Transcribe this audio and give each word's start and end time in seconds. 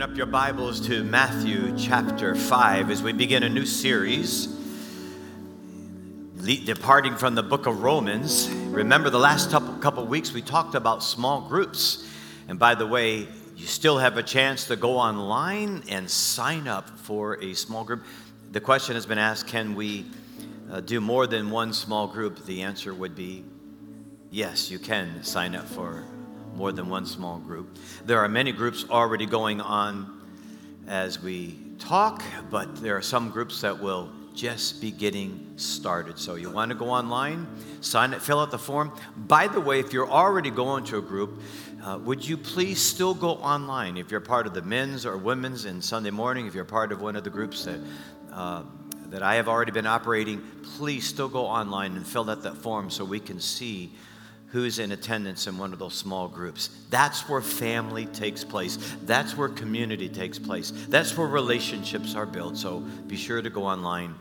Open 0.00 0.12
up 0.12 0.16
your 0.16 0.24
Bibles 0.24 0.80
to 0.86 1.04
Matthew 1.04 1.76
chapter 1.76 2.34
5 2.34 2.90
as 2.90 3.02
we 3.02 3.12
begin 3.12 3.42
a 3.42 3.50
new 3.50 3.66
series, 3.66 4.46
departing 6.64 7.16
from 7.16 7.34
the 7.34 7.42
book 7.42 7.66
of 7.66 7.82
Romans. 7.82 8.48
Remember, 8.48 9.10
the 9.10 9.18
last 9.18 9.50
couple 9.50 10.06
weeks 10.06 10.32
we 10.32 10.40
talked 10.40 10.74
about 10.74 11.02
small 11.02 11.42
groups. 11.42 12.08
And 12.48 12.58
by 12.58 12.74
the 12.76 12.86
way, 12.86 13.28
you 13.56 13.66
still 13.66 13.98
have 13.98 14.16
a 14.16 14.22
chance 14.22 14.68
to 14.68 14.76
go 14.76 14.96
online 14.96 15.82
and 15.90 16.10
sign 16.10 16.66
up 16.66 16.88
for 17.00 17.34
a 17.42 17.52
small 17.52 17.84
group. 17.84 18.02
The 18.52 18.60
question 18.62 18.94
has 18.94 19.04
been 19.04 19.18
asked 19.18 19.48
can 19.48 19.74
we 19.74 20.06
uh, 20.72 20.80
do 20.80 21.02
more 21.02 21.26
than 21.26 21.50
one 21.50 21.74
small 21.74 22.06
group? 22.06 22.46
The 22.46 22.62
answer 22.62 22.94
would 22.94 23.14
be 23.14 23.44
yes, 24.30 24.70
you 24.70 24.78
can 24.78 25.22
sign 25.22 25.54
up 25.54 25.66
for 25.66 26.06
more 26.54 26.72
than 26.72 26.88
one 26.88 27.06
small 27.06 27.38
group. 27.38 27.78
There 28.04 28.18
are 28.18 28.28
many 28.28 28.52
groups 28.52 28.84
already 28.90 29.26
going 29.26 29.60
on 29.60 30.20
as 30.86 31.22
we 31.22 31.58
talk, 31.78 32.22
but 32.50 32.76
there 32.82 32.96
are 32.96 33.02
some 33.02 33.30
groups 33.30 33.60
that 33.60 33.80
will 33.80 34.10
just 34.34 34.80
be 34.80 34.90
getting 34.90 35.52
started. 35.56 36.18
So 36.18 36.36
you 36.36 36.50
want 36.50 36.70
to 36.70 36.76
go 36.76 36.90
online, 36.90 37.46
sign 37.80 38.12
it, 38.12 38.22
fill 38.22 38.40
out 38.40 38.50
the 38.50 38.58
form. 38.58 38.92
By 39.16 39.48
the 39.48 39.60
way, 39.60 39.80
if 39.80 39.92
you're 39.92 40.08
already 40.08 40.50
going 40.50 40.84
to 40.84 40.98
a 40.98 41.02
group, 41.02 41.40
uh, 41.84 41.98
would 42.02 42.26
you 42.26 42.36
please 42.36 42.80
still 42.80 43.14
go 43.14 43.30
online? 43.30 43.96
If 43.96 44.10
you're 44.10 44.20
part 44.20 44.46
of 44.46 44.54
the 44.54 44.62
men's 44.62 45.04
or 45.04 45.16
women's 45.16 45.64
in 45.64 45.82
Sunday 45.82 46.10
morning, 46.10 46.46
if 46.46 46.54
you're 46.54 46.64
part 46.64 46.92
of 46.92 47.00
one 47.00 47.16
of 47.16 47.24
the 47.24 47.30
groups 47.30 47.64
that 47.64 47.80
uh, 48.32 48.62
that 49.10 49.22
I 49.22 49.34
have 49.34 49.48
already 49.48 49.72
been 49.72 49.86
operating, 49.86 50.40
please 50.76 51.04
still 51.04 51.28
go 51.28 51.44
online 51.44 51.96
and 51.96 52.06
fill 52.06 52.30
out 52.30 52.42
that 52.44 52.56
form 52.56 52.90
so 52.90 53.04
we 53.04 53.18
can 53.18 53.40
see 53.40 53.90
who's 54.50 54.78
in 54.80 54.92
attendance 54.92 55.46
in 55.46 55.56
one 55.58 55.72
of 55.72 55.78
those 55.78 55.94
small 55.94 56.26
groups. 56.26 56.70
That's 56.90 57.28
where 57.28 57.40
family 57.40 58.06
takes 58.06 58.42
place. 58.42 58.78
That's 59.04 59.36
where 59.36 59.48
community 59.48 60.08
takes 60.08 60.38
place. 60.38 60.72
That's 60.88 61.16
where 61.16 61.28
relationships 61.28 62.16
are 62.16 62.26
built. 62.26 62.56
So 62.56 62.80
be 63.06 63.16
sure 63.16 63.40
to 63.40 63.50
go 63.50 63.64
online 63.64 64.14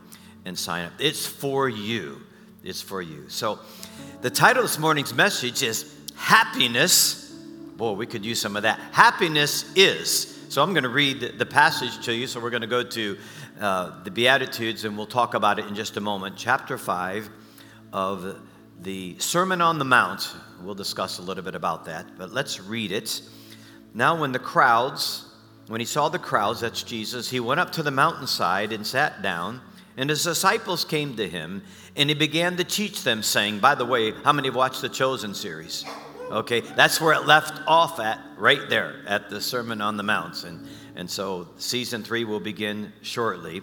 and 0.45 0.57
sign 0.57 0.85
up. 0.85 0.93
It's 0.99 1.25
for 1.25 1.67
you. 1.67 2.21
It's 2.63 2.81
for 2.81 3.01
you. 3.01 3.27
So 3.29 3.59
the 4.21 4.29
title 4.29 4.63
of 4.63 4.69
this 4.69 4.79
morning's 4.79 5.13
message 5.13 5.63
is 5.63 5.95
Happiness. 6.15 7.31
Boy, 7.77 7.93
we 7.93 8.05
could 8.05 8.25
use 8.25 8.39
some 8.39 8.55
of 8.55 8.63
that. 8.63 8.79
Happiness 8.91 9.71
is. 9.75 10.35
So 10.49 10.61
I'm 10.61 10.73
going 10.73 10.83
to 10.83 10.89
read 10.89 11.39
the 11.39 11.45
passage 11.45 12.05
to 12.05 12.13
you. 12.13 12.27
So 12.27 12.39
we're 12.39 12.49
going 12.49 12.61
to 12.61 12.67
go 12.67 12.83
to 12.83 13.17
uh, 13.59 14.03
the 14.03 14.11
Beatitudes 14.11 14.85
and 14.85 14.97
we'll 14.97 15.07
talk 15.07 15.33
about 15.33 15.57
it 15.59 15.65
in 15.65 15.75
just 15.75 15.97
a 15.97 16.01
moment. 16.01 16.35
Chapter 16.37 16.77
5 16.77 17.29
of 17.93 18.35
the 18.81 19.17
Sermon 19.19 19.61
on 19.61 19.77
the 19.77 19.85
Mount. 19.85 20.33
We'll 20.61 20.75
discuss 20.75 21.19
a 21.19 21.21
little 21.21 21.43
bit 21.43 21.55
about 21.55 21.85
that, 21.85 22.17
but 22.17 22.31
let's 22.31 22.59
read 22.61 22.91
it. 22.91 23.21
Now, 23.93 24.19
when 24.19 24.31
the 24.31 24.39
crowds, 24.39 25.25
when 25.67 25.81
he 25.81 25.85
saw 25.85 26.09
the 26.09 26.19
crowds, 26.19 26.61
that's 26.61 26.83
Jesus, 26.83 27.29
he 27.29 27.39
went 27.39 27.59
up 27.59 27.71
to 27.73 27.83
the 27.83 27.91
mountainside 27.91 28.71
and 28.71 28.85
sat 28.85 29.21
down, 29.21 29.61
and 29.97 30.09
his 30.09 30.23
disciples 30.23 30.85
came 30.85 31.17
to 31.17 31.27
him, 31.27 31.61
and 31.97 32.09
he 32.09 32.15
began 32.15 32.55
to 32.57 32.63
teach 32.63 33.03
them, 33.03 33.21
saying, 33.21 33.59
By 33.59 33.75
the 33.75 33.85
way, 33.85 34.11
how 34.23 34.31
many 34.31 34.47
have 34.47 34.55
watched 34.55 34.81
the 34.81 34.89
Chosen 34.89 35.33
series? 35.33 35.83
Okay, 36.31 36.61
that's 36.61 37.01
where 37.01 37.13
it 37.13 37.25
left 37.25 37.61
off 37.67 37.99
at, 37.99 38.21
right 38.37 38.69
there, 38.69 39.01
at 39.07 39.29
the 39.29 39.41
Sermon 39.41 39.81
on 39.81 39.97
the 39.97 40.03
Mount. 40.03 40.43
And, 40.43 40.67
and 40.95 41.09
so 41.09 41.49
season 41.57 42.03
three 42.03 42.23
will 42.23 42.39
begin 42.39 42.93
shortly. 43.01 43.61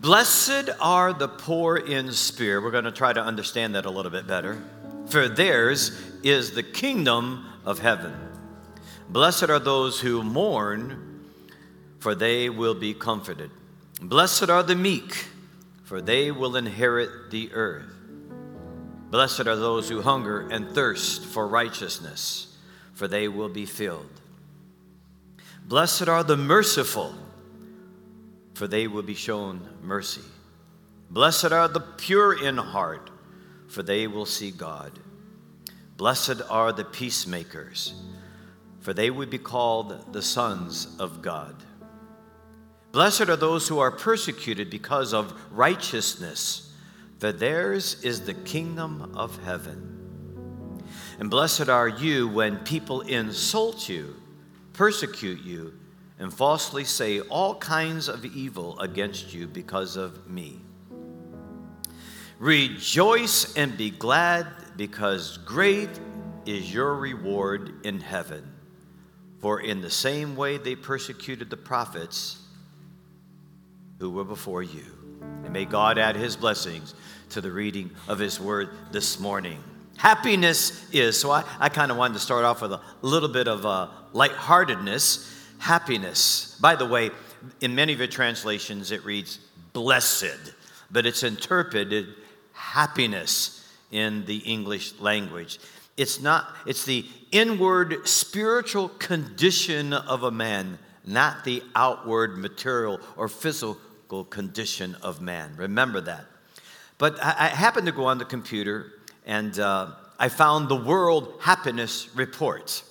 Blessed 0.00 0.68
are 0.80 1.12
the 1.12 1.28
poor 1.28 1.76
in 1.76 2.12
spirit. 2.12 2.62
We're 2.62 2.70
going 2.70 2.84
to 2.84 2.92
try 2.92 3.12
to 3.12 3.22
understand 3.22 3.74
that 3.74 3.86
a 3.86 3.90
little 3.90 4.10
bit 4.10 4.26
better. 4.26 4.62
For 5.06 5.28
theirs 5.28 5.98
is 6.22 6.52
the 6.52 6.62
kingdom 6.62 7.46
of 7.64 7.78
heaven. 7.78 8.14
Blessed 9.08 9.50
are 9.50 9.58
those 9.58 10.00
who 10.00 10.22
mourn, 10.22 11.24
for 11.98 12.14
they 12.14 12.50
will 12.50 12.74
be 12.74 12.92
comforted. 12.92 13.50
Blessed 14.00 14.50
are 14.50 14.62
the 14.62 14.76
meek, 14.76 15.26
for 15.84 16.02
they 16.02 16.30
will 16.30 16.56
inherit 16.56 17.30
the 17.30 17.52
earth. 17.52 17.92
Blessed 19.10 19.46
are 19.46 19.56
those 19.56 19.88
who 19.88 20.02
hunger 20.02 20.48
and 20.48 20.68
thirst 20.70 21.24
for 21.24 21.46
righteousness, 21.46 22.56
for 22.92 23.08
they 23.08 23.28
will 23.28 23.48
be 23.48 23.64
filled. 23.64 24.10
Blessed 25.64 26.08
are 26.08 26.22
the 26.22 26.36
merciful 26.36 27.14
for 28.56 28.66
they 28.66 28.86
will 28.86 29.02
be 29.02 29.14
shown 29.14 29.60
mercy. 29.82 30.22
Blessed 31.10 31.52
are 31.52 31.68
the 31.68 31.80
pure 31.98 32.42
in 32.42 32.56
heart, 32.56 33.10
for 33.68 33.82
they 33.82 34.06
will 34.06 34.24
see 34.24 34.50
God. 34.50 34.98
Blessed 35.98 36.40
are 36.48 36.72
the 36.72 36.86
peacemakers, 36.86 37.92
for 38.80 38.94
they 38.94 39.10
will 39.10 39.26
be 39.26 39.36
called 39.36 40.10
the 40.14 40.22
sons 40.22 40.96
of 40.98 41.20
God. 41.20 41.54
Blessed 42.92 43.28
are 43.28 43.36
those 43.36 43.68
who 43.68 43.78
are 43.78 43.90
persecuted 43.90 44.70
because 44.70 45.12
of 45.12 45.38
righteousness, 45.50 46.72
for 47.18 47.32
theirs 47.32 48.02
is 48.02 48.22
the 48.22 48.32
kingdom 48.32 49.12
of 49.14 49.38
heaven. 49.44 50.82
And 51.18 51.28
blessed 51.28 51.68
are 51.68 51.88
you 51.88 52.26
when 52.26 52.56
people 52.60 53.02
insult 53.02 53.86
you, 53.86 54.16
persecute 54.72 55.42
you, 55.42 55.74
and 56.18 56.32
falsely 56.32 56.84
say 56.84 57.20
all 57.20 57.54
kinds 57.56 58.08
of 58.08 58.24
evil 58.24 58.78
against 58.78 59.34
you 59.34 59.46
because 59.46 59.96
of 59.96 60.28
me. 60.28 60.60
Rejoice 62.38 63.56
and 63.56 63.76
be 63.76 63.90
glad, 63.90 64.46
because 64.76 65.38
great 65.38 65.88
is 66.44 66.72
your 66.72 66.94
reward 66.94 67.86
in 67.86 68.00
heaven. 68.00 68.52
For 69.40 69.60
in 69.60 69.80
the 69.80 69.90
same 69.90 70.36
way 70.36 70.58
they 70.58 70.74
persecuted 70.74 71.50
the 71.50 71.56
prophets 71.56 72.42
who 73.98 74.10
were 74.10 74.24
before 74.24 74.62
you. 74.62 74.84
And 75.44 75.52
may 75.52 75.64
God 75.64 75.98
add 75.98 76.16
his 76.16 76.36
blessings 76.36 76.94
to 77.30 77.40
the 77.40 77.50
reading 77.50 77.90
of 78.08 78.18
his 78.18 78.38
word 78.38 78.70
this 78.92 79.18
morning. 79.18 79.58
Happiness 79.96 80.90
is, 80.92 81.18
so 81.18 81.30
I, 81.30 81.42
I 81.58 81.70
kind 81.70 81.90
of 81.90 81.96
wanted 81.96 82.14
to 82.14 82.20
start 82.20 82.44
off 82.44 82.60
with 82.60 82.72
a 82.72 82.80
little 83.00 83.30
bit 83.30 83.48
of 83.48 83.64
uh, 83.64 83.88
lightheartedness 84.12 85.35
happiness. 85.58 86.56
By 86.60 86.76
the 86.76 86.86
way, 86.86 87.10
in 87.60 87.74
many 87.74 87.92
of 87.92 87.98
your 87.98 88.08
translations, 88.08 88.90
it 88.90 89.04
reads 89.04 89.38
blessed, 89.72 90.52
but 90.90 91.06
it's 91.06 91.22
interpreted 91.22 92.08
happiness 92.52 93.68
in 93.90 94.24
the 94.24 94.38
English 94.38 94.98
language. 95.00 95.58
It's 95.96 96.20
not, 96.20 96.54
it's 96.66 96.84
the 96.84 97.06
inward 97.32 98.06
spiritual 98.06 98.88
condition 98.90 99.92
of 99.92 100.22
a 100.24 100.30
man, 100.30 100.78
not 101.06 101.44
the 101.44 101.62
outward 101.74 102.36
material 102.36 103.00
or 103.16 103.28
physical 103.28 104.24
condition 104.24 104.96
of 105.02 105.20
man. 105.20 105.54
Remember 105.56 106.00
that. 106.02 106.26
But 106.98 107.22
I, 107.22 107.30
I 107.30 107.48
happened 107.48 107.86
to 107.86 107.92
go 107.92 108.06
on 108.06 108.18
the 108.18 108.24
computer 108.24 108.92
and 109.24 109.58
uh, 109.58 109.92
I 110.18 110.28
found 110.28 110.68
the 110.68 110.76
World 110.76 111.34
Happiness 111.40 112.08
Report. 112.14 112.82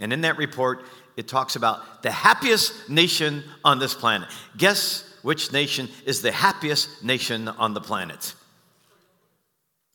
And 0.00 0.12
in 0.12 0.22
that 0.22 0.36
report, 0.36 0.84
it 1.16 1.28
talks 1.28 1.56
about 1.56 2.02
the 2.02 2.10
happiest 2.10 2.88
nation 2.88 3.44
on 3.64 3.78
this 3.78 3.94
planet. 3.94 4.28
Guess 4.56 5.04
which 5.22 5.52
nation 5.52 5.88
is 6.04 6.22
the 6.22 6.32
happiest 6.32 7.04
nation 7.04 7.48
on 7.48 7.74
the 7.74 7.80
planet? 7.80 8.34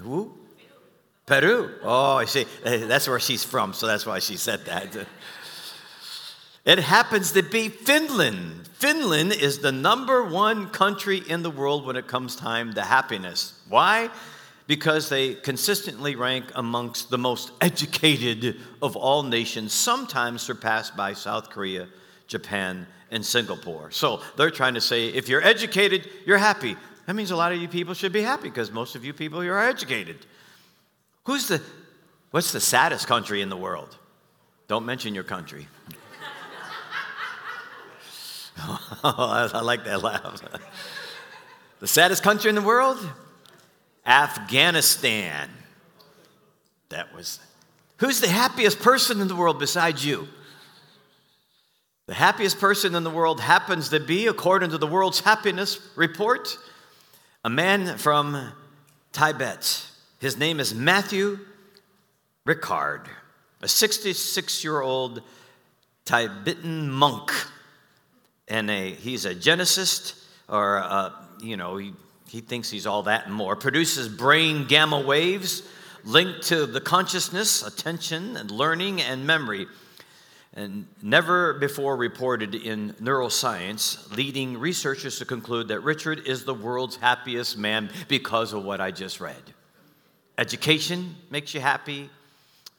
Who? 0.01 0.33
Peru. 1.25 1.75
Oh, 1.83 2.15
I 2.15 2.25
see. 2.25 2.45
Eh, 2.63 2.85
that's 2.85 3.07
where 3.07 3.19
she's 3.19 3.43
from, 3.43 3.73
so 3.73 3.85
that's 3.85 4.05
why 4.05 4.19
she 4.19 4.37
said 4.37 4.65
that. 4.65 5.07
It 6.65 6.77
happens 6.77 7.31
to 7.31 7.41
be 7.41 7.69
Finland. 7.69 8.67
Finland 8.73 9.31
is 9.31 9.59
the 9.59 9.71
number 9.71 10.23
one 10.23 10.69
country 10.69 11.17
in 11.17 11.41
the 11.41 11.49
world 11.49 11.85
when 11.85 11.95
it 11.95 12.07
comes 12.07 12.35
time 12.35 12.73
to 12.73 12.81
happiness. 12.81 13.53
Why? 13.67 14.09
Because 14.69 15.09
they 15.09 15.33
consistently 15.33 16.15
rank 16.15 16.45
amongst 16.53 17.09
the 17.09 17.17
most 17.17 17.49
educated 17.59 18.57
of 18.83 18.95
all 18.95 19.23
nations, 19.23 19.73
sometimes 19.73 20.43
surpassed 20.43 20.95
by 20.95 21.11
South 21.11 21.49
Korea, 21.49 21.87
Japan, 22.27 22.85
and 23.09 23.25
Singapore. 23.25 23.89
So 23.89 24.21
they're 24.37 24.51
trying 24.51 24.75
to 24.75 24.81
say 24.81 25.07
if 25.07 25.27
you're 25.27 25.43
educated, 25.43 26.07
you're 26.23 26.37
happy. 26.37 26.77
That 27.07 27.15
means 27.15 27.31
a 27.31 27.35
lot 27.35 27.51
of 27.51 27.57
you 27.57 27.67
people 27.67 27.95
should 27.95 28.11
be 28.11 28.21
happy 28.21 28.47
because 28.47 28.71
most 28.71 28.95
of 28.95 29.03
you 29.03 29.11
people 29.11 29.41
here 29.41 29.55
are 29.55 29.67
educated. 29.67 30.17
Who's 31.23 31.47
the, 31.47 31.63
what's 32.29 32.51
the 32.51 32.59
saddest 32.59 33.07
country 33.07 33.41
in 33.41 33.49
the 33.49 33.57
world? 33.57 33.97
Don't 34.67 34.85
mention 34.85 35.15
your 35.15 35.23
country. 35.23 35.67
I 39.03 39.61
like 39.63 39.83
that 39.85 40.03
laugh. 40.03 40.43
the 41.79 41.87
saddest 41.87 42.21
country 42.21 42.49
in 42.49 42.55
the 42.55 42.61
world? 42.61 42.99
Afghanistan. 44.09 45.49
That 46.89 47.13
was. 47.13 47.39
Who's 47.97 48.19
the 48.19 48.27
happiest 48.27 48.79
person 48.79 49.21
in 49.21 49.27
the 49.27 49.35
world 49.35 49.59
besides 49.59 50.03
you? 50.03 50.27
The 52.07 52.15
happiest 52.15 52.59
person 52.59 52.95
in 52.95 53.03
the 53.03 53.11
world 53.11 53.39
happens 53.39 53.89
to 53.89 53.99
be, 53.99 54.25
according 54.25 54.71
to 54.71 54.79
the 54.79 54.87
World's 54.87 55.19
Happiness 55.19 55.79
Report, 55.95 56.57
a 57.45 57.51
man 57.51 57.99
from 57.99 58.51
Tibet. 59.11 59.85
His 60.19 60.35
name 60.35 60.59
is 60.59 60.73
Matthew 60.73 61.37
Ricard, 62.47 63.05
a 63.61 63.67
66 63.67 64.63
year 64.63 64.81
old 64.81 65.21
Tibetan 66.05 66.89
monk. 66.89 67.31
And 68.47 68.71
a, 68.71 68.89
he's 68.89 69.25
a 69.25 69.35
geneticist, 69.35 70.19
or, 70.47 70.77
a, 70.77 71.13
you 71.43 71.57
know, 71.57 71.77
he, 71.77 71.93
he 72.29 72.41
thinks 72.41 72.69
he's 72.69 72.85
all 72.85 73.03
that 73.03 73.25
and 73.25 73.33
more. 73.33 73.55
Produces 73.55 74.07
brain 74.07 74.65
gamma 74.67 74.99
waves 74.99 75.63
linked 76.03 76.43
to 76.43 76.65
the 76.65 76.79
consciousness, 76.79 77.65
attention, 77.65 78.37
and 78.37 78.51
learning 78.51 79.01
and 79.01 79.25
memory 79.25 79.67
and 80.53 80.87
never 81.01 81.53
before 81.53 81.95
reported 81.95 82.55
in 82.55 82.93
neuroscience, 82.93 84.15
leading 84.15 84.57
researchers 84.57 85.19
to 85.19 85.25
conclude 85.25 85.67
that 85.67 85.81
Richard 85.81 86.27
is 86.27 86.43
the 86.43 86.53
world's 86.53 86.95
happiest 86.95 87.57
man 87.57 87.89
because 88.07 88.53
of 88.53 88.63
what 88.63 88.81
I 88.81 88.91
just 88.91 89.19
read. 89.19 89.41
Education 90.37 91.15
makes 91.29 91.53
you 91.53 91.59
happy 91.59 92.09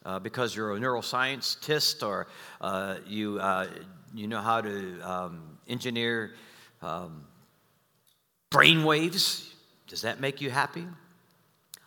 uh, 0.04 0.18
because 0.18 0.56
you're 0.56 0.74
a 0.74 0.80
neuroscientist 0.80 2.06
or 2.06 2.26
uh, 2.60 2.96
you, 3.06 3.38
uh, 3.38 3.68
you 4.14 4.26
know 4.26 4.40
how 4.40 4.60
to 4.60 5.00
um, 5.00 5.58
engineer 5.68 6.32
um, 6.82 7.24
brain 8.50 8.84
waves. 8.84 9.52
Does 9.86 10.02
that 10.02 10.20
make 10.20 10.40
you 10.40 10.50
happy? 10.50 10.86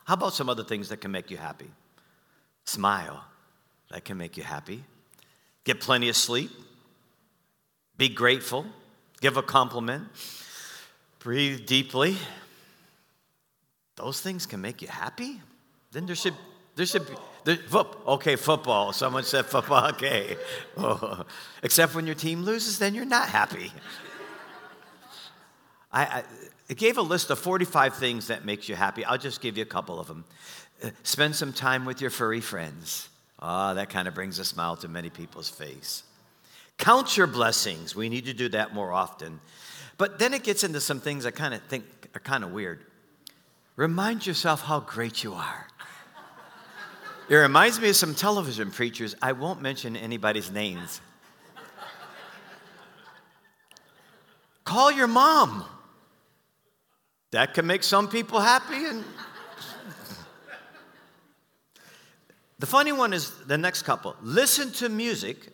How 0.05 0.15
about 0.15 0.33
some 0.33 0.49
other 0.49 0.63
things 0.63 0.89
that 0.89 0.97
can 0.97 1.11
make 1.11 1.31
you 1.31 1.37
happy? 1.37 1.69
Smile, 2.65 3.23
that 3.89 4.03
can 4.03 4.17
make 4.17 4.37
you 4.37 4.43
happy 4.43 4.83
get 5.63 5.79
plenty 5.79 6.09
of 6.09 6.15
sleep, 6.15 6.51
be 7.97 8.09
grateful, 8.09 8.65
give 9.21 9.37
a 9.37 9.43
compliment, 9.43 10.07
breathe 11.19 11.65
deeply. 11.65 12.17
Those 13.95 14.19
things 14.19 14.45
can 14.45 14.61
make 14.61 14.81
you 14.81 14.87
happy. 14.87 15.39
Then 15.91 16.05
there 16.05 16.15
should 16.15 16.33
there 16.75 16.87
should 16.87 17.07
be 17.07 17.13
there, 17.43 17.57
okay 18.07 18.35
football. 18.35 18.93
Someone 18.93 19.23
said 19.23 19.45
football. 19.45 19.89
Okay, 19.93 20.37
oh, 20.77 21.23
except 21.61 21.93
when 21.93 22.05
your 22.07 22.15
team 22.15 22.43
loses, 22.43 22.79
then 22.79 22.95
you're 22.95 23.05
not 23.05 23.29
happy. 23.29 23.71
I, 25.91 26.01
I 26.01 26.23
it 26.73 26.79
gave 26.79 26.97
a 26.97 27.03
list 27.03 27.29
of 27.29 27.37
45 27.37 27.97
things 27.97 28.27
that 28.29 28.45
makes 28.45 28.67
you 28.67 28.73
happy. 28.73 29.05
I'll 29.05 29.19
just 29.19 29.41
give 29.41 29.57
you 29.57 29.61
a 29.61 29.67
couple 29.67 29.99
of 29.99 30.07
them. 30.07 30.25
Uh, 30.83 30.89
spend 31.03 31.35
some 31.35 31.53
time 31.53 31.85
with 31.85 32.01
your 32.01 32.09
furry 32.09 32.41
friends. 32.41 33.09
Ah, 33.39 33.75
that 33.75 33.91
kind 33.91 34.07
of 34.07 34.15
brings 34.15 34.39
a 34.39 34.43
smile 34.43 34.75
to 34.77 34.87
many 34.87 35.11
people's 35.11 35.47
face. 35.47 36.01
Count 36.79 37.15
your 37.15 37.27
blessings. 37.27 37.95
We 37.95 38.09
need 38.09 38.25
to 38.25 38.33
do 38.33 38.49
that 38.49 38.73
more 38.73 38.91
often. 38.91 39.39
But 39.99 40.17
then 40.17 40.33
it 40.33 40.41
gets 40.41 40.63
into 40.63 40.81
some 40.81 40.99
things 40.99 41.27
I 41.27 41.29
kind 41.29 41.53
of 41.53 41.61
think 41.61 41.85
are 42.15 42.19
kind 42.19 42.43
of 42.43 42.51
weird. 42.51 42.83
Remind 43.75 44.25
yourself 44.25 44.63
how 44.63 44.79
great 44.79 45.23
you 45.23 45.35
are. 45.35 45.67
It 47.29 47.35
reminds 47.35 47.79
me 47.79 47.89
of 47.89 47.95
some 47.95 48.15
television 48.15 48.71
preachers. 48.71 49.15
I 49.21 49.33
won't 49.33 49.61
mention 49.61 49.95
anybody's 49.95 50.49
names. 50.49 51.01
Call 54.65 54.91
your 54.91 55.05
mom. 55.05 55.65
That 57.33 57.55
can 57.55 57.65
make 57.65 57.83
some 57.83 58.07
people 58.07 58.39
happy 58.39 58.85
and 58.85 59.03
The 62.59 62.67
funny 62.67 62.91
one 62.91 63.11
is 63.11 63.31
the 63.47 63.57
next 63.57 63.81
couple. 63.81 64.15
Listen 64.21 64.71
to 64.73 64.87
music, 64.87 65.49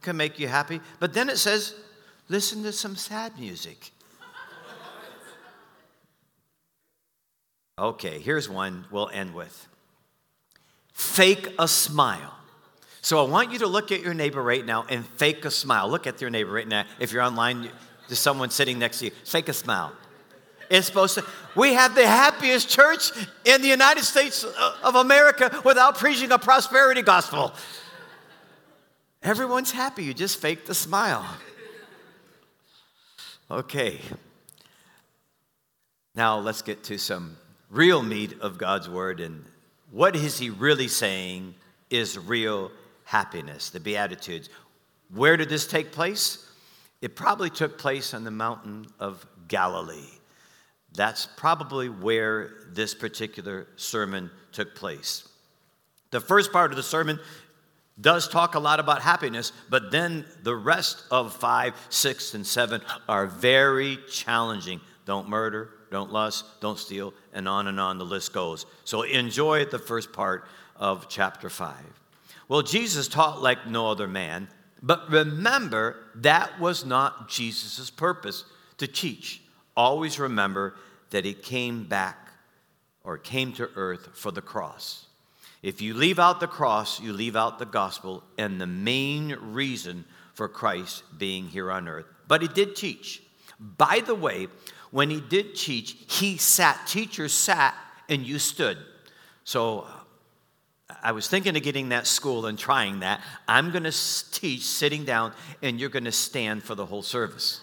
can 0.00 0.16
make 0.16 0.38
you 0.38 0.46
happy, 0.46 0.80
but 1.00 1.12
then 1.12 1.28
it 1.28 1.38
says, 1.38 1.74
listen 2.28 2.62
to 2.62 2.72
some 2.72 2.94
sad 2.94 3.38
music. 3.38 3.90
Okay, 7.76 8.20
here's 8.20 8.48
one 8.48 8.86
we'll 8.90 9.10
end 9.10 9.34
with 9.34 9.66
fake 10.92 11.48
a 11.58 11.66
smile. 11.66 12.34
So 13.02 13.18
I 13.18 13.28
want 13.28 13.52
you 13.52 13.58
to 13.58 13.66
look 13.66 13.90
at 13.90 14.00
your 14.00 14.14
neighbor 14.14 14.42
right 14.42 14.64
now 14.64 14.86
and 14.88 15.04
fake 15.04 15.44
a 15.44 15.50
smile. 15.50 15.90
Look 15.90 16.06
at 16.06 16.20
your 16.20 16.30
neighbor 16.30 16.52
right 16.52 16.68
now. 16.68 16.84
If 17.00 17.12
you're 17.12 17.22
online, 17.22 17.68
there's 18.06 18.20
someone 18.20 18.50
sitting 18.50 18.78
next 18.78 19.00
to 19.00 19.06
you. 19.06 19.10
Fake 19.24 19.48
a 19.48 19.52
smile. 19.52 19.92
It's 20.70 20.86
supposed 20.86 21.14
to. 21.16 21.24
We 21.54 21.74
have 21.74 21.94
the 21.94 22.06
happiest 22.06 22.68
church 22.68 23.10
in 23.44 23.62
the 23.62 23.68
United 23.68 24.04
States 24.04 24.44
of 24.82 24.94
America 24.94 25.60
without 25.64 25.96
preaching 25.96 26.32
a 26.32 26.38
prosperity 26.38 27.02
gospel. 27.02 27.52
Everyone's 29.22 29.70
happy. 29.70 30.04
You 30.04 30.14
just 30.14 30.38
fake 30.38 30.66
the 30.66 30.74
smile. 30.74 31.26
Okay. 33.50 34.00
Now 36.14 36.38
let's 36.38 36.62
get 36.62 36.84
to 36.84 36.98
some 36.98 37.36
real 37.70 38.02
meat 38.02 38.40
of 38.40 38.58
God's 38.58 38.88
word 38.88 39.20
and 39.20 39.44
what 39.90 40.16
is 40.16 40.38
he 40.38 40.50
really 40.50 40.88
saying 40.88 41.54
is 41.88 42.18
real 42.18 42.72
happiness, 43.04 43.70
the 43.70 43.78
Beatitudes. 43.78 44.48
Where 45.12 45.36
did 45.36 45.48
this 45.48 45.68
take 45.68 45.92
place? 45.92 46.44
It 47.00 47.14
probably 47.14 47.50
took 47.50 47.78
place 47.78 48.12
on 48.12 48.24
the 48.24 48.30
mountain 48.32 48.86
of 48.98 49.24
Galilee. 49.46 50.13
That's 50.94 51.26
probably 51.36 51.88
where 51.88 52.50
this 52.70 52.94
particular 52.94 53.66
sermon 53.76 54.30
took 54.52 54.74
place. 54.74 55.28
The 56.10 56.20
first 56.20 56.52
part 56.52 56.70
of 56.70 56.76
the 56.76 56.82
sermon 56.82 57.18
does 58.00 58.28
talk 58.28 58.54
a 58.54 58.60
lot 58.60 58.80
about 58.80 59.02
happiness, 59.02 59.52
but 59.68 59.90
then 59.90 60.24
the 60.42 60.54
rest 60.54 61.04
of 61.10 61.34
five, 61.34 61.74
six, 61.88 62.34
and 62.34 62.46
seven 62.46 62.80
are 63.08 63.26
very 63.26 63.98
challenging. 64.10 64.80
Don't 65.04 65.28
murder, 65.28 65.70
don't 65.90 66.12
lust, 66.12 66.44
don't 66.60 66.78
steal, 66.78 67.14
and 67.32 67.48
on 67.48 67.66
and 67.66 67.78
on 67.78 67.98
the 67.98 68.04
list 68.04 68.32
goes. 68.32 68.66
So 68.84 69.02
enjoy 69.02 69.66
the 69.66 69.78
first 69.78 70.12
part 70.12 70.46
of 70.76 71.08
chapter 71.08 71.48
five. 71.48 71.84
Well, 72.48 72.62
Jesus 72.62 73.08
taught 73.08 73.42
like 73.42 73.66
no 73.66 73.90
other 73.90 74.08
man, 74.08 74.48
but 74.82 75.10
remember 75.10 75.96
that 76.16 76.60
was 76.60 76.84
not 76.84 77.28
Jesus' 77.28 77.90
purpose 77.90 78.44
to 78.78 78.86
teach. 78.86 79.40
Always 79.76 80.18
remember 80.18 80.74
that 81.10 81.24
he 81.24 81.34
came 81.34 81.84
back 81.84 82.28
or 83.02 83.18
came 83.18 83.52
to 83.54 83.68
earth 83.76 84.08
for 84.14 84.30
the 84.30 84.42
cross. 84.42 85.06
If 85.62 85.80
you 85.80 85.94
leave 85.94 86.18
out 86.18 86.40
the 86.40 86.46
cross, 86.46 87.00
you 87.00 87.12
leave 87.12 87.36
out 87.36 87.58
the 87.58 87.66
gospel 87.66 88.22
and 88.36 88.60
the 88.60 88.66
main 88.66 89.36
reason 89.40 90.04
for 90.34 90.48
Christ 90.48 91.02
being 91.18 91.48
here 91.48 91.70
on 91.70 91.88
earth. 91.88 92.06
But 92.28 92.42
he 92.42 92.48
did 92.48 92.76
teach. 92.76 93.22
By 93.58 94.02
the 94.04 94.14
way, 94.14 94.48
when 94.90 95.10
he 95.10 95.20
did 95.20 95.54
teach, 95.54 95.96
he 96.08 96.36
sat, 96.36 96.86
teachers 96.86 97.32
sat, 97.32 97.74
and 98.08 98.26
you 98.26 98.38
stood. 98.38 98.78
So 99.44 99.86
I 101.02 101.12
was 101.12 101.28
thinking 101.28 101.56
of 101.56 101.62
getting 101.62 101.90
that 101.90 102.06
school 102.06 102.46
and 102.46 102.58
trying 102.58 103.00
that. 103.00 103.20
I'm 103.48 103.70
going 103.70 103.84
to 103.84 104.30
teach 104.32 104.62
sitting 104.62 105.04
down, 105.04 105.32
and 105.62 105.80
you're 105.80 105.88
going 105.88 106.04
to 106.04 106.12
stand 106.12 106.62
for 106.62 106.74
the 106.74 106.86
whole 106.86 107.02
service. 107.02 107.60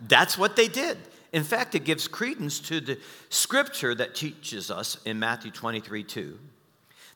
That's 0.00 0.36
what 0.36 0.56
they 0.56 0.68
did. 0.68 0.98
In 1.32 1.44
fact, 1.44 1.74
it 1.74 1.84
gives 1.84 2.08
credence 2.08 2.60
to 2.60 2.80
the 2.80 2.98
scripture 3.28 3.94
that 3.94 4.14
teaches 4.14 4.70
us 4.70 4.98
in 5.04 5.18
Matthew 5.18 5.50
23 5.50 6.02
2. 6.04 6.38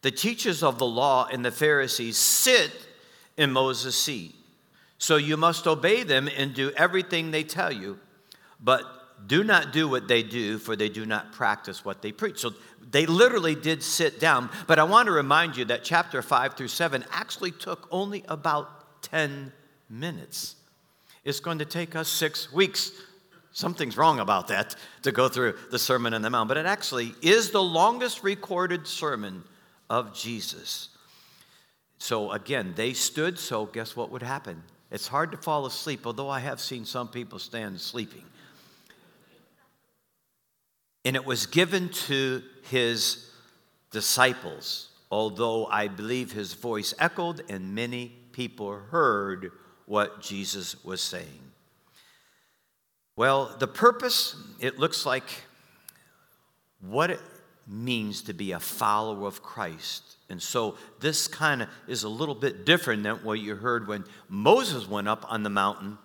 The 0.03 0.11
teachers 0.11 0.63
of 0.63 0.79
the 0.79 0.87
law 0.87 1.29
and 1.31 1.45
the 1.45 1.51
Pharisees 1.51 2.17
sit 2.17 2.73
in 3.37 3.51
Moses' 3.53 3.97
seat. 3.97 4.35
So 4.99 5.17
you 5.17 5.37
must 5.37 5.67
obey 5.67 6.03
them 6.03 6.29
and 6.37 6.55
do 6.55 6.71
everything 6.77 7.31
they 7.31 7.45
tell 7.45 7.73
you, 7.73 7.99
but 8.63 8.85
do 9.27 9.45
not 9.45 9.73
do 9.73 9.89
what 9.89 10.09
they 10.09 10.23
do, 10.23 10.59
for 10.59 10.77
they 10.77 10.89
do 10.89 11.07
not 11.07 11.33
practice 11.33 11.85
what 11.85 12.03
they 12.03 12.13
preach. 12.13 12.39
So 12.39 12.53
they 12.91 13.07
literally 13.07 13.55
did 13.55 13.83
sit 13.83 14.21
down. 14.21 14.51
But 14.67 14.79
I 14.79 14.85
want 14.85 15.07
to 15.07 15.13
remind 15.13 15.57
you 15.57 15.65
that 15.67 15.85
chapter 15.85 16.23
5 16.23 16.55
through 16.55 16.69
7 16.69 17.05
actually 17.11 17.53
took 17.53 17.89
only 17.91 18.25
about 18.29 19.03
10 19.03 19.53
minutes. 19.89 20.57
It's 21.31 21.41
going 21.41 21.61
to 21.61 21.65
take 21.65 21.97
us 21.97 22.09
six 22.09 22.53
weeks 22.53 22.93
Something's 23.53 23.97
wrong 23.97 24.21
about 24.21 24.49
that 24.49 24.77
to 25.03 25.13
go 25.13 25.29
through 25.29 25.55
the 25.71 25.79
Sermon 25.79 26.15
on 26.15 26.23
the 26.23 26.31
Mount, 26.31 26.49
but 26.49 26.57
it 26.57 26.67
actually 26.67 27.15
is 27.21 27.51
the 27.51 27.63
longest 27.63 28.23
recorded 28.23 28.87
sermon 28.87 29.43
of 29.89 30.15
Jesus. 30.15 30.91
So 31.99 32.31
again, 32.31 32.75
they 32.77 32.93
stood, 32.93 33.39
so 33.39 33.67
guess 33.67 33.97
what 33.97 34.11
would 34.13 34.23
happen? 34.23 34.63
It's 34.91 35.09
hard 35.09 35.33
to 35.33 35.37
fall 35.37 35.67
asleep, 35.67 36.07
although 36.07 36.29
I 36.29 36.41
have 36.41 36.61
seen 36.61 36.85
some 36.85 37.09
people 37.09 37.39
stand 37.39 37.81
sleeping. 37.81 38.25
And 41.05 41.17
it 41.17 41.25
was 41.25 41.47
given 41.47 41.89
to 41.89 42.43
his 42.71 43.31
disciples, 43.91 44.91
although 45.11 45.67
I 45.67 45.89
believe 45.89 46.31
his 46.31 46.55
voice 46.55 46.95
echoed 46.99 47.43
and 47.49 47.75
many 47.75 48.13
people 48.33 48.73
heard 48.91 49.51
what 49.91 50.23
Jesus 50.23 50.83
was 50.85 51.01
saying. 51.01 51.51
Well, 53.17 53.57
the 53.59 53.67
purpose, 53.67 54.37
it 54.61 54.79
looks 54.79 55.05
like 55.05 55.25
what 56.81 57.11
it 57.11 57.19
means 57.67 58.23
to 58.23 58.33
be 58.33 58.53
a 58.53 58.61
follower 58.61 59.27
of 59.27 59.43
Christ. 59.43 60.15
And 60.29 60.41
so 60.41 60.77
this 61.01 61.27
kind 61.27 61.63
of 61.63 61.69
is 61.89 62.05
a 62.05 62.09
little 62.09 62.37
bit 62.37 62.65
different 62.65 63.03
than 63.03 63.17
what 63.17 63.41
you 63.41 63.57
heard 63.57 63.89
when 63.89 64.05
Moses 64.29 64.89
went 64.89 65.09
up 65.09 65.27
on 65.29 65.43
the 65.43 65.51
mountain. 65.51 65.99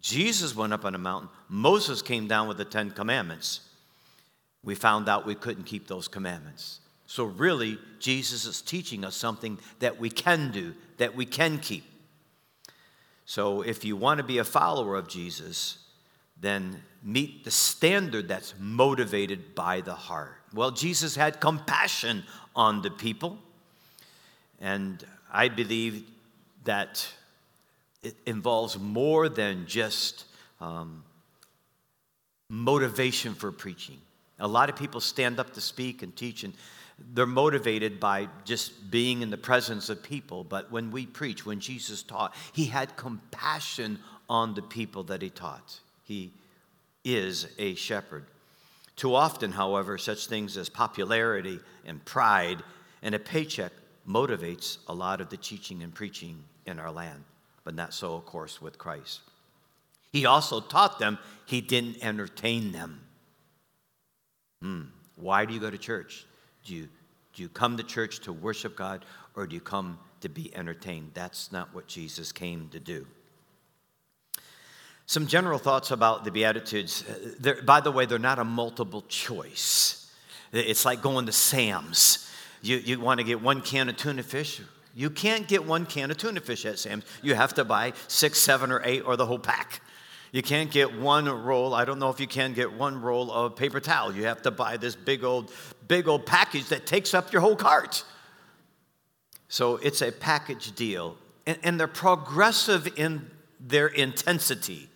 Jesus 0.00 0.56
went 0.56 0.72
up 0.72 0.84
on 0.84 0.92
the 0.92 0.98
mountain. 0.98 1.28
Moses 1.48 2.02
came 2.02 2.26
down 2.26 2.48
with 2.48 2.56
the 2.56 2.64
Ten 2.64 2.90
Commandments. 2.90 3.60
We 4.64 4.74
found 4.74 5.08
out 5.08 5.24
we 5.24 5.36
couldn't 5.36 5.64
keep 5.66 5.86
those 5.86 6.08
commandments. 6.08 6.80
So, 7.06 7.24
really, 7.24 7.78
Jesus 8.00 8.44
is 8.44 8.60
teaching 8.60 9.04
us 9.04 9.14
something 9.14 9.60
that 9.78 10.00
we 10.00 10.10
can 10.10 10.50
do, 10.50 10.74
that 10.96 11.14
we 11.14 11.26
can 11.26 11.58
keep. 11.58 11.84
So, 13.28 13.60
if 13.60 13.84
you 13.84 13.94
want 13.94 14.16
to 14.16 14.24
be 14.24 14.38
a 14.38 14.44
follower 14.44 14.96
of 14.96 15.06
Jesus, 15.06 15.76
then 16.40 16.82
meet 17.02 17.44
the 17.44 17.50
standard 17.50 18.26
that's 18.26 18.54
motivated 18.58 19.54
by 19.54 19.82
the 19.82 19.94
heart. 19.94 20.32
Well, 20.54 20.70
Jesus 20.70 21.14
had 21.14 21.38
compassion 21.38 22.24
on 22.56 22.80
the 22.80 22.90
people, 22.90 23.36
and 24.62 25.04
I 25.30 25.48
believe 25.48 26.04
that 26.64 27.06
it 28.02 28.16
involves 28.24 28.78
more 28.78 29.28
than 29.28 29.66
just 29.66 30.24
um, 30.58 31.04
motivation 32.48 33.34
for 33.34 33.52
preaching. 33.52 33.98
A 34.38 34.48
lot 34.48 34.70
of 34.70 34.76
people 34.76 35.02
stand 35.02 35.38
up 35.38 35.52
to 35.52 35.60
speak 35.60 36.02
and 36.02 36.16
teach, 36.16 36.44
and 36.44 36.54
they're 36.98 37.26
motivated 37.26 38.00
by 38.00 38.28
just 38.44 38.90
being 38.90 39.22
in 39.22 39.30
the 39.30 39.36
presence 39.36 39.88
of 39.88 40.02
people. 40.02 40.44
But 40.44 40.70
when 40.70 40.90
we 40.90 41.06
preach, 41.06 41.46
when 41.46 41.60
Jesus 41.60 42.02
taught, 42.02 42.34
he 42.52 42.66
had 42.66 42.96
compassion 42.96 43.98
on 44.28 44.54
the 44.54 44.62
people 44.62 45.04
that 45.04 45.22
he 45.22 45.30
taught. 45.30 45.80
He 46.04 46.32
is 47.04 47.46
a 47.58 47.74
shepherd. 47.74 48.26
Too 48.96 49.14
often, 49.14 49.52
however, 49.52 49.96
such 49.96 50.26
things 50.26 50.56
as 50.56 50.68
popularity 50.68 51.60
and 51.86 52.04
pride 52.04 52.62
and 53.02 53.14
a 53.14 53.18
paycheck 53.18 53.72
motivates 54.08 54.78
a 54.88 54.94
lot 54.94 55.20
of 55.20 55.30
the 55.30 55.36
teaching 55.36 55.82
and 55.82 55.94
preaching 55.94 56.42
in 56.66 56.78
our 56.78 56.90
land, 56.90 57.22
but 57.64 57.74
not 57.74 57.94
so, 57.94 58.14
of 58.14 58.26
course, 58.26 58.60
with 58.60 58.76
Christ. 58.76 59.20
He 60.12 60.26
also 60.26 60.60
taught 60.60 60.98
them 60.98 61.18
he 61.46 61.60
didn't 61.60 62.02
entertain 62.02 62.72
them. 62.72 63.00
Hmm. 64.62 64.82
Why 65.16 65.44
do 65.44 65.54
you 65.54 65.60
go 65.60 65.70
to 65.70 65.78
church? 65.78 66.26
Do 66.68 66.74
you, 66.74 66.88
do 67.32 67.42
you 67.42 67.48
come 67.48 67.78
to 67.78 67.82
church 67.82 68.20
to 68.20 68.32
worship 68.32 68.76
God 68.76 69.06
or 69.34 69.46
do 69.46 69.54
you 69.54 69.60
come 69.60 69.98
to 70.20 70.28
be 70.28 70.54
entertained? 70.54 71.12
That's 71.14 71.50
not 71.50 71.74
what 71.74 71.86
Jesus 71.86 72.30
came 72.30 72.68
to 72.72 72.78
do. 72.78 73.06
Some 75.06 75.26
general 75.26 75.58
thoughts 75.58 75.92
about 75.92 76.24
the 76.24 76.30
Beatitudes. 76.30 77.04
Uh, 77.08 77.30
they're, 77.40 77.62
by 77.62 77.80
the 77.80 77.90
way, 77.90 78.04
they're 78.04 78.18
not 78.18 78.38
a 78.38 78.44
multiple 78.44 79.02
choice. 79.08 80.12
It's 80.52 80.84
like 80.84 81.00
going 81.00 81.24
to 81.24 81.32
Sam's. 81.32 82.30
You, 82.60 82.76
you 82.76 83.00
want 83.00 83.18
to 83.18 83.24
get 83.24 83.40
one 83.40 83.62
can 83.62 83.88
of 83.88 83.96
tuna 83.96 84.22
fish? 84.22 84.60
You 84.94 85.08
can't 85.08 85.48
get 85.48 85.64
one 85.64 85.86
can 85.86 86.10
of 86.10 86.18
tuna 86.18 86.40
fish 86.40 86.66
at 86.66 86.78
Sam's. 86.78 87.04
You 87.22 87.34
have 87.34 87.54
to 87.54 87.64
buy 87.64 87.94
six, 88.08 88.38
seven, 88.40 88.70
or 88.70 88.82
eight, 88.84 89.00
or 89.06 89.16
the 89.16 89.24
whole 89.24 89.38
pack. 89.38 89.80
You 90.32 90.42
can't 90.42 90.70
get 90.70 90.98
one 90.98 91.26
roll. 91.26 91.72
I 91.72 91.86
don't 91.86 91.98
know 91.98 92.10
if 92.10 92.20
you 92.20 92.26
can 92.26 92.52
get 92.52 92.72
one 92.72 93.00
roll 93.00 93.32
of 93.32 93.56
paper 93.56 93.80
towel. 93.80 94.14
You 94.14 94.24
have 94.24 94.42
to 94.42 94.50
buy 94.50 94.76
this 94.76 94.94
big 94.94 95.24
old, 95.24 95.50
big 95.88 96.06
old 96.06 96.26
package 96.26 96.68
that 96.68 96.86
takes 96.86 97.14
up 97.14 97.32
your 97.32 97.42
whole 97.42 97.56
cart. 97.56 98.04
So 99.48 99.76
it's 99.76 100.02
a 100.02 100.12
package 100.12 100.74
deal. 100.74 101.16
And, 101.46 101.58
and 101.62 101.80
they're 101.80 101.88
progressive 101.88 102.86
in 102.98 103.30
their 103.58 103.88
intensity 103.88 104.88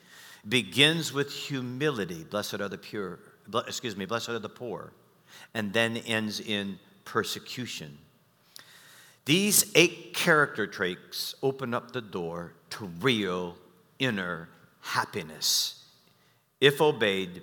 begins 0.48 1.12
with 1.12 1.32
humility. 1.32 2.24
Blessed 2.24 2.54
are 2.54 2.68
the 2.68 2.78
pure, 2.78 3.18
excuse 3.66 3.96
me, 3.96 4.04
blessed 4.04 4.30
are 4.30 4.38
the 4.38 4.48
poor, 4.48 4.92
and 5.54 5.72
then 5.72 5.96
ends 5.98 6.40
in 6.40 6.78
persecution. 7.04 7.98
These 9.24 9.70
eight 9.74 10.14
character 10.14 10.66
traits 10.66 11.34
open 11.42 11.74
up 11.74 11.92
the 11.92 12.00
door 12.00 12.54
to 12.70 12.86
real 13.00 13.56
inner 13.98 14.48
happiness. 14.80 15.84
If 16.60 16.80
obeyed, 16.80 17.42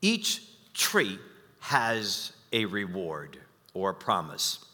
each 0.00 0.42
trait 0.74 1.18
has 1.60 2.32
a 2.52 2.64
reward 2.64 3.38
or 3.74 3.90
a 3.90 3.94
promise. 3.94 4.64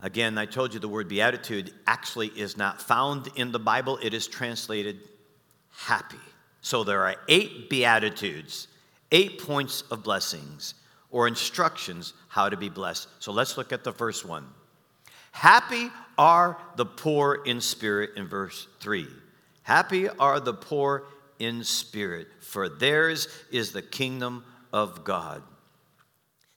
Again, 0.00 0.36
I 0.36 0.46
told 0.46 0.74
you 0.74 0.80
the 0.80 0.88
word 0.88 1.08
beatitude 1.08 1.72
actually 1.86 2.28
is 2.28 2.56
not 2.56 2.82
found 2.82 3.28
in 3.36 3.50
the 3.50 3.58
Bible, 3.58 3.98
it 4.02 4.12
is 4.12 4.26
translated 4.26 5.00
happy. 5.70 6.16
So 6.60 6.84
there 6.84 7.02
are 7.04 7.16
eight 7.28 7.70
beatitudes, 7.70 8.68
eight 9.12 9.42
points 9.42 9.82
of 9.90 10.02
blessings 10.02 10.74
or 11.10 11.28
instructions 11.28 12.12
how 12.28 12.48
to 12.48 12.56
be 12.56 12.68
blessed. 12.68 13.08
So 13.20 13.32
let's 13.32 13.56
look 13.56 13.72
at 13.72 13.84
the 13.84 13.92
first 13.92 14.24
one. 14.24 14.46
Happy 15.32 15.90
are 16.18 16.58
the 16.76 16.86
poor 16.86 17.42
in 17.44 17.60
spirit 17.60 18.10
in 18.16 18.26
verse 18.26 18.68
3. 18.80 19.06
Happy 19.62 20.08
are 20.08 20.40
the 20.40 20.54
poor 20.54 21.04
in 21.38 21.62
spirit, 21.64 22.28
for 22.40 22.68
theirs 22.68 23.28
is 23.50 23.72
the 23.72 23.82
kingdom 23.82 24.44
of 24.72 25.04
God. 25.04 25.42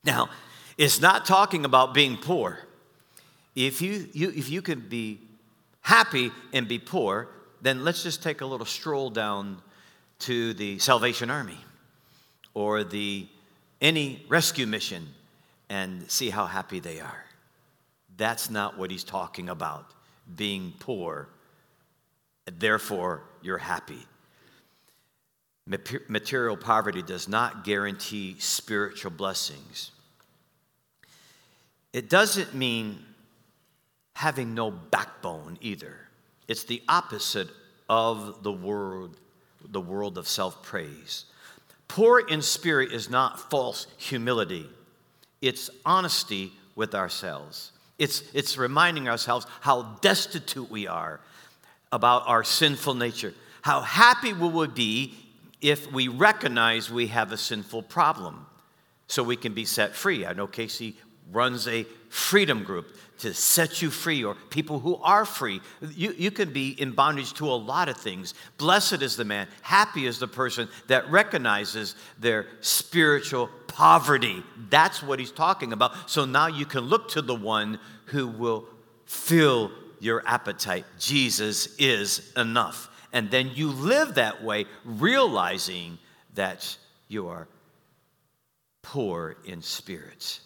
Now, 0.04 0.30
it's 0.78 1.02
not 1.02 1.26
talking 1.26 1.66
about 1.66 1.94
being 1.94 2.18
poor. 2.18 2.60
If 3.56 3.82
you, 3.82 4.08
you, 4.14 4.30
if 4.30 4.50
you 4.50 4.62
can 4.62 4.80
be 4.80 5.20
happy 5.82 6.32
and 6.54 6.68
be 6.68 6.80
poor, 6.80 7.28
then 7.62 7.84
let's 7.84 8.04
just 8.04 8.24
take 8.24 8.42
a 8.42 8.46
little 8.46 8.66
stroll 8.66 9.10
down 9.10 9.62
to 10.20 10.54
the 10.54 10.80
Salvation 10.80 11.30
Army 11.30 11.58
or 12.54 12.84
the 12.84 13.28
any 13.82 14.26
rescue 14.28 14.68
mission 14.68 15.08
and 15.70 16.10
see 16.10 16.30
how 16.30 16.46
happy 16.46 16.80
they 16.80 17.00
are. 17.00 17.26
That's 18.18 18.50
not 18.50 18.78
what 18.78 18.92
he's 18.92 19.04
talking 19.04 19.50
about, 19.50 19.86
being 20.36 20.74
poor. 20.80 21.30
Therefore, 22.46 23.24
you're 23.42 23.58
happy. 23.58 24.06
Material 26.08 26.58
poverty 26.58 27.04
does 27.04 27.28
not 27.28 27.64
guarantee 27.64 28.36
spiritual 28.40 29.12
blessings. 29.12 29.92
It 31.94 32.10
doesn't 32.10 32.56
mean 32.56 33.06
having 34.16 34.56
no 34.56 34.72
backbone 34.72 35.60
either. 35.62 35.96
It's 36.48 36.64
the 36.64 36.82
opposite 36.90 37.50
of 37.88 38.42
the 38.42 38.52
world, 38.52 39.18
the 39.64 39.80
world 39.80 40.18
of 40.18 40.28
self 40.28 40.64
praise. 40.64 41.26
Poor 41.88 42.20
in 42.20 42.42
spirit 42.42 42.92
is 42.92 43.10
not 43.10 43.52
false 43.52 43.86
humility, 43.98 44.68
it's 45.42 45.70
honesty 45.86 46.52
with 46.76 46.96
ourselves. 46.96 47.72
It's, 48.00 48.24
it's 48.34 48.58
reminding 48.58 49.10
ourselves 49.10 49.46
how 49.60 49.98
destitute 50.02 50.72
we 50.72 50.88
are 50.88 51.20
about 51.92 52.24
our 52.28 52.46
sinful 52.46 52.94
nature. 52.94 53.34
How 53.62 53.82
happy 53.82 54.32
we 54.32 54.48
would 54.48 54.74
be 54.74 55.18
if 55.62 55.92
we 55.92 56.08
recognize 56.08 56.90
we 56.90 57.08
have 57.08 57.32
a 57.32 57.38
sinful 57.38 57.84
problem 57.84 58.46
so 59.08 59.24
we 59.24 59.36
can 59.36 59.54
be 59.54 59.66
set 59.66 59.96
free. 59.96 60.26
I 60.26 60.34
know 60.34 60.48
Casey 60.48 60.96
runs 61.32 61.68
a 61.68 61.86
freedom 62.10 62.64
group 62.64 62.96
to 63.20 63.34
set 63.34 63.82
you 63.82 63.90
free, 63.92 64.24
or 64.24 64.34
people 64.50 64.80
who 64.80 64.96
are 64.98 65.26
free. 65.26 65.60
You, 65.82 66.14
you 66.18 66.32
can 66.32 66.54
be 66.54 66.70
in 66.70 66.94
bondage 66.94 67.34
to 67.34 67.46
a 67.46 67.54
lot 67.54 67.90
of 67.90 67.98
things. 67.98 68.34
Blessed 68.58 69.02
is 69.02 69.18
the 69.18 69.26
man, 69.26 69.48
happy 69.62 70.06
is 70.06 70.20
the 70.20 70.28
person 70.28 70.70
that 70.88 71.10
recognizes 71.12 71.96
their 72.18 72.48
spiritual 72.62 73.50
poverty. 73.68 74.42
That's 74.70 75.04
what 75.04 75.20
he's 75.20 75.32
talking 75.32 75.74
about. 75.74 76.10
So 76.10 76.24
now 76.24 76.48
you 76.48 76.66
can 76.66 76.82
look 76.86 77.10
to 77.10 77.22
the 77.22 77.36
one 77.36 77.80
who 78.06 78.28
will 78.28 78.66
fill 79.06 79.72
your 80.00 80.24
appetite. 80.26 80.86
Jesus 80.98 81.76
is 81.78 82.32
enough. 82.38 82.89
And 83.12 83.32
then 83.32 83.52
you 83.54 83.70
live 83.72 84.16
that 84.16 84.44
way, 84.44 84.66
realizing 84.86 85.98
that 86.36 86.78
you 87.08 87.28
are 87.28 87.48
poor 88.82 89.36
in 89.46 89.62
spirit. 89.62 90.40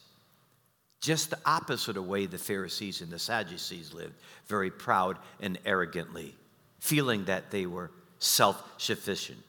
Just 1.02 1.30
the 1.30 1.40
opposite 1.46 1.90
of 1.90 1.96
the 1.96 2.02
way 2.04 2.26
the 2.26 2.38
Pharisees 2.38 3.02
and 3.02 3.12
the 3.12 3.20
Sadducees 3.20 3.94
lived, 3.94 4.14
very 4.48 4.72
proud 4.72 5.18
and 5.42 5.60
arrogantly, 5.66 6.34
feeling 6.80 7.26
that 7.26 7.52
they 7.52 7.66
were 7.66 7.92
self 8.20 8.64
sufficient. 8.78 9.40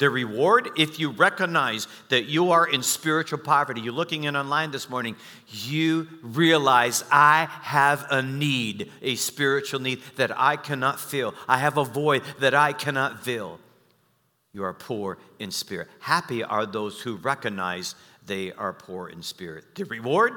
The 0.00 0.10
reward, 0.10 0.70
if 0.76 0.98
you 0.98 1.10
recognize 1.10 1.86
that 2.08 2.24
you 2.24 2.50
are 2.52 2.66
in 2.66 2.82
spiritual 2.82 3.38
poverty, 3.38 3.82
you're 3.82 3.92
looking 3.92 4.24
in 4.24 4.34
online 4.34 4.70
this 4.70 4.88
morning, 4.88 5.14
you 5.46 6.08
realize 6.22 7.04
I 7.12 7.48
have 7.62 8.06
a 8.10 8.22
need, 8.22 8.90
a 9.02 9.14
spiritual 9.16 9.80
need 9.80 10.00
that 10.16 10.36
I 10.36 10.56
cannot 10.56 10.98
fill. 10.98 11.34
I 11.46 11.58
have 11.58 11.76
a 11.76 11.84
void 11.84 12.22
that 12.40 12.54
I 12.54 12.72
cannot 12.72 13.22
fill. 13.22 13.60
You 14.54 14.64
are 14.64 14.72
poor 14.72 15.18
in 15.38 15.50
spirit. 15.50 15.88
Happy 16.00 16.42
are 16.42 16.64
those 16.64 17.02
who 17.02 17.16
recognize 17.16 17.94
they 18.24 18.52
are 18.52 18.72
poor 18.72 19.08
in 19.08 19.22
spirit. 19.22 19.74
The 19.74 19.84
reward, 19.84 20.32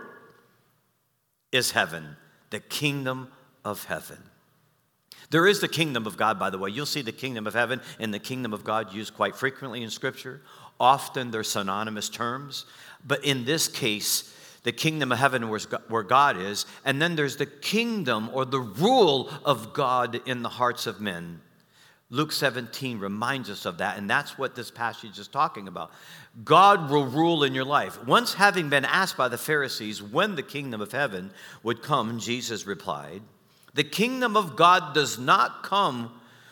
is 1.53 1.71
heaven, 1.71 2.17
the 2.49 2.59
kingdom 2.59 3.29
of 3.63 3.85
heaven. 3.85 4.17
There 5.29 5.47
is 5.47 5.59
the 5.59 5.67
kingdom 5.67 6.05
of 6.05 6.17
God, 6.17 6.39
by 6.39 6.49
the 6.49 6.57
way. 6.57 6.69
You'll 6.69 6.85
see 6.85 7.01
the 7.01 7.11
kingdom 7.11 7.47
of 7.47 7.53
heaven 7.53 7.81
and 7.99 8.13
the 8.13 8.19
kingdom 8.19 8.53
of 8.53 8.63
God 8.63 8.93
used 8.93 9.15
quite 9.15 9.35
frequently 9.35 9.83
in 9.83 9.89
Scripture. 9.89 10.41
Often 10.79 11.31
they're 11.31 11.43
synonymous 11.43 12.09
terms. 12.09 12.65
But 13.05 13.23
in 13.25 13.45
this 13.45 13.67
case, 13.67 14.33
the 14.63 14.71
kingdom 14.71 15.11
of 15.11 15.17
heaven 15.17 15.49
was 15.49 15.65
where 15.89 16.03
God 16.03 16.37
is, 16.37 16.65
and 16.85 17.01
then 17.01 17.15
there's 17.15 17.35
the 17.35 17.45
kingdom 17.45 18.29
or 18.33 18.45
the 18.45 18.61
rule 18.61 19.29
of 19.43 19.73
God 19.73 20.21
in 20.25 20.41
the 20.41 20.49
hearts 20.49 20.87
of 20.87 21.01
men. 21.01 21.41
Luke 22.09 22.31
17 22.31 22.99
reminds 22.99 23.49
us 23.49 23.65
of 23.65 23.79
that, 23.79 23.97
and 23.97 24.09
that's 24.09 24.37
what 24.37 24.55
this 24.55 24.69
passage 24.69 25.17
is 25.17 25.27
talking 25.27 25.67
about. 25.67 25.91
God 26.43 26.89
will 26.89 27.07
rule 27.07 27.43
in 27.43 27.55
your 27.55 27.65
life. 27.65 28.01
Once 28.05 28.35
having 28.35 28.69
been 28.69 28.85
asked 28.85 29.17
by 29.17 29.27
the 29.27 29.37
Pharisees 29.37 30.01
when 30.01 30.35
the 30.35 30.43
kingdom 30.43 30.79
of 30.79 30.91
heaven 30.91 31.31
would 31.63 31.81
come, 31.81 32.19
Jesus 32.19 32.67
replied, 32.67 33.23
The 33.73 33.83
kingdom 33.83 34.37
of 34.37 34.55
God 34.55 34.93
does 34.93 35.17
not 35.17 35.63
come 35.63 36.11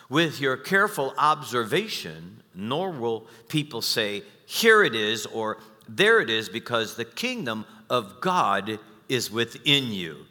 with 0.10 0.42
your 0.42 0.58
careful 0.58 1.13
observation, 1.18 2.42
nor 2.56 2.92
will 2.92 3.28
people 3.48 3.82
say, 3.82 4.24
Here 4.46 4.84
it 4.84 4.96
is, 4.96 5.25
or 5.25 5.58
There 5.88 6.20
it 6.20 6.30
is, 6.30 6.50
because 6.50 6.96
the 6.96 7.06
kingdom 7.06 7.66
of 7.90 8.22
God 8.22 8.80
is 9.10 9.30
within 9.30 9.92
you. 9.92 10.25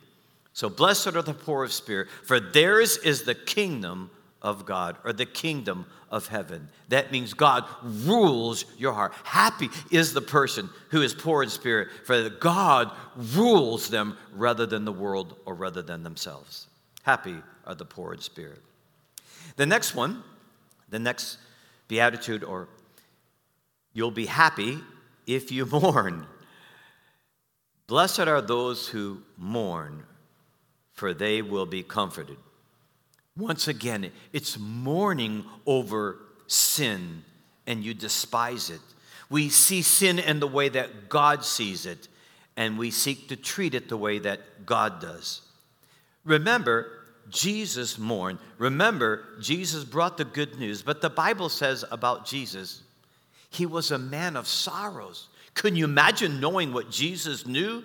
So 0.53 0.69
blessed 0.69 1.09
are 1.09 1.23
the 1.23 1.35
poor 1.35 1.65
of 1.65 1.73
spirit, 1.73 2.09
for 2.25 2.41
theirs 2.41 2.97
is 2.99 3.23
the 3.23 3.35
kingdom 3.35 4.11
of 4.43 4.65
God 4.65 4.97
or 5.05 5.13
the 5.13 5.27
kingdom 5.27 5.87
of 6.11 6.29
heaven. 6.29 6.69
That 6.89 7.13
means 7.13 7.35
God 7.35 7.65
rules 7.83 8.65
your 8.79 8.93
heart. 8.93 9.13
Happy 9.23 9.69
is 9.91 10.13
the 10.13 10.21
person 10.21 10.71
who 10.89 11.03
is 11.03 11.15
poor 11.15 11.43
in 11.43 11.51
spirit, 11.51 11.89
for 12.05 12.29
God 12.29 12.91
rules 13.17 13.89
them 13.89 14.17
rather 14.35 14.67
than 14.67 14.85
the 14.85 14.93
world 14.93 15.37
or 15.45 15.55
rather 15.55 15.83
than 15.83 16.03
themselves. 16.03 16.67
Happy 17.03 17.37
are 17.67 17.75
the 17.75 17.85
poor 17.85 18.13
in 18.13 18.21
spirit. 18.21 18.63
The 19.57 19.67
next 19.67 19.95
one, 19.95 20.23
the 20.89 20.99
next 20.99 21.39
beatitude, 21.89 22.45
or 22.45 22.69
you'll 23.93 24.11
be 24.11 24.27
happy 24.27 24.79
if 25.27 25.51
you 25.51 25.67
mourn. 25.71 26.27
Blessed 27.87 28.21
are 28.21 28.41
those 28.41 28.89
who 28.89 29.23
mourn, 29.37 30.05
for 30.93 31.13
they 31.13 31.43
will 31.43 31.67
be 31.67 31.83
comforted. 31.83 32.37
Once 33.37 33.67
again, 33.67 34.11
it's 34.33 34.59
mourning 34.59 35.45
over 35.67 36.19
sin 36.47 37.25
and 37.67 37.83
you 37.85 37.95
despise 37.95 38.71
it. 38.71 38.81
We 39.29 39.49
see 39.49 39.83
sin 39.83 40.19
in 40.19 40.41
the 40.41 40.49
way 40.49 40.69
that 40.71 41.09
God 41.09 41.45
sees 41.45 41.87
it, 41.87 42.09
and 42.57 42.77
we 42.77 42.91
seek 42.91 43.29
to 43.29 43.37
treat 43.37 43.75
it 43.75 43.89
the 43.89 43.97
way 43.97 44.19
that 44.19 44.67
God 44.67 45.01
does. 45.01 45.43
Remember, 46.31 46.87
Jesus 47.29 47.99
mourned. 47.99 48.39
Remember, 48.59 49.25
Jesus 49.41 49.85
brought 49.85 50.17
the 50.17 50.25
good 50.25 50.59
news. 50.59 50.81
But 50.81 51.03
the 51.03 51.11
Bible 51.11 51.49
says 51.49 51.85
about 51.91 52.25
Jesus, 52.25 52.83
he 53.51 53.67
was 53.67 53.91
a 53.91 53.99
man 53.99 54.37
of 54.37 54.47
sorrows. 54.47 55.29
Can 55.55 55.75
you 55.75 55.85
imagine 55.85 56.41
knowing 56.41 56.73
what 56.73 56.91
Jesus 56.91 57.47
knew? 57.47 57.83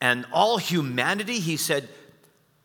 And 0.00 0.26
all 0.30 0.58
humanity, 0.58 1.40
he 1.40 1.56
said, 1.56 1.88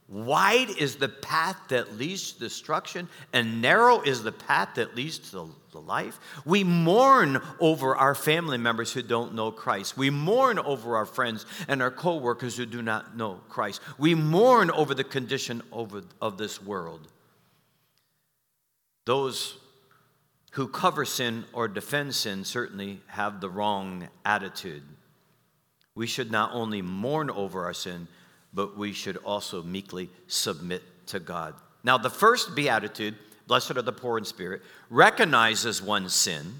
Wide 0.08 0.70
is 0.70 0.98
the 0.98 1.10
path 1.10 1.58
that 1.70 1.98
leads 1.98 2.34
to 2.34 2.40
destruction, 2.40 3.10
and 3.34 3.60
narrow 3.60 4.02
is 4.02 4.22
the 4.22 4.32
path 4.32 4.76
that 4.76 4.96
leads 4.96 5.18
to 5.32 5.50
the 5.72 5.82
life. 5.82 6.20
We 6.46 6.64
mourn 6.64 7.42
over 7.60 7.96
our 7.96 8.14
family 8.14 8.60
members 8.60 8.94
who 8.94 9.02
don't 9.02 9.34
know 9.34 9.52
Christ. 9.52 9.98
We 9.98 10.12
mourn 10.12 10.60
over 10.60 10.96
our 10.96 11.08
friends 11.08 11.48
and 11.68 11.82
our 11.82 11.90
coworkers 11.90 12.56
who 12.56 12.68
do 12.68 12.84
not 12.84 13.18
know 13.18 13.42
Christ. 13.50 13.82
We 13.98 14.14
mourn 14.14 14.70
over 14.70 14.94
the 14.94 15.04
condition 15.04 15.64
of 15.72 16.38
this 16.38 16.62
world. 16.62 17.08
Those 19.06 19.58
who 20.52 20.68
cover 20.68 21.04
sin 21.04 21.46
or 21.52 21.68
defend 21.68 22.14
sin 22.14 22.46
certainly 22.46 23.02
have 23.08 23.42
the 23.42 23.50
wrong 23.50 24.08
attitude. 24.24 24.84
We 25.96 26.06
should 26.08 26.30
not 26.30 26.52
only 26.54 26.82
mourn 26.84 27.32
over 27.32 27.66
our 27.66 27.74
sin, 27.74 28.08
but 28.56 28.78
we 28.78 28.94
should 28.94 29.18
also 29.18 29.62
meekly 29.62 30.10
submit 30.28 30.82
to 31.08 31.20
God. 31.20 31.54
Now, 31.84 31.98
the 31.98 32.10
first 32.10 32.56
beatitude, 32.56 33.16
blessed 33.46 33.78
are 33.78 33.82
the 33.82 33.92
poor 33.92 34.18
in 34.18 34.26
spirit, 34.26 34.62
recognizes 34.90 35.82
one's 35.82 36.14
sin. 36.14 36.54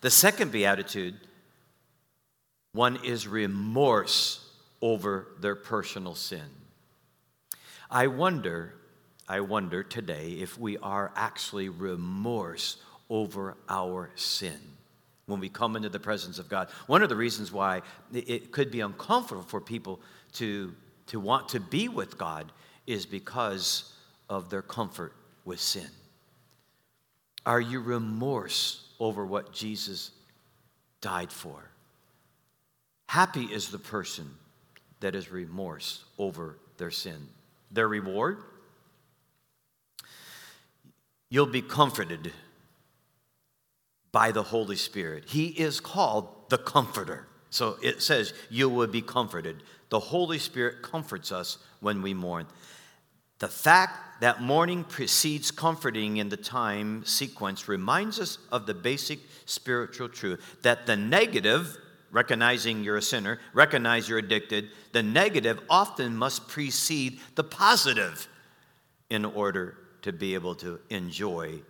The 0.00 0.10
second 0.10 0.50
beatitude, 0.50 1.14
one 2.72 3.04
is 3.04 3.28
remorse 3.28 4.44
over 4.80 5.28
their 5.40 5.54
personal 5.54 6.14
sin. 6.14 6.42
I 7.90 8.06
wonder, 8.06 8.74
I 9.28 9.40
wonder 9.40 9.82
today 9.82 10.30
if 10.40 10.58
we 10.58 10.78
are 10.78 11.12
actually 11.14 11.68
remorse 11.68 12.78
over 13.10 13.56
our 13.68 14.10
sin 14.14 14.58
when 15.26 15.40
we 15.40 15.48
come 15.48 15.76
into 15.76 15.88
the 15.88 16.00
presence 16.00 16.38
of 16.38 16.48
God. 16.48 16.68
One 16.86 17.02
of 17.02 17.08
the 17.08 17.16
reasons 17.16 17.52
why 17.52 17.82
it 18.12 18.50
could 18.50 18.70
be 18.70 18.80
uncomfortable 18.80 19.42
for 19.42 19.60
people 19.60 20.00
to, 20.38 20.74
to 21.08 21.20
want 21.20 21.50
to 21.50 21.60
be 21.60 21.88
with 21.88 22.18
God 22.18 22.50
is 22.86 23.06
because 23.06 23.92
of 24.28 24.50
their 24.50 24.62
comfort 24.62 25.12
with 25.44 25.60
sin. 25.60 25.88
Are 27.46 27.60
you 27.60 27.80
remorse 27.80 28.88
over 29.00 29.24
what 29.24 29.52
Jesus 29.52 30.10
died 31.00 31.32
for? 31.32 31.70
Happy 33.08 33.44
is 33.44 33.70
the 33.70 33.78
person 33.78 34.30
that 35.00 35.14
is 35.14 35.30
remorse 35.30 36.04
over 36.18 36.58
their 36.76 36.90
sin. 36.90 37.28
Their 37.70 37.88
reward? 37.88 38.42
You'll 41.30 41.46
be 41.46 41.62
comforted 41.62 42.32
by 44.12 44.32
the 44.32 44.42
Holy 44.42 44.76
Spirit. 44.76 45.24
He 45.26 45.48
is 45.48 45.80
called 45.80 46.28
the 46.48 46.58
Comforter. 46.58 47.26
So 47.50 47.76
it 47.82 48.02
says, 48.02 48.32
You 48.50 48.68
will 48.68 48.86
be 48.86 49.02
comforted. 49.02 49.62
The 49.90 50.00
Holy 50.00 50.38
Spirit 50.38 50.82
comforts 50.82 51.32
us 51.32 51.58
when 51.80 52.02
we 52.02 52.14
mourn. 52.14 52.46
The 53.38 53.48
fact 53.48 54.20
that 54.20 54.42
mourning 54.42 54.84
precedes 54.84 55.50
comforting 55.50 56.16
in 56.16 56.28
the 56.28 56.36
time 56.36 57.04
sequence 57.04 57.68
reminds 57.68 58.18
us 58.18 58.38
of 58.50 58.66
the 58.66 58.74
basic 58.74 59.20
spiritual 59.46 60.08
truth 60.08 60.58
that 60.62 60.86
the 60.86 60.96
negative, 60.96 61.76
recognizing 62.10 62.82
you're 62.82 62.96
a 62.96 63.02
sinner, 63.02 63.38
recognize 63.54 64.08
you're 64.08 64.18
addicted, 64.18 64.70
the 64.92 65.02
negative 65.02 65.60
often 65.70 66.16
must 66.16 66.48
precede 66.48 67.20
the 67.36 67.44
positive 67.44 68.26
in 69.08 69.24
order 69.24 69.78
to 70.02 70.12
be 70.12 70.34
able 70.34 70.54
to 70.56 70.80
enjoy 70.90 71.60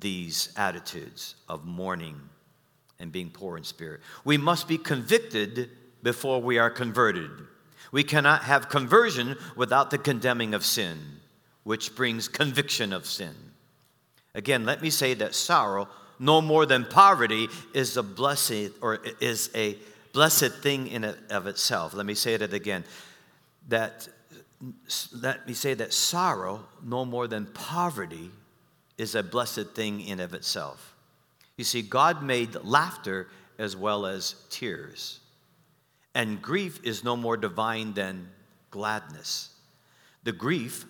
these 0.00 0.52
attitudes 0.56 1.36
of 1.48 1.64
mourning 1.64 2.20
and 2.98 3.12
being 3.12 3.30
poor 3.30 3.56
in 3.56 3.62
spirit. 3.62 4.00
We 4.24 4.36
must 4.36 4.66
be 4.66 4.78
convicted 4.78 5.70
before 6.02 6.40
we 6.42 6.58
are 6.58 6.70
converted. 6.70 7.30
We 7.94 8.02
cannot 8.02 8.42
have 8.42 8.68
conversion 8.68 9.36
without 9.54 9.92
the 9.92 9.98
condemning 9.98 10.52
of 10.52 10.64
sin, 10.64 10.98
which 11.62 11.94
brings 11.94 12.26
conviction 12.26 12.92
of 12.92 13.06
sin. 13.06 13.36
Again, 14.34 14.66
let 14.66 14.82
me 14.82 14.90
say 14.90 15.14
that 15.14 15.32
sorrow, 15.32 15.88
no 16.18 16.40
more 16.40 16.66
than 16.66 16.86
poverty, 16.86 17.46
is 17.72 17.96
a 17.96 18.02
blessed 18.02 18.72
or 18.80 18.98
is 19.20 19.48
a 19.54 19.78
blessed 20.12 20.54
thing 20.54 20.88
in 20.88 21.04
it 21.04 21.16
of 21.30 21.46
itself. 21.46 21.94
Let 21.94 22.04
me 22.04 22.16
say 22.16 22.34
it 22.34 22.52
again. 22.52 22.82
That 23.68 24.08
let 25.12 25.46
me 25.46 25.54
say 25.54 25.74
that 25.74 25.92
sorrow, 25.92 26.66
no 26.82 27.04
more 27.04 27.28
than 27.28 27.46
poverty, 27.46 28.32
is 28.98 29.14
a 29.14 29.22
blessed 29.22 29.70
thing 29.76 30.00
in 30.00 30.18
of 30.18 30.34
itself. 30.34 30.96
You 31.56 31.62
see, 31.62 31.82
God 31.82 32.24
made 32.24 32.56
laughter 32.56 33.28
as 33.56 33.76
well 33.76 34.04
as 34.04 34.34
tears. 34.50 35.20
And 36.14 36.40
grief 36.40 36.80
is 36.84 37.02
no 37.02 37.16
more 37.16 37.36
divine 37.36 37.94
than 37.94 38.28
gladness. 38.70 39.50
The 40.22 40.32
grief, 40.32 40.84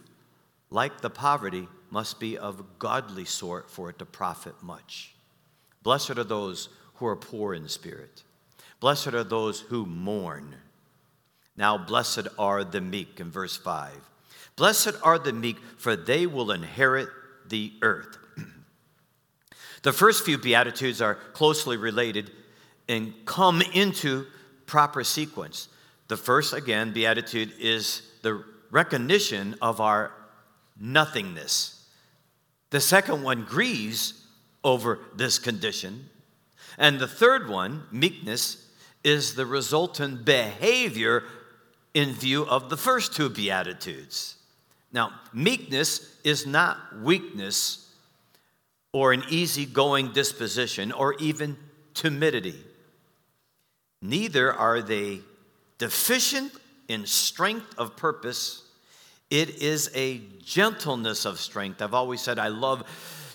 like 0.70 1.00
the 1.00 1.10
poverty, 1.10 1.68
must 1.90 2.20
be 2.20 2.36
of 2.36 2.78
godly 2.78 3.24
sort 3.24 3.70
for 3.70 3.90
it 3.90 3.98
to 3.98 4.04
profit 4.04 4.54
much. 4.62 5.14
Blessed 5.82 6.18
are 6.18 6.24
those 6.24 6.68
who 6.94 7.06
are 7.06 7.16
poor 7.16 7.54
in 7.54 7.68
spirit. 7.68 8.22
Blessed 8.80 9.14
are 9.14 9.24
those 9.24 9.60
who 9.60 9.86
mourn. 9.86 10.54
Now, 11.56 11.78
blessed 11.78 12.28
are 12.38 12.64
the 12.64 12.80
meek, 12.80 13.20
in 13.20 13.30
verse 13.30 13.56
5. 13.56 13.92
Blessed 14.56 14.94
are 15.02 15.18
the 15.18 15.32
meek, 15.32 15.58
for 15.78 15.96
they 15.96 16.26
will 16.26 16.50
inherit 16.50 17.08
the 17.48 17.72
earth. 17.82 18.18
the 19.82 19.92
first 19.92 20.24
few 20.24 20.38
Beatitudes 20.38 21.00
are 21.00 21.14
closely 21.14 21.76
related 21.76 22.30
and 22.88 23.14
come 23.24 23.62
into 23.72 24.26
proper 24.66 25.04
sequence. 25.04 25.68
The 26.08 26.16
first, 26.16 26.52
again, 26.52 26.92
Beatitude 26.92 27.52
is 27.58 28.02
the 28.22 28.44
recognition 28.70 29.56
of 29.62 29.80
our 29.80 30.12
nothingness. 30.78 31.86
The 32.70 32.80
second 32.80 33.22
one 33.22 33.44
grieves 33.44 34.26
over 34.62 34.98
this 35.14 35.38
condition. 35.38 36.08
And 36.76 36.98
the 36.98 37.08
third 37.08 37.48
one, 37.48 37.84
meekness, 37.92 38.68
is 39.04 39.34
the 39.34 39.46
resultant 39.46 40.24
behavior 40.24 41.24
in 41.92 42.12
view 42.12 42.44
of 42.46 42.70
the 42.70 42.76
first 42.76 43.14
two 43.14 43.28
Beatitudes. 43.28 44.36
Now, 44.92 45.12
meekness 45.32 46.16
is 46.24 46.46
not 46.46 46.78
weakness 47.00 47.90
or 48.92 49.12
an 49.12 49.24
easygoing 49.28 50.12
disposition 50.12 50.92
or 50.92 51.14
even 51.14 51.56
timidity. 51.94 52.60
Neither 54.04 54.52
are 54.52 54.82
they 54.82 55.20
deficient 55.78 56.52
in 56.88 57.06
strength 57.06 57.74
of 57.78 57.96
purpose. 57.96 58.62
It 59.30 59.62
is 59.62 59.90
a 59.94 60.20
gentleness 60.44 61.24
of 61.24 61.40
strength. 61.40 61.80
I've 61.80 61.94
always 61.94 62.20
said 62.20 62.38
I 62.38 62.48
love 62.48 62.84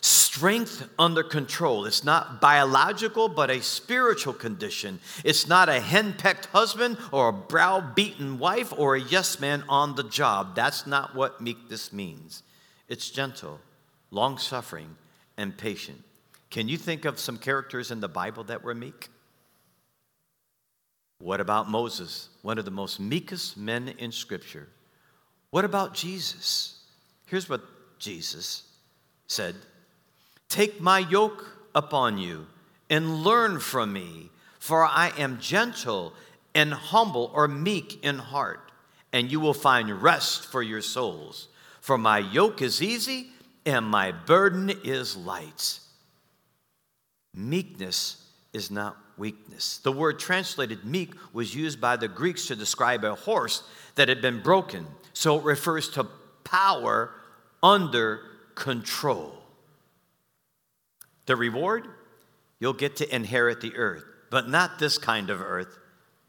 strength 0.02 0.88
under 1.00 1.24
control. 1.24 1.86
It's 1.86 2.04
not 2.04 2.40
biological, 2.40 3.30
but 3.30 3.50
a 3.50 3.64
spiritual 3.64 4.34
condition. 4.34 5.00
It's 5.24 5.48
not 5.48 5.70
a 5.70 5.80
henpecked 5.80 6.46
husband 6.46 7.00
or 7.12 7.30
a 7.30 7.34
browbeaten 7.34 8.38
wife 8.38 8.72
or 8.78 8.96
a 8.96 9.02
yes 9.02 9.40
man 9.40 9.64
on 9.68 9.96
the 9.96 10.04
job. 10.04 10.54
That's 10.54 10.86
not 10.86 11.16
what 11.16 11.42
meekness 11.42 11.92
means. 11.92 12.44
It's 12.88 13.10
gentle, 13.10 13.60
long 14.12 14.38
suffering, 14.38 14.98
and 15.36 15.58
patient. 15.58 16.04
Can 16.52 16.68
you 16.68 16.78
think 16.78 17.06
of 17.06 17.18
some 17.18 17.40
characters 17.40 17.90
in 17.90 18.02
the 18.02 18.08
Bible 18.08 18.44
that 18.44 18.64
were 18.64 18.76
meek? 18.76 19.10
What 21.20 21.42
about 21.42 21.70
Moses, 21.70 22.30
one 22.42 22.58
of 22.58 22.66
the 22.66 22.72
most 22.72 23.00
meekest 23.00 23.58
men 23.58 23.90
in 23.98 24.12
Scripture? 24.12 24.68
What 25.52 25.66
about 25.66 25.94
Jesus? 25.94 26.80
Here's 27.26 27.50
what 27.50 27.62
Jesus 28.00 28.64
said 29.28 29.56
Take 30.48 30.82
my 30.82 31.00
yoke 31.00 31.46
upon 31.76 32.18
you 32.18 32.48
and 32.90 33.24
learn 33.24 33.60
from 33.60 33.94
me, 33.94 34.32
for 34.60 34.84
I 34.86 35.12
am 35.18 35.40
gentle 35.40 36.14
and 36.56 36.74
humble 36.74 37.32
or 37.34 37.48
meek 37.48 38.04
in 38.04 38.18
heart, 38.18 38.72
and 39.14 39.32
you 39.32 39.40
will 39.40 39.54
find 39.54 40.02
rest 40.02 40.46
for 40.46 40.64
your 40.64 40.82
souls. 40.82 41.50
For 41.82 41.98
my 41.98 42.20
yoke 42.20 42.62
is 42.62 42.82
easy 42.82 43.28
and 43.66 43.86
my 43.86 44.12
burden 44.12 44.72
is 44.84 45.16
light. 45.16 45.80
Meekness 47.34 48.29
is 48.54 48.72
not 48.72 48.98
weakness. 49.18 49.78
The 49.80 49.92
word 49.92 50.20
translated 50.20 50.86
meek 50.86 51.14
was 51.34 51.54
used 51.54 51.80
by 51.80 51.98
the 51.98 52.08
Greeks 52.08 52.48
to 52.48 52.56
describe 52.56 53.04
a 53.04 53.16
horse 53.16 53.64
that 53.96 54.10
had 54.10 54.22
been 54.22 54.42
broken. 54.42 54.88
So 55.14 55.38
it 55.38 55.44
refers 55.44 55.90
to 55.90 56.08
power 56.44 57.12
under 57.62 58.22
control. 58.56 59.36
The 61.26 61.36
reward? 61.36 61.88
You'll 62.60 62.74
get 62.74 62.98
to 62.98 63.16
inherit 63.16 63.62
the 63.62 63.76
earth, 63.76 64.04
but 64.32 64.50
not 64.50 64.80
this 64.80 64.98
kind 64.98 65.30
of 65.30 65.42
earth. 65.42 65.78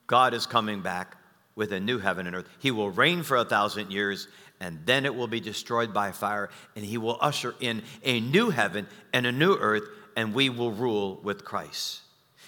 God 0.07 0.35
is 0.35 0.47
coming 0.47 0.83
back 0.83 1.17
with 1.55 1.73
a 1.73 1.81
new 1.81 1.99
heaven 1.99 2.27
and 2.27 2.37
earth. 2.37 2.49
He 2.59 2.71
will 2.71 2.91
reign 2.91 3.23
for 3.23 3.37
a 3.37 3.45
thousand 3.45 3.93
years, 3.93 4.29
and 4.61 4.81
then 4.85 5.07
it 5.07 5.15
will 5.15 5.27
be 5.27 5.41
destroyed 5.41 5.95
by 5.95 6.13
fire, 6.13 6.51
and 6.77 6.85
He 6.85 6.99
will 6.99 7.19
usher 7.21 7.55
in 7.61 7.83
a 8.03 8.21
new 8.21 8.51
heaven 8.51 8.87
and 9.13 9.27
a 9.27 9.33
new 9.33 9.55
earth, 9.55 9.89
and 10.17 10.35
we 10.35 10.49
will 10.49 10.73
rule 10.73 11.21
with 11.23 11.45
Christ. 11.45 12.03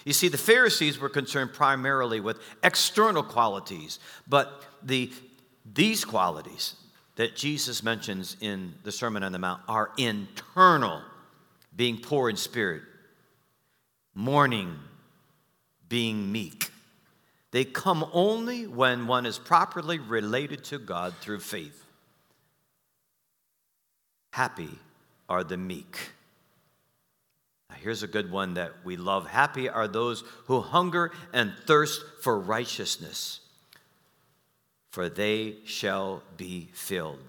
You 0.05 0.13
see, 0.13 0.27
the 0.27 0.37
Pharisees 0.37 0.99
were 0.99 1.09
concerned 1.09 1.53
primarily 1.53 2.19
with 2.19 2.39
external 2.63 3.23
qualities, 3.23 3.99
but 4.27 4.63
the, 4.81 5.11
these 5.65 6.03
qualities 6.03 6.75
that 7.15 7.35
Jesus 7.35 7.83
mentions 7.83 8.35
in 8.41 8.73
the 8.83 8.91
Sermon 8.91 9.23
on 9.23 9.31
the 9.31 9.39
Mount 9.39 9.61
are 9.67 9.91
internal 9.97 11.01
being 11.75 11.97
poor 11.99 12.29
in 12.29 12.35
spirit, 12.35 12.81
mourning, 14.13 14.77
being 15.87 16.31
meek. 16.31 16.71
They 17.51 17.63
come 17.63 18.09
only 18.13 18.67
when 18.67 19.07
one 19.07 19.25
is 19.25 19.37
properly 19.37 19.99
related 19.99 20.63
to 20.65 20.79
God 20.79 21.13
through 21.21 21.39
faith. 21.39 21.83
Happy 24.31 24.69
are 25.29 25.43
the 25.43 25.57
meek. 25.57 26.11
Here's 27.83 28.01
a 28.01 28.07
good 28.07 28.31
one 28.31 28.53
that 28.53 28.71
we 28.85 28.95
love. 28.95 29.27
Happy 29.27 29.67
are 29.67 29.89
those 29.89 30.23
who 30.45 30.61
hunger 30.61 31.11
and 31.33 31.51
thirst 31.67 32.01
for 32.21 32.39
righteousness, 32.39 33.41
for 34.89 35.09
they 35.09 35.57
shall 35.65 36.23
be 36.37 36.69
filled. 36.73 37.19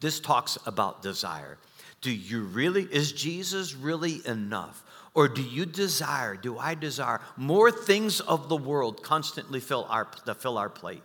This 0.00 0.20
talks 0.20 0.58
about 0.66 1.00
desire. 1.00 1.56
Do 2.02 2.12
you 2.12 2.42
really, 2.42 2.82
is 2.82 3.12
Jesus 3.12 3.74
really 3.74 4.20
enough? 4.26 4.82
Or 5.14 5.28
do 5.28 5.42
you 5.42 5.64
desire, 5.64 6.36
do 6.36 6.58
I 6.58 6.74
desire 6.74 7.22
more 7.36 7.70
things 7.70 8.20
of 8.20 8.50
the 8.50 8.56
world 8.56 9.02
constantly 9.02 9.60
fill 9.60 9.86
our, 9.88 10.04
to 10.26 10.34
fill 10.34 10.58
our 10.58 10.68
plate? 10.68 11.02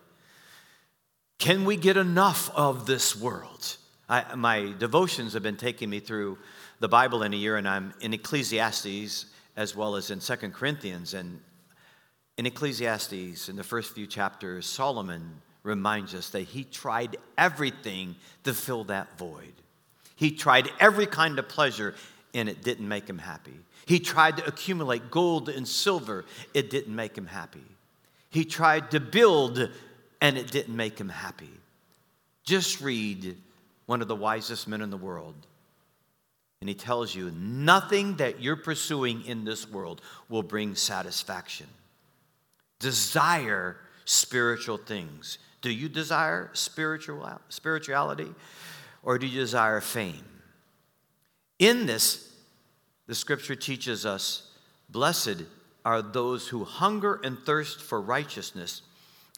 Can 1.38 1.64
we 1.64 1.78
get 1.78 1.96
enough 1.96 2.52
of 2.54 2.86
this 2.86 3.16
world? 3.16 3.78
I, 4.10 4.36
my 4.36 4.74
devotions 4.80 5.34
have 5.34 5.44
been 5.44 5.56
taking 5.56 5.90
me 5.90 6.00
through 6.00 6.40
the 6.80 6.90
Bible 6.90 7.22
in 7.22 7.34
a 7.34 7.38
year, 7.38 7.58
and 7.58 7.68
I'm 7.68 7.94
in 8.02 8.14
Ecclesiastes 8.14 9.28
as 9.56 9.76
well 9.76 9.96
as 9.96 10.10
in 10.10 10.20
Second 10.20 10.54
Corinthians. 10.54 11.14
And 11.14 11.40
in 12.38 12.48
Ecclesiastes, 12.48 13.50
in 13.50 13.56
the 13.56 13.64
first 13.64 13.94
few 13.94 14.08
chapters, 14.08 14.66
Solomon 14.66 15.42
reminds 15.64 16.16
us 16.16 16.30
that 16.30 16.42
he 16.42 16.64
tried 16.64 17.18
everything 17.38 18.16
to 18.46 18.54
fill 18.54 18.86
that 18.86 19.18
void. 19.20 19.54
He 20.16 20.32
tried 20.32 20.70
every 20.80 21.06
kind 21.06 21.38
of 21.38 21.48
pleasure 21.48 21.94
and 22.34 22.50
it 22.50 22.64
didn't 22.64 22.88
make 22.88 23.08
him 23.08 23.18
happy. 23.18 23.60
He 23.86 24.00
tried 24.00 24.38
to 24.38 24.48
accumulate 24.48 25.12
gold 25.12 25.50
and 25.50 25.68
silver, 25.68 26.26
it 26.54 26.70
didn't 26.70 26.96
make 26.96 27.18
him 27.18 27.26
happy. 27.26 27.66
He 28.30 28.46
tried 28.46 28.92
to 28.92 29.00
build 29.00 29.70
and 30.22 30.38
it 30.38 30.52
didn't 30.52 30.76
make 30.76 31.00
him 31.00 31.10
happy. 31.10 31.50
Just 32.44 32.82
read 32.82 33.36
one 33.90 34.04
of 34.04 34.08
the 34.08 34.16
wisest 34.16 34.68
men 34.68 34.82
in 34.82 34.92
the 34.92 34.98
world. 34.98 35.34
And 36.62 36.70
he 36.70 36.76
tells 36.76 37.16
you 37.16 37.32
nothing 37.32 38.18
that 38.18 38.40
you're 38.40 38.56
pursuing 38.56 39.26
in 39.26 39.46
this 39.46 39.68
world 39.68 40.02
will 40.30 40.44
bring 40.44 40.76
satisfaction. 40.76 41.66
Desire 42.80 43.78
spiritual 44.06 44.78
things. 44.78 45.40
Do 45.62 45.72
you 45.72 45.90
desire 45.90 46.52
spiritual, 46.54 47.28
spirituality? 47.50 48.34
or 49.02 49.18
do 49.18 49.26
you 49.26 49.40
desire 49.40 49.82
fame? 49.82 50.26
In 51.58 51.88
this, 51.88 52.32
the 53.08 53.16
scripture 53.16 53.56
teaches 53.56 54.06
us 54.06 54.52
blessed 54.90 55.44
are 55.84 56.04
those 56.04 56.50
who 56.50 56.64
hunger 56.64 57.20
and 57.24 57.40
thirst 57.40 57.82
for 57.82 58.00
righteousness. 58.00 58.84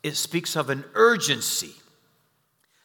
It 0.04 0.16
speaks 0.18 0.58
of 0.58 0.70
an 0.70 0.84
urgency. 0.94 1.76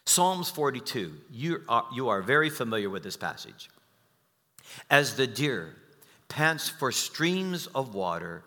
Psalms 0.06 0.48
42, 0.50 1.12
you 1.30 1.62
are, 1.68 1.84
you 1.92 2.08
are 2.08 2.22
very 2.22 2.48
familiar 2.48 2.88
with 2.88 3.02
this 3.02 3.16
passage. 3.16 3.68
As 4.88 5.16
the 5.16 5.26
deer 5.26 5.74
pants 6.28 6.68
for 6.68 6.90
streams 6.92 7.66
of 7.68 7.94
water, 7.94 8.42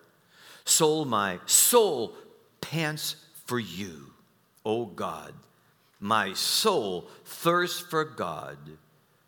so 0.66 1.06
my 1.06 1.40
soul 1.46 2.16
pants 2.62 3.16
for 3.46 3.60
you, 3.60 4.12
O 4.66 4.86
God. 4.86 5.34
My 6.00 6.34
soul 6.34 7.10
thirsts 7.26 7.80
for 7.80 8.06
God, 8.06 8.58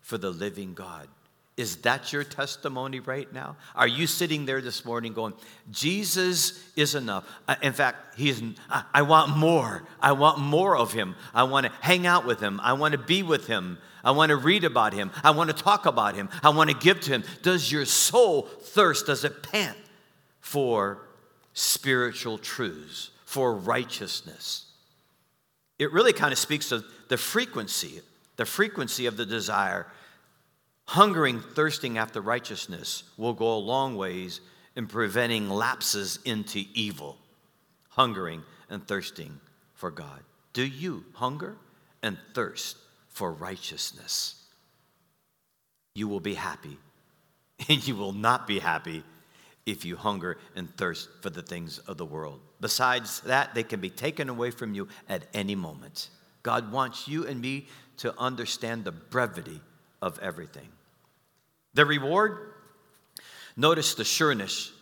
for 0.00 0.16
the 0.16 0.30
living 0.30 0.72
God. 0.72 1.08
Is 1.56 1.76
that 1.78 2.12
your 2.12 2.24
testimony 2.24 3.00
right 3.00 3.30
now? 3.32 3.56
Are 3.74 3.86
you 3.86 4.06
sitting 4.06 4.46
there 4.46 4.62
this 4.62 4.84
morning 4.84 5.12
going, 5.12 5.34
Jesus 5.70 6.66
is 6.76 6.94
enough? 6.94 7.28
Uh, 7.46 7.56
in 7.62 7.74
fact, 7.74 8.18
he 8.18 8.30
is, 8.30 8.42
I 8.70 9.02
want 9.02 9.36
more. 9.36 9.82
I 10.00 10.12
want 10.12 10.38
more 10.38 10.76
of 10.76 10.92
him. 10.92 11.14
I 11.34 11.42
want 11.42 11.66
to 11.66 11.72
hang 11.80 12.06
out 12.06 12.24
with 12.24 12.40
him. 12.40 12.58
I 12.62 12.72
want 12.72 12.92
to 12.92 12.98
be 12.98 13.22
with 13.22 13.46
him. 13.46 13.78
I 14.02 14.12
want 14.12 14.30
to 14.30 14.36
read 14.36 14.64
about 14.64 14.94
him. 14.94 15.10
I 15.22 15.32
want 15.32 15.54
to 15.54 15.62
talk 15.62 15.84
about 15.84 16.14
him. 16.14 16.30
I 16.42 16.48
want 16.48 16.70
to 16.70 16.76
give 16.76 17.00
to 17.00 17.10
him. 17.10 17.24
Does 17.42 17.70
your 17.70 17.84
soul 17.84 18.42
thirst? 18.42 19.06
Does 19.06 19.24
it 19.24 19.42
pant 19.42 19.76
for 20.40 21.06
spiritual 21.52 22.38
truths, 22.38 23.10
for 23.24 23.54
righteousness? 23.54 24.72
it 25.82 25.92
really 25.92 26.12
kind 26.12 26.32
of 26.32 26.38
speaks 26.38 26.70
of 26.70 26.84
the 27.08 27.16
frequency, 27.16 28.00
the 28.36 28.44
frequency 28.44 29.06
of 29.06 29.16
the 29.16 29.26
desire. 29.26 29.86
Hungering, 30.92 31.40
thirsting 31.40 31.96
after 31.96 32.20
righteousness 32.20 33.04
will 33.16 33.32
go 33.32 33.54
a 33.54 33.56
long 33.56 33.96
ways 33.96 34.42
in 34.76 34.86
preventing 34.86 35.48
lapses 35.48 36.18
into 36.26 36.64
evil. 36.74 37.16
Hungering 37.88 38.42
and 38.68 38.86
thirsting 38.86 39.40
for 39.72 39.90
God. 39.90 40.20
Do 40.52 40.62
you 40.62 41.06
hunger 41.14 41.56
and 42.02 42.18
thirst 42.34 42.76
for 43.08 43.32
righteousness? 43.32 44.34
You 45.94 46.08
will 46.08 46.20
be 46.20 46.34
happy, 46.34 46.76
and 47.70 47.88
you 47.88 47.96
will 47.96 48.12
not 48.12 48.46
be 48.46 48.58
happy 48.58 49.02
if 49.64 49.86
you 49.86 49.96
hunger 49.96 50.36
and 50.54 50.76
thirst 50.76 51.08
for 51.22 51.30
the 51.30 51.40
things 51.40 51.78
of 51.78 51.96
the 51.96 52.04
world. 52.04 52.38
Besides 52.60 53.20
that, 53.20 53.54
they 53.54 53.62
can 53.62 53.80
be 53.80 53.88
taken 53.88 54.28
away 54.28 54.50
from 54.50 54.74
you 54.74 54.88
at 55.08 55.22
any 55.32 55.54
moment. 55.54 56.10
God 56.42 56.70
wants 56.70 57.08
you 57.08 57.26
and 57.26 57.40
me 57.40 57.66
to 57.96 58.14
understand 58.18 58.84
the 58.84 58.92
brevity 58.92 59.62
of 60.02 60.18
everything. 60.18 60.68
The 61.74 61.86
reward, 61.86 62.52
notice 63.56 63.94
the 63.94 64.04
sureness. 64.04 64.72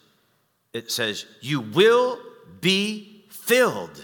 It 0.73 0.91
says, 0.91 1.27
You 1.41 1.61
will 1.61 2.19
be 2.61 3.25
filled. 3.31 4.03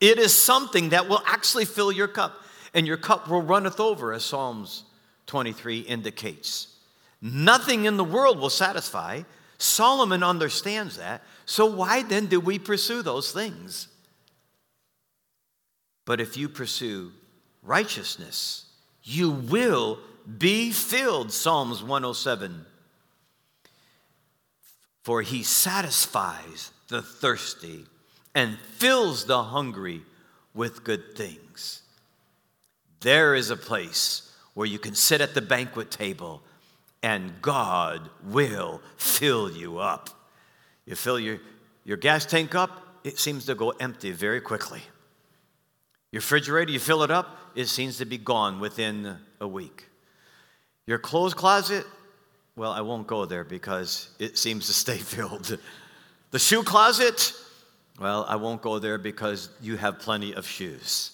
It 0.00 0.18
is 0.18 0.34
something 0.34 0.90
that 0.90 1.08
will 1.08 1.22
actually 1.26 1.64
fill 1.64 1.92
your 1.92 2.08
cup. 2.08 2.42
and 2.74 2.86
your 2.86 2.98
cup 2.98 3.28
will 3.28 3.40
runneth 3.40 3.80
over, 3.80 4.12
as 4.12 4.22
Psalms 4.22 4.84
23 5.26 5.80
indicates. 5.80 6.76
Nothing 7.22 7.86
in 7.86 7.96
the 7.96 8.04
world 8.04 8.38
will 8.38 8.50
satisfy. 8.50 9.22
Solomon 9.56 10.22
understands 10.22 10.98
that. 10.98 11.22
So, 11.46 11.64
why 11.64 12.02
then 12.02 12.26
do 12.26 12.38
we 12.38 12.58
pursue 12.58 13.02
those 13.02 13.32
things? 13.32 13.88
But 16.04 16.20
if 16.20 16.36
you 16.36 16.48
pursue 16.48 17.12
righteousness, 17.62 18.66
you 19.02 19.30
will 19.30 19.98
be 20.38 20.70
filled. 20.70 21.32
Psalms 21.32 21.82
107. 21.82 22.66
For 25.02 25.22
he 25.22 25.42
satisfies 25.42 26.72
the 26.88 27.02
thirsty 27.02 27.86
and 28.34 28.58
fills 28.58 29.26
the 29.26 29.44
hungry 29.44 30.02
with 30.52 30.84
good 30.84 31.16
things. 31.16 31.82
There 33.00 33.34
is 33.34 33.50
a 33.50 33.56
place 33.56 34.32
where 34.54 34.66
you 34.66 34.78
can 34.78 34.94
sit 34.94 35.20
at 35.20 35.34
the 35.34 35.42
banquet 35.42 35.90
table 35.90 36.42
and 37.02 37.40
God 37.40 38.10
will 38.24 38.80
fill 38.96 39.50
you 39.50 39.78
up. 39.78 40.10
You 40.86 40.96
fill 40.96 41.20
your, 41.20 41.38
your 41.84 41.96
gas 41.96 42.26
tank 42.26 42.54
up, 42.54 43.00
it 43.04 43.18
seems 43.18 43.46
to 43.46 43.54
go 43.54 43.70
empty 43.70 44.10
very 44.10 44.40
quickly. 44.40 44.82
Your 46.10 46.20
refrigerator, 46.20 46.72
you 46.72 46.80
fill 46.80 47.02
it 47.02 47.10
up, 47.10 47.38
it 47.54 47.66
seems 47.66 47.98
to 47.98 48.04
be 48.04 48.18
gone 48.18 48.58
within 48.58 49.18
a 49.40 49.46
week. 49.46 49.86
Your 50.86 50.98
clothes 50.98 51.34
closet, 51.34 51.84
well, 52.54 52.72
I 52.72 52.80
won't 52.80 53.06
go 53.06 53.26
there 53.26 53.44
because 53.44 54.10
it 54.18 54.38
seems 54.38 54.66
to 54.66 54.72
stay 54.72 54.96
filled. 55.14 55.58
The 56.30 56.38
shoe 56.38 56.62
closet, 56.62 57.32
well, 58.00 58.24
I 58.28 58.36
won't 58.36 58.62
go 58.62 58.78
there 58.78 58.98
because 58.98 59.50
you 59.60 59.76
have 59.76 59.98
plenty 59.98 60.34
of 60.34 60.46
shoes. 60.46 61.12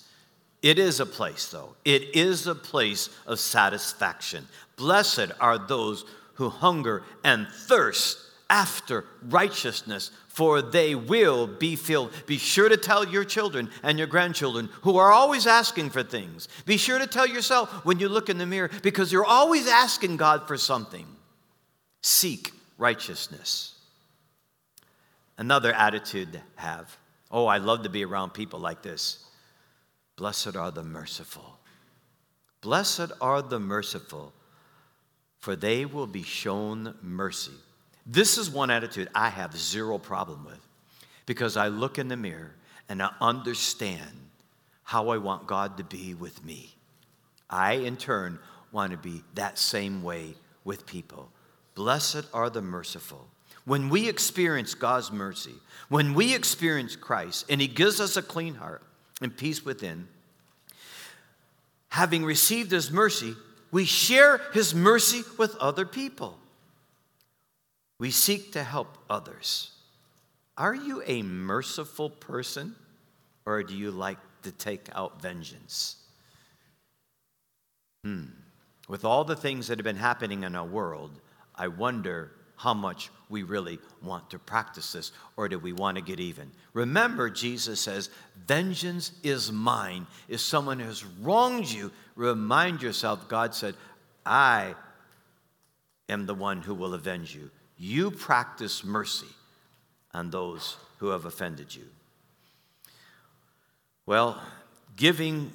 It 0.62 0.78
is 0.78 1.00
a 1.00 1.06
place, 1.06 1.50
though. 1.50 1.74
It 1.84 2.14
is 2.14 2.46
a 2.46 2.54
place 2.54 3.08
of 3.26 3.40
satisfaction. 3.40 4.46
Blessed 4.76 5.32
are 5.40 5.58
those 5.58 6.04
who 6.34 6.48
hunger 6.48 7.02
and 7.24 7.48
thirst 7.48 8.18
after 8.48 9.06
righteousness, 9.28 10.10
for 10.32 10.62
they 10.62 10.94
will 10.94 11.46
be 11.46 11.76
filled. 11.76 12.10
Be 12.26 12.38
sure 12.38 12.70
to 12.70 12.78
tell 12.78 13.06
your 13.06 13.24
children 13.24 13.68
and 13.82 13.98
your 13.98 14.06
grandchildren 14.06 14.70
who 14.80 14.96
are 14.96 15.12
always 15.12 15.46
asking 15.46 15.90
for 15.90 16.02
things. 16.02 16.48
Be 16.64 16.78
sure 16.78 16.98
to 16.98 17.06
tell 17.06 17.26
yourself 17.26 17.84
when 17.84 17.98
you 17.98 18.08
look 18.08 18.30
in 18.30 18.38
the 18.38 18.46
mirror 18.46 18.70
because 18.82 19.12
you're 19.12 19.26
always 19.26 19.68
asking 19.68 20.16
God 20.16 20.48
for 20.48 20.56
something. 20.56 21.06
Seek 22.00 22.52
righteousness. 22.78 23.74
Another 25.36 25.72
attitude 25.74 26.32
to 26.32 26.40
have. 26.56 26.96
Oh, 27.30 27.46
I 27.46 27.58
love 27.58 27.82
to 27.82 27.90
be 27.90 28.02
around 28.02 28.30
people 28.30 28.58
like 28.58 28.80
this. 28.80 29.26
Blessed 30.16 30.56
are 30.56 30.70
the 30.70 30.82
merciful. 30.82 31.58
Blessed 32.62 33.12
are 33.20 33.42
the 33.42 33.60
merciful, 33.60 34.32
for 35.40 35.56
they 35.56 35.84
will 35.84 36.06
be 36.06 36.22
shown 36.22 36.94
mercy. 37.02 37.52
This 38.06 38.38
is 38.38 38.50
one 38.50 38.70
attitude 38.70 39.08
I 39.14 39.28
have 39.28 39.56
zero 39.56 39.98
problem 39.98 40.44
with 40.44 40.60
because 41.26 41.56
I 41.56 41.68
look 41.68 41.98
in 41.98 42.08
the 42.08 42.16
mirror 42.16 42.54
and 42.88 43.02
I 43.02 43.10
understand 43.20 44.10
how 44.82 45.10
I 45.10 45.18
want 45.18 45.46
God 45.46 45.76
to 45.78 45.84
be 45.84 46.14
with 46.14 46.44
me. 46.44 46.74
I, 47.48 47.74
in 47.74 47.96
turn, 47.96 48.38
want 48.72 48.92
to 48.92 48.98
be 48.98 49.22
that 49.34 49.58
same 49.58 50.02
way 50.02 50.34
with 50.64 50.86
people. 50.86 51.30
Blessed 51.74 52.24
are 52.34 52.50
the 52.50 52.62
merciful, 52.62 53.28
when 53.64 53.88
we 53.88 54.08
experience 54.08 54.74
God's 54.74 55.12
mercy, 55.12 55.54
when 55.88 56.14
we 56.14 56.34
experience 56.34 56.96
Christ, 56.96 57.46
and 57.48 57.60
He 57.60 57.68
gives 57.68 58.00
us 58.00 58.16
a 58.16 58.22
clean 58.22 58.56
heart 58.56 58.82
and 59.20 59.36
peace 59.36 59.64
within, 59.64 60.08
having 61.88 62.24
received 62.24 62.72
His 62.72 62.90
mercy, 62.90 63.34
we 63.70 63.84
share 63.84 64.40
His 64.52 64.74
mercy 64.74 65.22
with 65.38 65.54
other 65.56 65.86
people. 65.86 66.38
We 68.02 68.10
seek 68.10 68.50
to 68.54 68.64
help 68.64 68.98
others. 69.08 69.70
Are 70.58 70.74
you 70.74 71.04
a 71.06 71.22
merciful 71.22 72.10
person, 72.10 72.74
or 73.46 73.62
do 73.62 73.76
you 73.76 73.92
like 73.92 74.18
to 74.42 74.50
take 74.50 74.88
out 74.92 75.22
vengeance? 75.22 75.98
Hmm. 78.02 78.24
With 78.88 79.04
all 79.04 79.22
the 79.22 79.36
things 79.36 79.68
that 79.68 79.78
have 79.78 79.84
been 79.84 79.94
happening 79.94 80.42
in 80.42 80.56
our 80.56 80.66
world, 80.66 81.12
I 81.54 81.68
wonder 81.68 82.32
how 82.56 82.74
much 82.74 83.08
we 83.28 83.44
really 83.44 83.78
want 84.02 84.30
to 84.30 84.38
practice 84.40 84.94
this 84.94 85.12
or 85.36 85.48
do 85.48 85.60
we 85.60 85.72
want 85.72 85.96
to 85.96 86.02
get 86.02 86.18
even. 86.18 86.50
Remember, 86.72 87.30
Jesus 87.30 87.78
says, 87.78 88.10
Vengeance 88.48 89.12
is 89.22 89.52
mine. 89.52 90.08
If 90.26 90.40
someone 90.40 90.80
has 90.80 91.04
wronged 91.04 91.70
you, 91.70 91.92
remind 92.16 92.82
yourself, 92.82 93.28
God 93.28 93.54
said, 93.54 93.76
I 94.26 94.74
am 96.08 96.26
the 96.26 96.34
one 96.34 96.62
who 96.62 96.74
will 96.74 96.94
avenge 96.94 97.32
you. 97.32 97.48
You 97.84 98.12
practice 98.12 98.84
mercy 98.84 99.26
on 100.14 100.30
those 100.30 100.76
who 100.98 101.08
have 101.08 101.24
offended 101.24 101.74
you. 101.74 101.82
Well, 104.06 104.40
giving 104.94 105.50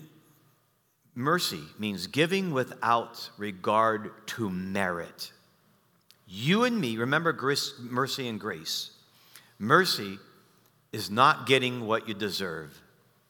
mercy 1.16 1.62
means 1.80 2.08
giving 2.08 2.52
without 2.52 3.30
regard 3.38 4.12
to 4.28 4.50
merit. 4.50 5.32
You 6.28 6.66
and 6.66 6.82
me, 6.82 6.98
remember 6.98 7.32
grace, 7.32 7.74
mercy 7.80 8.28
and 8.28 8.38
grace. 8.38 8.92
Mercy 9.58 10.20
is 10.92 11.10
not 11.10 11.48
getting 11.48 11.88
what 11.88 12.10
you 12.10 12.13
deserve. 12.13 12.82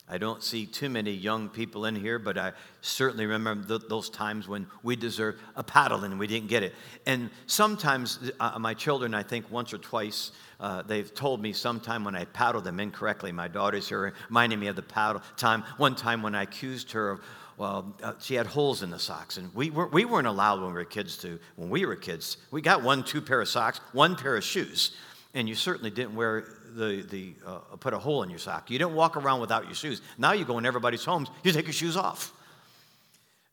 I 0.09 0.17
don't 0.17 0.41
see 0.41 0.65
too 0.65 0.89
many 0.89 1.11
young 1.11 1.49
people 1.49 1.85
in 1.85 1.95
here, 1.95 2.17
but 2.17 2.37
I 2.37 2.53
certainly 2.81 3.25
remember 3.25 3.67
th- 3.67 3.89
those 3.89 4.09
times 4.09 4.47
when 4.47 4.67
we 4.81 4.95
deserved 4.95 5.39
a 5.55 5.63
paddle 5.63 6.05
and 6.05 6.17
we 6.17 6.27
didn't 6.27 6.47
get 6.47 6.63
it. 6.63 6.73
And 7.05 7.29
sometimes 7.45 8.31
uh, 8.39 8.57
my 8.57 8.73
children, 8.73 9.13
I 9.13 9.23
think 9.23 9.51
once 9.51 9.73
or 9.73 9.79
twice, 9.79 10.31
uh, 10.61 10.81
they've 10.83 11.13
told 11.13 11.41
me 11.41 11.51
sometime 11.51 12.05
when 12.05 12.15
I 12.15 12.23
paddled 12.25 12.63
them 12.63 12.79
incorrectly. 12.79 13.33
My 13.33 13.49
daughter's 13.49 13.89
here 13.89 14.13
reminding 14.29 14.59
me 14.59 14.67
of 14.67 14.77
the 14.77 14.81
paddle 14.81 15.21
time. 15.35 15.63
One 15.75 15.95
time 15.95 16.21
when 16.21 16.35
I 16.35 16.43
accused 16.43 16.91
her 16.93 17.11
of 17.11 17.21
well, 17.57 17.95
uh, 18.03 18.13
she 18.19 18.35
had 18.35 18.45
holes 18.45 18.83
in 18.83 18.91
the 18.91 18.99
socks, 18.99 19.37
and 19.37 19.53
we 19.55 19.71
weren't, 19.71 19.91
we 19.91 20.05
weren't 20.05 20.27
allowed 20.27 20.59
when 20.61 20.67
we 20.67 20.73
were 20.75 20.85
kids 20.85 21.17
to. 21.17 21.39
When 21.55 21.71
we 21.71 21.87
were 21.87 21.95
kids, 21.95 22.37
we 22.51 22.61
got 22.61 22.83
one, 22.83 23.03
two 23.03 23.19
pair 23.19 23.41
of 23.41 23.49
socks, 23.49 23.81
one 23.93 24.15
pair 24.15 24.37
of 24.37 24.43
shoes, 24.43 24.95
and 25.33 25.49
you 25.49 25.55
certainly 25.55 25.89
didn't 25.89 26.15
wear 26.15 26.56
the 26.75 27.05
the 27.09 27.33
uh, 27.45 27.57
put 27.77 27.93
a 27.93 27.99
hole 27.99 28.23
in 28.23 28.29
your 28.29 28.39
sock. 28.39 28.69
You 28.69 28.79
didn't 28.79 28.93
walk 28.93 29.17
around 29.17 29.41
without 29.41 29.65
your 29.65 29.75
shoes. 29.75 30.01
Now 30.17 30.33
you 30.33 30.45
go 30.45 30.57
in 30.57 30.65
everybody's 30.65 31.05
homes, 31.05 31.29
you 31.43 31.51
take 31.51 31.65
your 31.65 31.73
shoes 31.73 31.97
off. 31.97 32.33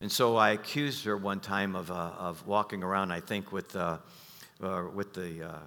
And 0.05 0.13
so 0.13 0.37
I 0.37 0.51
accused 0.51 1.07
her 1.07 1.17
one 1.17 1.41
time 1.41 1.75
of, 1.75 1.91
uh, 1.91 1.95
of 1.95 2.47
walking 2.47 2.83
around, 2.83 3.11
I 3.11 3.21
think, 3.21 3.53
with, 3.53 3.75
uh, 3.75 3.97
uh, 4.63 4.85
with 4.93 5.15
the, 5.15 5.49
uh, 5.49 5.59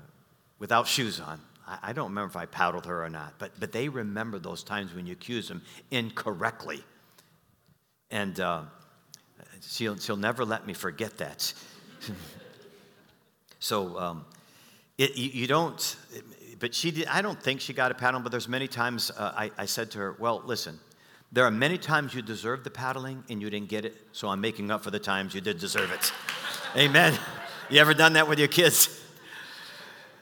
without 0.60 0.88
shoes 0.88 1.20
on. 1.20 1.40
I, 1.68 1.80
I 1.82 1.94
don't 1.94 2.10
remember 2.10 2.30
if 2.30 2.36
I 2.36 2.46
paddled 2.46 2.86
her 2.86 3.04
or 3.04 3.10
not, 3.10 3.34
but, 3.40 3.60
but 3.60 3.72
they 3.72 3.90
remember 3.90 4.38
those 4.38 4.64
times 4.64 4.94
when 4.94 5.08
you 5.08 5.14
accuse 5.14 5.48
them 5.48 5.64
incorrectly. 5.90 6.84
And 8.12 8.40
uh, 8.40 8.62
she'll, 9.68 9.98
she'll 9.98 10.18
never 10.18 10.46
let 10.46 10.68
me 10.68 10.74
forget 10.74 11.18
that. 11.18 11.52
so 13.60 13.98
um, 13.98 14.26
it, 15.00 15.18
you, 15.18 15.30
you, 15.32 15.48
don't, 15.48 15.96
but 16.60 16.74
she 16.74 16.91
did, 16.91 17.08
I 17.08 17.22
don't 17.22 17.41
think 17.41 17.62
she 17.62 17.74
got 17.74 17.91
a 17.91 17.96
paddle, 17.96 18.20
but 18.20 18.32
there's 18.32 18.48
many 18.48 18.67
times 18.67 19.12
uh, 19.12 19.34
I, 19.36 19.52
I 19.58 19.65
said 19.65 19.91
to 19.91 20.00
her, 20.00 20.15
well, 20.20 20.41
listen, 20.46 20.80
there 21.32 21.46
are 21.46 21.52
many 21.52 21.78
times 21.78 22.13
you 22.13 22.22
deserve 22.22 22.63
the 22.63 22.70
paddling 22.70 23.24
and 23.30 23.41
you 23.41 23.50
didn't 23.50 23.70
get 23.70 23.86
it, 23.86 23.96
so 24.12 24.30
I'm 24.30 24.41
making 24.41 24.72
up 24.72 24.84
for 24.84 24.91
the 24.91 25.00
times 25.00 25.36
you 25.36 25.41
did 25.41 25.60
deserve 25.60 25.91
it. 25.91 26.12
Amen. 26.80 27.17
You 27.70 27.80
ever 27.80 27.93
done 27.93 28.13
that 28.13 28.28
with 28.28 28.39
your 28.39 28.48
kids? 28.48 29.04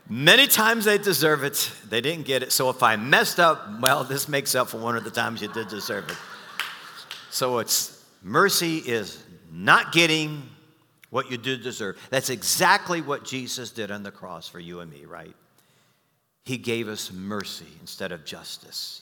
Many 0.10 0.48
times 0.48 0.86
they 0.86 0.98
deserve 0.98 1.44
it, 1.44 1.72
they 1.90 2.02
didn't 2.02 2.26
get 2.26 2.44
it. 2.44 2.52
So 2.52 2.70
if 2.70 2.84
I 2.84 2.96
messed 2.96 3.40
up, 3.40 3.80
well, 3.80 4.04
this 4.04 4.28
makes 4.28 4.54
up 4.54 4.70
for 4.70 4.78
one 4.78 4.96
of 4.96 5.04
the 5.04 5.12
times 5.12 5.42
you 5.42 5.48
did 5.48 5.68
deserve 5.68 6.10
it. 6.10 6.18
So 7.32 7.60
it's 7.60 8.04
mercy 8.22 8.78
is 8.78 9.24
not 9.52 9.92
getting 9.92 10.44
what 11.10 11.32
you 11.32 11.38
do 11.38 11.58
deserve. 11.58 11.98
That's 12.10 12.30
exactly 12.30 13.02
what 13.02 13.24
Jesus 13.24 13.72
did 13.72 13.90
on 13.90 14.04
the 14.04 14.12
cross 14.12 14.48
for 14.48 14.60
you 14.60 14.82
and 14.82 14.92
me, 14.92 15.06
right? 15.06 15.36
He 16.46 16.58
gave 16.58 16.88
us 16.88 17.12
mercy 17.12 17.68
instead 17.82 18.12
of 18.12 18.24
justice. 18.24 19.02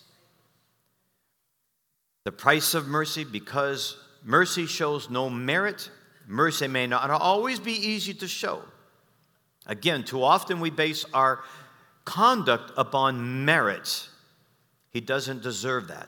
The 2.23 2.31
price 2.31 2.73
of 2.73 2.87
mercy, 2.87 3.25
because 3.25 3.97
mercy 4.23 4.65
shows 4.65 5.09
no 5.09 5.29
merit, 5.29 5.89
mercy 6.25 6.67
may 6.67 6.87
not 6.87 7.09
always 7.11 7.59
be 7.59 7.73
easy 7.73 8.13
to 8.15 8.27
show. 8.27 8.61
Again, 9.65 10.03
too 10.03 10.23
often 10.23 10.61
we 10.61 10.69
base 10.69 11.05
our 11.13 11.43
conduct 12.05 12.71
upon 12.77 13.43
merit. 13.43 14.07
He 14.89 15.01
doesn't 15.01 15.43
deserve 15.43 15.89
that. 15.89 16.07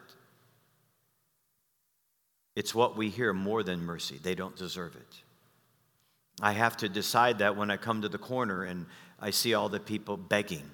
It's 2.56 2.74
what 2.74 2.96
we 2.96 3.10
hear 3.10 3.34
more 3.34 3.64
than 3.64 3.86
mercy. 3.86 4.20
They 4.22 4.36
don't 4.36 4.56
deserve 4.56 4.96
it. 4.96 5.22
I 6.42 6.54
have 6.54 6.78
to 6.78 6.90
decide 6.90 7.40
that 7.40 7.58
when 7.58 7.70
I 7.70 7.78
come 7.78 8.02
to 8.02 8.10
the 8.10 8.18
corner 8.18 8.64
and 8.64 8.86
I 9.20 9.32
see 9.32 9.54
all 9.54 9.68
the 9.68 9.80
people 9.80 10.16
begging. 10.16 10.70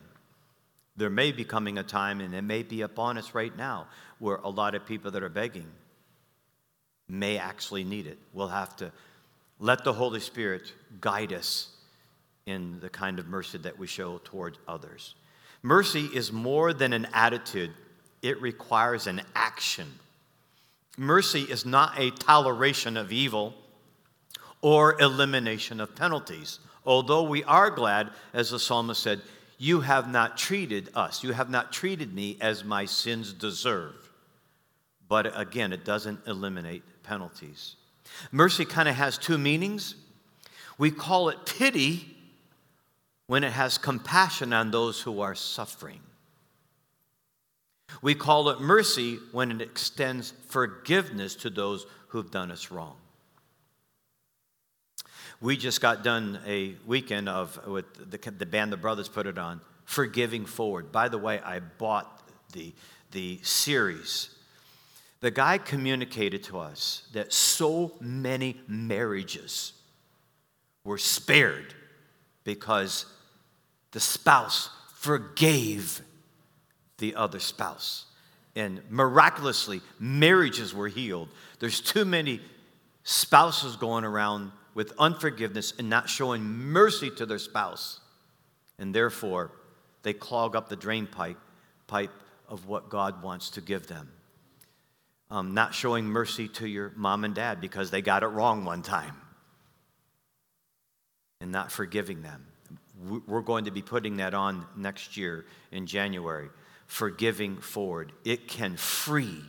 There 0.98 1.10
may 1.10 1.32
be 1.32 1.44
coming 1.44 1.78
a 1.78 1.84
time, 1.84 2.22
and 2.22 2.34
it 2.34 2.42
may 2.42 2.64
be 2.64 2.82
upon 2.82 3.18
us 3.18 3.34
right 3.34 3.56
now, 3.56 3.88
where 4.20 4.38
a 4.38 4.50
lot 4.50 4.76
of 4.76 4.86
people 4.86 5.12
that 5.12 5.24
are 5.24 5.30
begging 5.30 5.68
may 7.08 7.38
actually 7.38 7.84
need 7.84 8.08
it. 8.08 8.18
We'll 8.34 8.48
have 8.48 8.76
to 8.78 8.92
let 9.60 9.84
the 9.84 9.94
Holy 9.94 10.20
Spirit 10.20 10.74
guide 11.00 11.34
us 11.34 11.70
in 12.46 12.80
the 12.80 12.90
kind 12.90 13.20
of 13.20 13.28
mercy 13.28 13.58
that 13.60 13.78
we 13.78 13.88
show 13.88 14.20
toward 14.24 14.58
others. 14.68 15.16
Mercy 15.62 16.06
is 16.14 16.32
more 16.32 16.74
than 16.74 16.94
an 16.94 17.08
attitude, 17.14 17.72
it 18.22 18.42
requires 18.42 19.08
an 19.08 19.22
action. 19.36 19.88
Mercy 20.98 21.42
is 21.44 21.66
not 21.66 22.00
a 22.00 22.12
toleration 22.12 22.98
of 22.98 23.12
evil 23.12 23.54
or 24.62 25.00
elimination 25.00 25.80
of 25.80 25.96
penalties. 25.96 26.60
Although 26.86 27.24
we 27.24 27.44
are 27.44 27.70
glad, 27.70 28.10
as 28.34 28.50
the 28.50 28.60
psalmist 28.60 29.02
said, 29.02 29.22
you 29.62 29.82
have 29.82 30.10
not 30.10 30.40
treated 30.40 30.90
us, 30.96 31.24
you 31.24 31.34
have 31.34 31.52
not 31.52 31.72
treated 31.72 32.16
me 32.16 32.36
as 32.42 32.64
my 32.64 32.84
sins 32.84 33.32
deserve. 33.32 33.94
But 35.08 35.40
again, 35.40 35.72
it 35.72 35.86
doesn't 35.86 36.26
eliminate 36.26 36.82
penalties. 37.04 37.76
Mercy 38.32 38.66
kind 38.66 38.90
of 38.90 38.96
has 38.96 39.20
two 39.20 39.38
meanings. 39.38 39.94
We 40.80 40.90
call 40.90 41.30
it 41.30 41.46
pity 41.46 42.08
when 43.28 43.44
it 43.44 43.52
has 43.52 43.78
compassion 43.78 44.52
on 44.52 44.72
those 44.72 45.00
who 45.00 45.22
are 45.22 45.36
suffering. 45.36 46.00
We 48.02 48.16
call 48.16 48.50
it 48.50 48.62
mercy 48.62 49.20
when 49.32 49.52
it 49.52 49.62
extends 49.62 50.34
forgiveness 50.48 51.36
to 51.36 51.52
those 51.52 51.86
who've 52.08 52.32
done 52.32 52.50
us 52.50 52.72
wrong. 52.72 52.96
We 55.42 55.58
just 55.58 55.82
got 55.82 56.04
done 56.04 56.40
a 56.46 56.76
weekend 56.86 57.28
of 57.28 57.68
with 57.68 58.12
the, 58.12 58.32
the 58.32 58.46
band 58.46 58.72
the 58.72 58.78
brothers 58.78 59.10
put 59.10 59.26
it 59.26 59.38
on, 59.38 59.60
Forgiving 59.86 60.46
Forward. 60.46 60.92
By 60.92 61.10
the 61.10 61.18
way, 61.18 61.40
I 61.40 61.60
bought 61.60 62.22
the 62.54 62.74
the 63.12 63.40
series. 63.44 64.30
The 65.20 65.32
guy 65.32 65.58
communicated 65.58 66.44
to 66.46 66.60
us 66.60 67.04
that 67.14 67.32
so 67.32 67.94
many 68.00 68.60
marriages 68.68 69.74
were 70.84 70.98
spared 70.98 71.76
because 72.44 73.06
the 73.92 74.00
spouse 74.00 74.70
forgave 74.96 76.02
the 76.98 77.16
other 77.16 77.40
spouse. 77.40 78.06
And 78.56 78.82
miraculously, 78.90 79.82
marriages 80.00 80.74
were 80.74 80.88
healed. 80.88 81.30
There's 81.60 81.82
too 81.82 82.04
many 82.04 82.42
spouses 83.04 83.76
going 83.76 84.04
around 84.04 84.52
with 84.74 84.94
unforgiveness 84.98 85.74
and 85.78 85.90
not 85.90 86.10
showing 86.10 86.44
mercy 86.44 87.10
to 87.10 87.26
their 87.26 87.40
spouse. 87.40 88.00
And 88.80 88.94
therefore, 88.94 89.52
they 90.04 90.14
clog 90.14 90.56
up 90.56 90.70
the 90.70 90.76
drain 90.76 91.08
pipe, 91.08 91.38
pipe 91.88 92.12
of 92.48 92.68
what 92.68 92.90
God 92.90 93.22
wants 93.22 93.52
to 93.52 93.62
give 93.62 93.88
them. 93.88 94.12
Um, 95.30 95.54
not 95.54 95.74
showing 95.74 96.06
mercy 96.06 96.48
to 96.50 96.68
your 96.68 96.92
mom 96.96 97.24
and 97.24 97.34
dad 97.34 97.62
because 97.62 97.92
they 97.92 98.02
got 98.02 98.24
it 98.24 98.28
wrong 98.28 98.66
one 98.66 98.82
time. 98.82 99.16
And 101.40 101.52
not 101.52 101.72
forgiving 101.72 102.22
them. 102.22 102.46
We're 103.28 103.42
going 103.42 103.66
to 103.66 103.72
be 103.72 103.82
putting 103.82 104.18
that 104.18 104.34
on 104.34 104.66
next 104.76 105.18
year 105.18 105.46
in 105.72 105.88
January. 105.88 106.50
Forgiving 106.86 107.58
forward. 107.58 108.12
It 108.24 108.48
can 108.48 108.78
free 108.78 109.42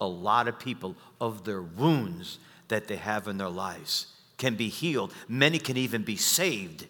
a 0.00 0.06
lot 0.06 0.48
of 0.48 0.58
people 0.58 0.96
of 1.20 1.44
their 1.44 1.62
wounds 1.62 2.38
that 2.68 2.88
they 2.88 2.96
have 2.96 3.28
in 3.28 3.36
their 3.36 3.50
lives 3.50 4.13
can 4.44 4.56
be 4.56 4.68
healed. 4.68 5.10
Many 5.26 5.58
can 5.58 5.78
even 5.78 6.02
be 6.02 6.16
saved. 6.16 6.86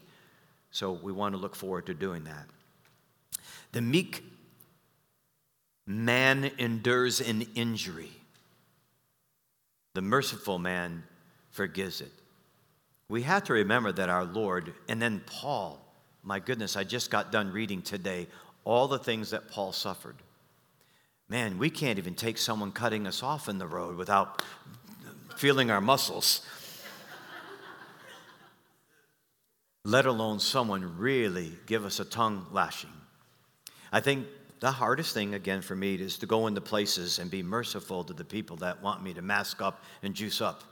So 0.72 0.90
we 0.90 1.12
want 1.12 1.36
to 1.36 1.40
look 1.40 1.54
forward 1.54 1.86
to 1.86 1.94
doing 1.94 2.24
that. 2.24 2.46
The 3.70 3.80
meek 3.80 4.24
man 5.86 6.50
endures 6.58 7.20
an 7.20 7.46
injury, 7.54 8.10
the 9.94 10.02
merciful 10.02 10.58
man 10.58 11.04
forgives 11.52 12.00
it. 12.00 12.10
We 13.08 13.22
have 13.22 13.44
to 13.44 13.52
remember 13.52 13.92
that 13.92 14.08
our 14.08 14.24
Lord, 14.24 14.74
and 14.88 15.00
then 15.00 15.22
Paul, 15.24 15.78
my 16.24 16.40
goodness, 16.40 16.76
I 16.76 16.82
just 16.82 17.08
got 17.08 17.30
done 17.30 17.52
reading 17.52 17.82
today 17.82 18.26
all 18.64 18.88
the 18.88 18.98
things 18.98 19.30
that 19.30 19.48
Paul 19.48 19.70
suffered. 19.70 20.16
Man, 21.28 21.58
we 21.58 21.70
can't 21.70 21.98
even 21.98 22.16
take 22.16 22.38
someone 22.38 22.72
cutting 22.72 23.06
us 23.06 23.22
off 23.22 23.48
in 23.48 23.58
the 23.58 23.66
road 23.68 23.96
without 23.96 24.42
feeling 25.36 25.70
our 25.70 25.80
muscles. 25.80 26.44
Let 29.84 30.06
alone 30.06 30.40
someone 30.40 30.96
really 30.98 31.52
give 31.66 31.84
us 31.84 32.00
a 32.00 32.04
tongue 32.04 32.46
lashing. 32.52 32.90
I 33.92 34.00
think 34.00 34.26
the 34.60 34.70
hardest 34.70 35.12
thing, 35.12 35.34
again, 35.34 35.60
for 35.60 35.76
me 35.76 35.94
is 35.94 36.18
to 36.18 36.26
go 36.26 36.46
into 36.46 36.60
places 36.60 37.18
and 37.18 37.30
be 37.30 37.42
merciful 37.42 38.02
to 38.04 38.14
the 38.14 38.24
people 38.24 38.56
that 38.56 38.82
want 38.82 39.02
me 39.02 39.12
to 39.14 39.22
mask 39.22 39.60
up 39.60 39.84
and 40.02 40.14
juice 40.14 40.40
up. 40.40 40.64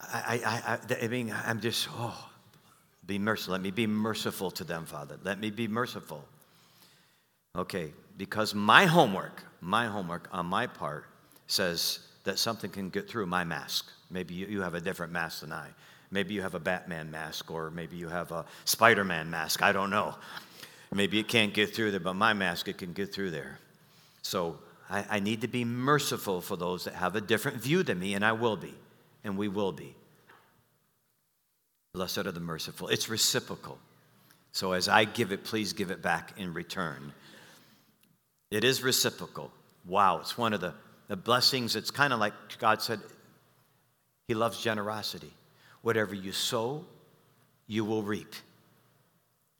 I, 0.00 0.40
I, 0.44 0.72
I, 0.74 1.04
I 1.04 1.08
mean, 1.08 1.32
I'm 1.46 1.60
just, 1.60 1.88
oh, 1.92 2.28
be 3.06 3.18
merciful. 3.20 3.52
Let 3.52 3.62
me 3.62 3.70
be 3.70 3.86
merciful 3.86 4.50
to 4.52 4.64
them, 4.64 4.84
Father. 4.84 5.16
Let 5.22 5.38
me 5.38 5.50
be 5.50 5.68
merciful. 5.68 6.24
Okay, 7.56 7.92
because 8.16 8.54
my 8.54 8.84
homework, 8.86 9.44
my 9.60 9.86
homework 9.86 10.28
on 10.32 10.46
my 10.46 10.66
part 10.66 11.04
says 11.46 12.00
that 12.24 12.38
something 12.38 12.70
can 12.70 12.88
get 12.88 13.08
through 13.08 13.26
my 13.26 13.44
mask. 13.44 13.90
Maybe 14.10 14.34
you, 14.34 14.46
you 14.46 14.60
have 14.62 14.74
a 14.74 14.80
different 14.80 15.12
mask 15.12 15.40
than 15.42 15.52
I. 15.52 15.68
Maybe 16.12 16.34
you 16.34 16.42
have 16.42 16.54
a 16.54 16.60
Batman 16.60 17.10
mask, 17.10 17.50
or 17.50 17.70
maybe 17.70 17.96
you 17.96 18.08
have 18.08 18.30
a 18.30 18.44
Spider 18.66 19.02
Man 19.02 19.30
mask. 19.30 19.62
I 19.62 19.72
don't 19.72 19.90
know. 19.90 20.14
Maybe 20.94 21.18
it 21.18 21.26
can't 21.26 21.54
get 21.54 21.74
through 21.74 21.90
there, 21.90 22.00
but 22.00 22.14
my 22.14 22.34
mask, 22.34 22.68
it 22.68 22.76
can 22.76 22.92
get 22.92 23.14
through 23.14 23.30
there. 23.30 23.58
So 24.20 24.58
I, 24.90 25.06
I 25.08 25.20
need 25.20 25.40
to 25.40 25.48
be 25.48 25.64
merciful 25.64 26.42
for 26.42 26.54
those 26.54 26.84
that 26.84 26.94
have 26.94 27.16
a 27.16 27.20
different 27.22 27.62
view 27.62 27.82
than 27.82 27.98
me, 27.98 28.12
and 28.12 28.22
I 28.22 28.32
will 28.32 28.58
be, 28.58 28.74
and 29.24 29.38
we 29.38 29.48
will 29.48 29.72
be. 29.72 29.94
Blessed 31.94 32.18
are 32.18 32.32
the 32.32 32.40
merciful. 32.40 32.88
It's 32.88 33.08
reciprocal. 33.08 33.78
So 34.52 34.72
as 34.72 34.88
I 34.88 35.04
give 35.04 35.32
it, 35.32 35.44
please 35.44 35.72
give 35.72 35.90
it 35.90 36.02
back 36.02 36.34
in 36.36 36.52
return. 36.52 37.14
It 38.50 38.64
is 38.64 38.82
reciprocal. 38.82 39.50
Wow, 39.86 40.18
it's 40.18 40.36
one 40.36 40.52
of 40.52 40.60
the, 40.60 40.74
the 41.08 41.16
blessings. 41.16 41.74
It's 41.74 41.90
kind 41.90 42.12
of 42.12 42.20
like 42.20 42.34
God 42.58 42.82
said, 42.82 43.00
He 44.28 44.34
loves 44.34 44.60
generosity. 44.60 45.32
Whatever 45.82 46.14
you 46.14 46.32
sow, 46.32 46.84
you 47.66 47.84
will 47.84 48.02
reap. 48.02 48.34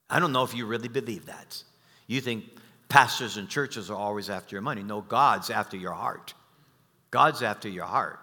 I 0.09 0.19
don't 0.19 0.31
know 0.31 0.43
if 0.43 0.53
you 0.53 0.65
really 0.65 0.87
believe 0.87 1.25
that. 1.27 1.63
You 2.07 2.21
think 2.21 2.45
pastors 2.89 3.37
and 3.37 3.49
churches 3.49 3.89
are 3.89 3.97
always 3.97 4.29
after 4.29 4.55
your 4.55 4.61
money. 4.61 4.83
No, 4.83 5.01
God's 5.01 5.49
after 5.49 5.77
your 5.77 5.93
heart. 5.93 6.33
God's 7.11 7.41
after 7.41 7.69
your 7.69 7.85
heart. 7.85 8.19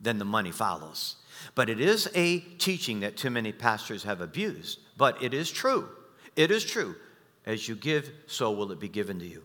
Then 0.00 0.18
the 0.18 0.24
money 0.24 0.50
follows. 0.50 1.16
But 1.54 1.70
it 1.70 1.80
is 1.80 2.10
a 2.14 2.40
teaching 2.40 3.00
that 3.00 3.16
too 3.16 3.30
many 3.30 3.52
pastors 3.52 4.02
have 4.02 4.20
abused. 4.20 4.80
But 4.96 5.22
it 5.22 5.32
is 5.32 5.50
true. 5.50 5.88
It 6.36 6.50
is 6.50 6.64
true. 6.64 6.96
As 7.46 7.68
you 7.68 7.74
give, 7.74 8.10
so 8.26 8.50
will 8.50 8.72
it 8.72 8.80
be 8.80 8.88
given 8.88 9.18
to 9.18 9.26
you. 9.26 9.42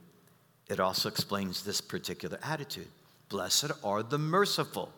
It 0.69 0.79
also 0.79 1.10
explains 1.10 1.63
this 1.63 1.81
particular 1.81 2.39
attitude. 2.43 2.88
Blessed 3.29 3.71
are 3.83 4.03
the 4.03 4.17
merciful, 4.17 4.91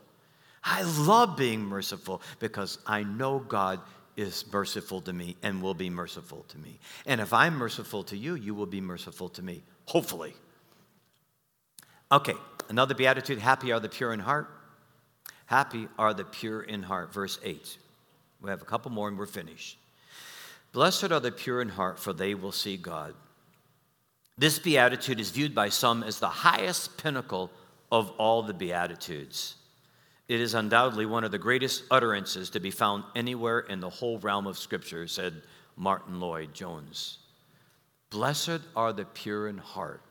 I 0.63 0.83
love 0.83 1.37
being 1.37 1.61
merciful 1.61 2.21
because 2.39 2.79
I 2.85 3.03
know 3.03 3.39
God 3.39 3.79
is 4.17 4.43
merciful 4.51 4.99
to 5.01 5.13
me 5.13 5.37
and 5.43 5.61
will 5.61 5.73
be 5.73 5.89
merciful 5.89 6.45
to 6.49 6.57
me. 6.57 6.79
And 7.05 7.21
if 7.21 7.31
I'm 7.31 7.55
merciful 7.55 8.03
to 8.03 8.17
you, 8.17 8.35
you 8.35 8.53
will 8.53 8.65
be 8.65 8.81
merciful 8.81 9.29
to 9.29 9.41
me, 9.41 9.63
hopefully. 9.85 10.33
Okay, 12.11 12.33
another 12.67 12.95
beatitude 12.95 13.39
happy 13.39 13.71
are 13.71 13.79
the 13.79 13.87
pure 13.87 14.11
in 14.11 14.19
heart. 14.19 14.49
Happy 15.45 15.87
are 15.97 16.13
the 16.13 16.25
pure 16.25 16.61
in 16.61 16.83
heart, 16.83 17.13
verse 17.13 17.39
8. 17.43 17.77
We 18.41 18.49
have 18.49 18.61
a 18.61 18.65
couple 18.65 18.91
more 18.91 19.07
and 19.07 19.17
we're 19.17 19.25
finished. 19.25 19.77
Blessed 20.71 21.11
are 21.11 21.19
the 21.19 21.31
pure 21.31 21.61
in 21.61 21.69
heart, 21.69 21.97
for 21.97 22.13
they 22.13 22.35
will 22.35 22.51
see 22.51 22.77
God. 22.77 23.13
This 24.37 24.59
beatitude 24.59 25.19
is 25.19 25.31
viewed 25.31 25.55
by 25.55 25.69
some 25.69 26.03
as 26.03 26.19
the 26.19 26.29
highest 26.29 26.97
pinnacle 26.97 27.51
of 27.91 28.11
all 28.11 28.41
the 28.43 28.53
beatitudes. 28.53 29.55
It 30.29 30.39
is 30.39 30.53
undoubtedly 30.53 31.07
one 31.07 31.23
of 31.23 31.31
the 31.31 31.39
greatest 31.39 31.83
utterances 31.89 32.51
to 32.51 32.59
be 32.59 32.69
found 32.69 33.03
anywhere 33.15 33.59
in 33.61 33.79
the 33.79 33.89
whole 33.89 34.19
realm 34.19 34.45
of 34.45 34.59
Scripture, 34.59 35.07
said 35.07 35.41
Martyn 35.75 36.19
Lloyd-Jones. 36.19 37.17
Blessed 38.11 38.61
are 38.75 38.93
the 38.93 39.05
pure 39.05 39.47
in 39.47 39.57
heart, 39.57 40.01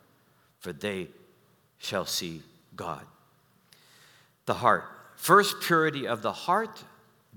for 0.58 0.72
they 0.72 1.06
shall 1.78 2.04
see 2.04 2.42
God. 2.74 3.06
The 4.46 4.54
heart. 4.54 4.84
First, 5.14 5.60
purity 5.60 6.08
of 6.08 6.22
the 6.22 6.32
heart, 6.32 6.82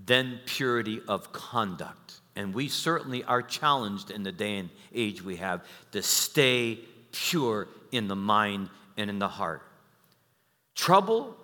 then, 0.04 0.40
purity 0.48 1.02
of 1.08 1.32
conduct. 1.32 2.20
And 2.36 2.52
we 2.52 2.68
certainly 2.68 3.24
are 3.26 3.44
challenged 3.44 4.10
in 4.10 4.24
the 4.24 4.32
day 4.32 4.58
and 4.58 4.70
age 4.94 5.22
we 5.22 5.36
have 5.36 5.64
to 5.92 6.02
stay 6.02 6.80
pure 7.12 7.68
in 7.92 8.08
the 8.08 8.16
mind 8.16 8.70
and 8.98 9.10
in 9.10 9.20
the 9.20 9.28
heart. 9.28 9.62
Trouble 10.74 11.38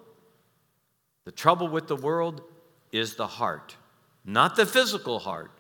the 1.28 1.32
trouble 1.34 1.68
with 1.68 1.90
the 1.90 1.96
world 1.98 2.42
is 2.94 3.16
the 3.16 3.28
heart, 3.28 3.76
not 4.24 4.56
the 4.56 4.66
physical 4.66 5.20
heart, 5.20 5.52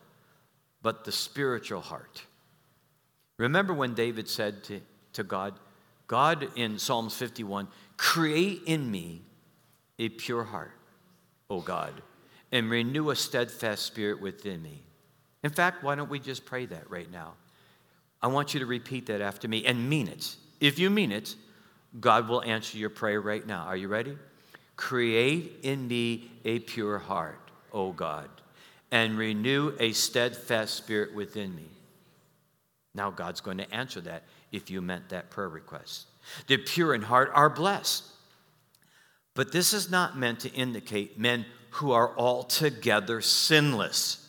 but 0.82 1.03
the 1.03 1.11
spiritual 1.11 1.82
heart. 1.82 2.24
Remember 3.36 3.74
when 3.74 3.93
David 3.93 4.30
said 4.30 4.63
to, 4.63 4.80
to 5.11 5.26
God, 5.26 5.55
God 6.07 6.47
in 6.55 6.80
Psalms 6.80 7.18
51, 7.18 7.68
create 7.97 8.61
in 8.65 8.89
me 8.89 9.24
a 9.99 10.07
pure 10.07 10.45
heart. 10.45 10.72
O 11.49 11.59
God, 11.59 12.01
and 12.53 12.70
renew 12.70 13.09
a 13.09 13.15
steadfast 13.18 13.86
spirit 13.86 14.22
within 14.22 14.61
me. 14.61 14.84
In 15.43 15.49
fact, 15.49 15.84
why 15.84 15.95
don't 15.95 16.09
we 16.09 16.20
just 16.20 16.45
pray 16.45 16.65
that 16.68 16.89
right 16.89 17.11
now? 17.11 17.34
I 18.22 18.28
want 18.28 18.53
you 18.53 18.61
to 18.61 18.65
repeat 18.65 19.07
that 19.07 19.20
after 19.20 19.49
me 19.49 19.65
and 19.65 19.89
mean 19.89 20.07
it. 20.07 20.34
If 20.61 20.80
you 20.80 20.89
mean 20.89 21.11
it, 21.11 21.36
God 21.99 22.30
will 22.30 22.41
answer 22.43 22.78
your 22.78 22.89
prayer 22.89 23.20
right 23.20 23.45
now. 23.45 23.65
Are 23.65 23.76
you 23.76 23.89
ready? 23.89 24.18
Create 24.78 25.59
in 25.63 25.88
me 25.88 26.32
a 26.45 26.59
pure 26.59 26.99
heart, 26.99 27.51
O 27.73 27.91
God, 27.91 28.30
and 28.91 29.17
renew 29.17 29.75
a 29.80 29.91
steadfast 29.91 30.75
spirit 30.75 31.13
within 31.13 31.53
me. 31.55 31.67
Now, 32.93 33.11
God's 33.11 33.41
going 33.41 33.57
to 33.57 33.75
answer 33.75 33.99
that 34.01 34.23
if 34.51 34.69
you 34.69 34.82
meant 34.82 35.09
that 35.09 35.30
prayer 35.30 35.49
request. 35.49 36.07
The 36.47 36.57
pure 36.57 36.95
in 36.95 37.01
heart 37.01 37.32
are 37.34 37.49
blessed. 37.49 38.03
But 39.34 39.51
this 39.51 39.73
is 39.73 39.91
not 39.91 40.17
meant 40.17 40.39
to 40.41 40.53
indicate 40.53 41.19
men 41.19 41.45
who 41.71 41.91
are 41.91 42.17
altogether 42.17 43.21
sinless. 43.21 44.28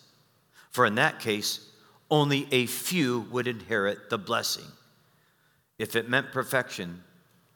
For 0.71 0.85
in 0.85 0.97
that 0.97 1.21
case, 1.21 1.67
only 2.11 2.47
a 2.53 2.67
few 2.67 3.21
would 3.31 3.47
inherit 3.47 4.11
the 4.11 4.19
blessing. 4.19 4.67
If 5.79 5.97
it 5.97 6.09
meant 6.09 6.33
perfection, 6.33 7.03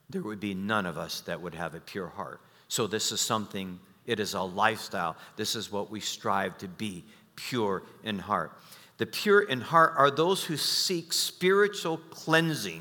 there 0.09 0.23
would 0.23 0.41
be 0.41 0.55
none 0.55 0.87
of 0.87 0.97
us 0.97 1.21
that 1.23 1.41
would 1.41 1.55
have 1.55 1.75
a 1.75 1.81
pure 1.81 2.09
heart. 2.09 2.41
So, 2.73 2.87
this 2.87 3.13
is 3.13 3.21
something, 3.21 3.79
it 4.07 4.19
is 4.19 4.33
a 4.33 4.41
lifestyle. 4.41 5.15
This 5.37 5.57
is 5.57 5.71
what 5.71 5.91
we 5.91 6.01
strive 6.01 6.57
to 6.57 6.69
be 6.69 7.05
pure 7.37 7.83
in 8.03 8.19
heart. 8.19 8.59
The 8.97 9.05
pure 9.05 9.43
in 9.43 9.61
heart 9.61 9.93
are 9.99 10.11
those 10.11 10.43
who 10.43 10.57
seek 10.57 11.13
spiritual 11.13 11.99
cleansing, 12.09 12.81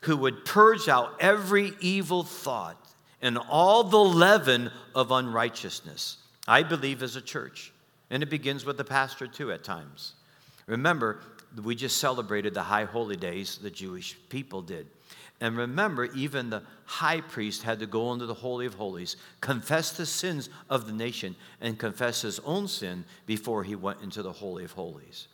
who 0.00 0.16
would 0.16 0.44
purge 0.44 0.88
out 0.88 1.12
every 1.20 1.70
evil 1.78 2.24
thought 2.24 2.84
and 3.22 3.38
all 3.48 3.84
the 3.84 3.96
leaven 3.96 4.72
of 4.92 5.12
unrighteousness. 5.12 6.16
I 6.48 6.64
believe 6.64 7.04
as 7.04 7.14
a 7.14 7.22
church, 7.22 7.72
and 8.10 8.24
it 8.24 8.28
begins 8.28 8.64
with 8.64 8.76
the 8.76 8.82
pastor 8.82 9.28
too 9.28 9.52
at 9.52 9.62
times. 9.62 10.14
Remember, 10.66 11.20
we 11.62 11.76
just 11.76 11.98
celebrated 11.98 12.54
the 12.54 12.64
high 12.64 12.86
holy 12.86 13.16
days, 13.16 13.58
the 13.58 13.70
Jewish 13.70 14.16
people 14.28 14.62
did. 14.62 14.88
And 15.40 15.56
remember, 15.56 16.06
even 16.06 16.50
the 16.50 16.62
high 16.84 17.20
priest 17.20 17.62
had 17.62 17.78
to 17.78 17.86
go 17.86 18.12
into 18.12 18.26
the 18.26 18.34
Holy 18.34 18.66
of 18.66 18.74
Holies, 18.74 19.16
confess 19.40 19.92
the 19.92 20.06
sins 20.06 20.50
of 20.68 20.86
the 20.86 20.92
nation, 20.92 21.36
and 21.60 21.78
confess 21.78 22.22
his 22.22 22.40
own 22.40 22.66
sin 22.66 23.04
before 23.26 23.62
he 23.62 23.76
went 23.76 24.02
into 24.02 24.22
the 24.22 24.32
Holy 24.32 24.64
of 24.64 24.72
Holies. 24.72 25.28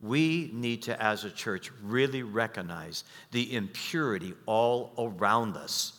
We 0.00 0.50
need 0.52 0.82
to, 0.82 1.02
as 1.02 1.24
a 1.24 1.30
church, 1.30 1.72
really 1.82 2.22
recognize 2.22 3.02
the 3.32 3.52
impurity 3.54 4.32
all 4.46 4.92
around 4.96 5.56
us 5.56 5.98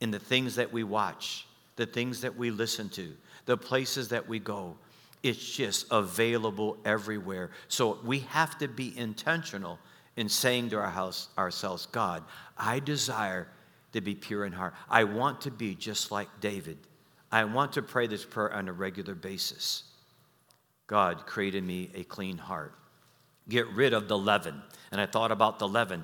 in 0.00 0.10
the 0.10 0.18
things 0.18 0.54
that 0.56 0.72
we 0.72 0.82
watch, 0.82 1.46
the 1.76 1.84
things 1.84 2.22
that 2.22 2.36
we 2.36 2.50
listen 2.50 2.88
to, 2.90 3.12
the 3.44 3.56
places 3.56 4.08
that 4.08 4.26
we 4.26 4.38
go. 4.38 4.76
It's 5.22 5.44
just 5.44 5.86
available 5.90 6.78
everywhere. 6.86 7.50
So 7.66 7.98
we 8.02 8.20
have 8.20 8.56
to 8.58 8.68
be 8.68 8.96
intentional 8.96 9.78
in 10.18 10.28
saying 10.28 10.68
to 10.68 10.76
our 10.76 10.90
house, 10.90 11.28
ourselves, 11.38 11.86
God, 11.86 12.24
I 12.56 12.80
desire 12.80 13.46
to 13.92 14.00
be 14.00 14.16
pure 14.16 14.44
in 14.44 14.52
heart. 14.52 14.74
I 14.90 15.04
want 15.04 15.42
to 15.42 15.52
be 15.52 15.76
just 15.76 16.10
like 16.10 16.28
David. 16.40 16.76
I 17.30 17.44
want 17.44 17.74
to 17.74 17.82
pray 17.82 18.08
this 18.08 18.24
prayer 18.24 18.52
on 18.52 18.66
a 18.66 18.72
regular 18.72 19.14
basis. 19.14 19.84
God, 20.88 21.24
create 21.24 21.54
in 21.54 21.64
me 21.64 21.92
a 21.94 22.02
clean 22.02 22.36
heart. 22.36 22.74
Get 23.48 23.68
rid 23.68 23.92
of 23.92 24.08
the 24.08 24.18
leaven. 24.18 24.60
And 24.90 25.00
I 25.00 25.06
thought 25.06 25.30
about 25.30 25.60
the 25.60 25.68
leaven. 25.68 26.02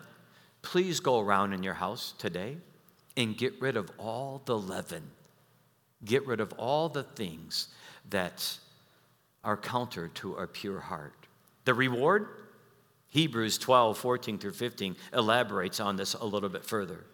Please 0.63 1.01
go 1.01 1.19
around 1.19 1.53
in 1.53 1.65
your 1.65 1.75
house 1.75 2.15
today 2.17 2.59
and 3.17 3.37
get 3.37 3.61
rid 3.61 3.77
of 3.77 3.91
all 3.99 4.43
the 4.45 4.57
leaven. 4.57 5.03
Get 6.05 6.25
rid 6.25 6.39
of 6.39 6.53
all 6.53 6.89
the 6.89 7.03
things 7.03 7.67
that 8.11 8.59
are 9.43 9.57
counter 9.57 10.07
to 10.07 10.35
a 10.35 10.47
pure 10.47 10.79
heart. 10.79 11.27
The 11.65 11.75
reward? 11.75 12.29
Hebrews 13.15 13.59
12, 13.59 13.97
14 13.97 14.39
through 14.39 14.55
15 14.55 14.97
elaborates 15.13 15.79
on 15.79 15.95
this 15.95 16.15
a 16.15 16.25
little 16.25 16.49
bit 16.49 16.65
further. 16.65 17.05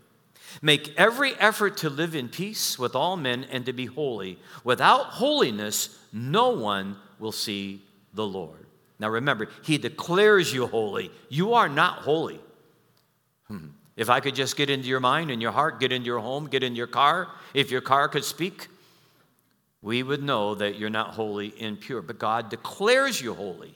Make 0.63 0.95
every 0.97 1.35
effort 1.35 1.77
to 1.79 1.91
live 1.91 2.15
in 2.15 2.31
peace 2.31 2.79
with 2.79 2.97
all 2.97 3.19
men 3.19 3.45
and 3.51 3.67
to 3.67 3.75
be 3.75 3.85
holy. 3.85 4.39
Without 4.65 5.09
holiness, 5.09 5.99
no 6.11 6.49
one 6.49 6.97
will 7.19 7.33
see 7.33 7.83
the 8.15 8.27
Lord. 8.27 8.65
Now 8.99 9.11
remember, 9.11 9.49
he 9.63 9.77
declares 9.77 10.55
you 10.55 10.67
holy. 10.67 11.11
You 11.29 11.53
are 11.53 11.69
not 11.69 11.99
holy. 11.99 12.41
Hmm. 13.49 13.67
If 13.95 14.09
I 14.09 14.21
could 14.21 14.35
just 14.35 14.57
get 14.57 14.71
into 14.71 14.89
your 14.89 15.01
mind 15.01 15.31
and 15.31 15.43
your 15.43 15.53
heart, 15.53 15.81
get 15.81 15.93
into 15.93 16.07
your 16.07 16.21
home, 16.21 16.47
get 16.47 16.63
in 16.63 16.75
your 16.75 16.87
car, 16.87 17.29
if 17.53 17.71
your 17.71 17.83
car 17.83 18.09
could 18.09 18.25
speak, 18.25 18.69
we 19.83 20.03
would 20.03 20.23
know 20.23 20.55
that 20.55 20.79
you're 20.79 20.89
not 20.89 21.11
holy 21.11 21.53
and 21.61 21.79
pure. 21.79 22.01
But 22.01 22.19
God 22.19 22.49
declares 22.49 23.21
you 23.21 23.35
holy. 23.35 23.75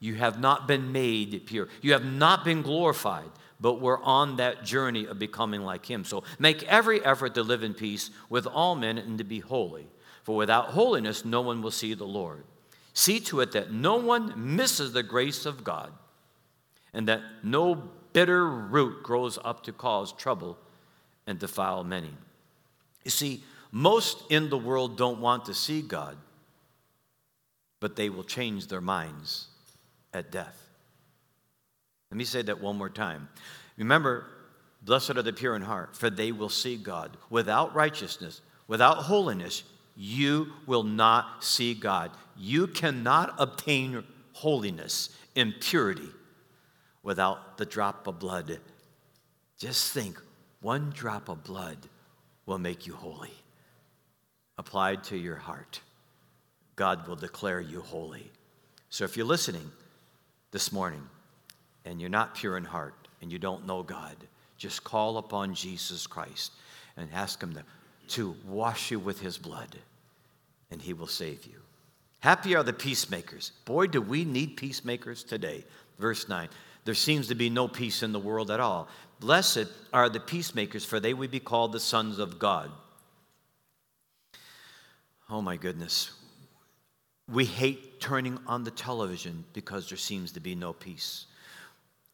You 0.00 0.14
have 0.14 0.38
not 0.38 0.68
been 0.68 0.92
made 0.92 1.46
pure, 1.46 1.68
you 1.82 1.92
have 1.92 2.04
not 2.04 2.44
been 2.44 2.62
glorified, 2.62 3.30
but 3.60 3.80
we're 3.80 4.02
on 4.02 4.36
that 4.36 4.64
journey 4.64 5.06
of 5.06 5.18
becoming 5.18 5.62
like 5.62 5.84
Him. 5.86 6.04
So 6.04 6.22
make 6.38 6.62
every 6.64 7.04
effort 7.04 7.34
to 7.34 7.42
live 7.42 7.62
in 7.62 7.74
peace 7.74 8.10
with 8.28 8.46
all 8.46 8.76
men 8.76 8.98
and 8.98 9.18
to 9.18 9.24
be 9.24 9.40
holy. 9.40 9.88
For 10.22 10.36
without 10.36 10.66
holiness, 10.66 11.24
no 11.24 11.40
one 11.40 11.62
will 11.62 11.70
see 11.70 11.94
the 11.94 12.04
Lord. 12.04 12.44
See 12.92 13.18
to 13.20 13.40
it 13.40 13.52
that 13.52 13.72
no 13.72 13.96
one 13.96 14.54
misses 14.54 14.92
the 14.92 15.02
grace 15.02 15.46
of 15.46 15.64
God 15.64 15.92
and 16.92 17.08
that 17.08 17.22
no 17.42 17.74
bitter 18.12 18.48
root 18.48 19.02
grows 19.02 19.38
up 19.44 19.64
to 19.64 19.72
cause 19.72 20.12
trouble 20.12 20.58
and 21.26 21.38
defile 21.38 21.82
many. 21.84 22.12
You 23.04 23.10
see, 23.10 23.42
most 23.72 24.22
in 24.30 24.48
the 24.48 24.58
world 24.58 24.96
don't 24.96 25.20
want 25.20 25.46
to 25.46 25.54
see 25.54 25.82
God, 25.82 26.16
but 27.80 27.96
they 27.96 28.08
will 28.08 28.24
change 28.24 28.68
their 28.68 28.80
minds 28.80 29.48
at 30.12 30.30
death. 30.30 30.68
Let 32.10 32.18
me 32.18 32.24
say 32.24 32.42
that 32.42 32.60
one 32.60 32.76
more 32.76 32.88
time. 32.88 33.28
Remember, 33.76 34.26
blessed 34.82 35.10
are 35.10 35.22
the 35.22 35.32
pure 35.32 35.54
in 35.54 35.62
heart, 35.62 35.96
for 35.96 36.10
they 36.10 36.32
will 36.32 36.48
see 36.48 36.76
God. 36.76 37.16
Without 37.30 37.74
righteousness, 37.74 38.40
without 38.66 38.98
holiness, 38.98 39.62
you 39.94 40.52
will 40.66 40.84
not 40.84 41.44
see 41.44 41.74
God. 41.74 42.10
You 42.36 42.66
cannot 42.66 43.34
obtain 43.38 44.04
holiness 44.32 45.10
and 45.36 45.54
purity 45.60 46.08
without 47.02 47.58
the 47.58 47.66
drop 47.66 48.06
of 48.06 48.18
blood. 48.18 48.58
Just 49.58 49.92
think 49.92 50.20
one 50.60 50.90
drop 50.90 51.28
of 51.28 51.44
blood 51.44 51.78
will 52.46 52.58
make 52.58 52.86
you 52.86 52.94
holy. 52.94 53.32
Applied 54.56 55.04
to 55.04 55.16
your 55.16 55.36
heart, 55.36 55.80
God 56.76 57.06
will 57.06 57.16
declare 57.16 57.60
you 57.60 57.80
holy. 57.80 58.30
So 58.90 59.04
if 59.04 59.16
you're 59.16 59.26
listening 59.26 59.70
this 60.50 60.72
morning 60.72 61.02
and 61.84 62.00
you're 62.00 62.10
not 62.10 62.34
pure 62.34 62.56
in 62.56 62.64
heart 62.64 62.94
and 63.20 63.32
you 63.32 63.38
don't 63.38 63.66
know 63.66 63.82
God, 63.82 64.16
just 64.56 64.84
call 64.84 65.18
upon 65.18 65.54
Jesus 65.54 66.06
Christ 66.06 66.52
and 66.96 67.08
ask 67.12 67.42
Him 67.42 67.54
to, 67.54 67.64
to 68.08 68.36
wash 68.46 68.90
you 68.90 68.98
with 68.98 69.20
His 69.20 69.38
blood, 69.38 69.76
and 70.70 70.80
He 70.80 70.92
will 70.92 71.06
save 71.06 71.44
you. 71.46 71.60
Happy 72.20 72.54
are 72.54 72.62
the 72.62 72.72
peacemakers. 72.72 73.52
Boy, 73.64 73.86
do 73.86 74.00
we 74.00 74.24
need 74.24 74.56
peacemakers 74.56 75.22
today. 75.22 75.64
Verse 75.98 76.28
9 76.28 76.48
there 76.88 76.94
seems 76.94 77.28
to 77.28 77.34
be 77.34 77.50
no 77.50 77.68
peace 77.68 78.02
in 78.02 78.12
the 78.12 78.18
world 78.18 78.50
at 78.50 78.60
all. 78.60 78.88
Blessed 79.20 79.66
are 79.92 80.08
the 80.08 80.20
peacemakers, 80.20 80.86
for 80.86 80.98
they 80.98 81.12
will 81.12 81.28
be 81.28 81.38
called 81.38 81.72
the 81.72 81.80
sons 81.80 82.18
of 82.18 82.38
God. 82.38 82.70
Oh 85.28 85.42
my 85.42 85.58
goodness. 85.58 86.17
We 87.30 87.44
hate 87.44 88.00
turning 88.00 88.38
on 88.46 88.64
the 88.64 88.70
television 88.70 89.44
because 89.52 89.88
there 89.88 89.98
seems 89.98 90.32
to 90.32 90.40
be 90.40 90.54
no 90.54 90.72
peace. 90.72 91.26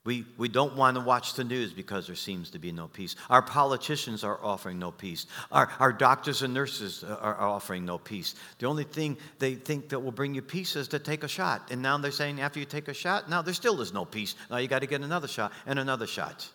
We, 0.04 0.26
we 0.36 0.48
don't 0.48 0.76
want 0.76 0.98
to 0.98 1.02
watch 1.02 1.32
the 1.32 1.44
news 1.44 1.72
because 1.72 2.06
there 2.06 2.16
seems 2.16 2.50
to 2.50 2.58
be 2.58 2.72
no 2.72 2.88
peace. 2.88 3.16
Our 3.30 3.40
politicians 3.40 4.22
are 4.22 4.38
offering 4.42 4.78
no 4.78 4.90
peace. 4.90 5.26
Our, 5.50 5.70
our 5.80 5.94
doctors 5.94 6.42
and 6.42 6.52
nurses 6.52 7.02
are 7.02 7.40
offering 7.40 7.86
no 7.86 7.96
peace. 7.96 8.34
The 8.58 8.66
only 8.66 8.84
thing 8.84 9.16
they 9.38 9.54
think 9.54 9.88
that 9.88 10.00
will 10.00 10.12
bring 10.12 10.34
you 10.34 10.42
peace 10.42 10.76
is 10.76 10.88
to 10.88 10.98
take 10.98 11.24
a 11.24 11.28
shot. 11.28 11.70
And 11.70 11.80
now 11.80 11.96
they're 11.96 12.10
saying 12.10 12.42
after 12.42 12.60
you 12.60 12.66
take 12.66 12.88
a 12.88 12.94
shot, 12.94 13.30
now 13.30 13.40
there 13.40 13.54
still 13.54 13.80
is 13.80 13.94
no 13.94 14.04
peace. 14.04 14.34
Now 14.50 14.58
you 14.58 14.68
got 14.68 14.80
to 14.80 14.86
get 14.86 15.00
another 15.00 15.28
shot 15.28 15.52
and 15.64 15.78
another 15.78 16.06
shot. 16.06 16.50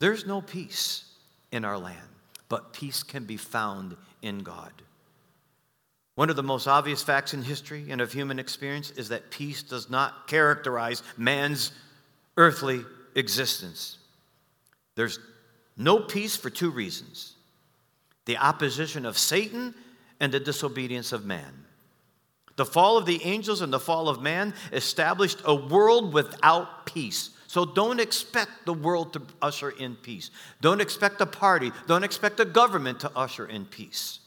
There's 0.00 0.26
no 0.26 0.40
peace 0.40 1.04
in 1.52 1.64
our 1.64 1.78
land, 1.78 2.08
but 2.48 2.72
peace 2.72 3.04
can 3.04 3.24
be 3.24 3.36
found 3.36 3.96
in 4.20 4.40
God. 4.40 4.72
One 6.18 6.30
of 6.30 6.34
the 6.34 6.42
most 6.42 6.66
obvious 6.66 7.00
facts 7.00 7.32
in 7.32 7.44
history 7.44 7.86
and 7.90 8.00
of 8.00 8.12
human 8.12 8.40
experience 8.40 8.90
is 8.90 9.10
that 9.10 9.30
peace 9.30 9.62
does 9.62 9.88
not 9.88 10.26
characterize 10.26 11.04
man's 11.16 11.70
earthly 12.36 12.84
existence. 13.14 13.98
There's 14.96 15.20
no 15.76 16.00
peace 16.00 16.36
for 16.36 16.50
two 16.50 16.72
reasons 16.72 17.34
the 18.24 18.36
opposition 18.36 19.06
of 19.06 19.16
Satan 19.16 19.76
and 20.18 20.32
the 20.32 20.40
disobedience 20.40 21.12
of 21.12 21.24
man. 21.24 21.64
The 22.56 22.66
fall 22.66 22.98
of 22.98 23.06
the 23.06 23.24
angels 23.24 23.60
and 23.60 23.72
the 23.72 23.78
fall 23.78 24.08
of 24.08 24.20
man 24.20 24.54
established 24.72 25.40
a 25.44 25.54
world 25.54 26.12
without 26.12 26.84
peace. 26.84 27.30
So 27.46 27.64
don't 27.64 28.00
expect 28.00 28.66
the 28.66 28.74
world 28.74 29.12
to 29.12 29.22
usher 29.40 29.70
in 29.70 29.94
peace. 29.94 30.32
Don't 30.60 30.80
expect 30.80 31.20
a 31.20 31.26
party, 31.26 31.70
don't 31.86 32.02
expect 32.02 32.40
a 32.40 32.44
government 32.44 32.98
to 33.02 33.12
usher 33.14 33.46
in 33.46 33.66
peace. 33.66 34.18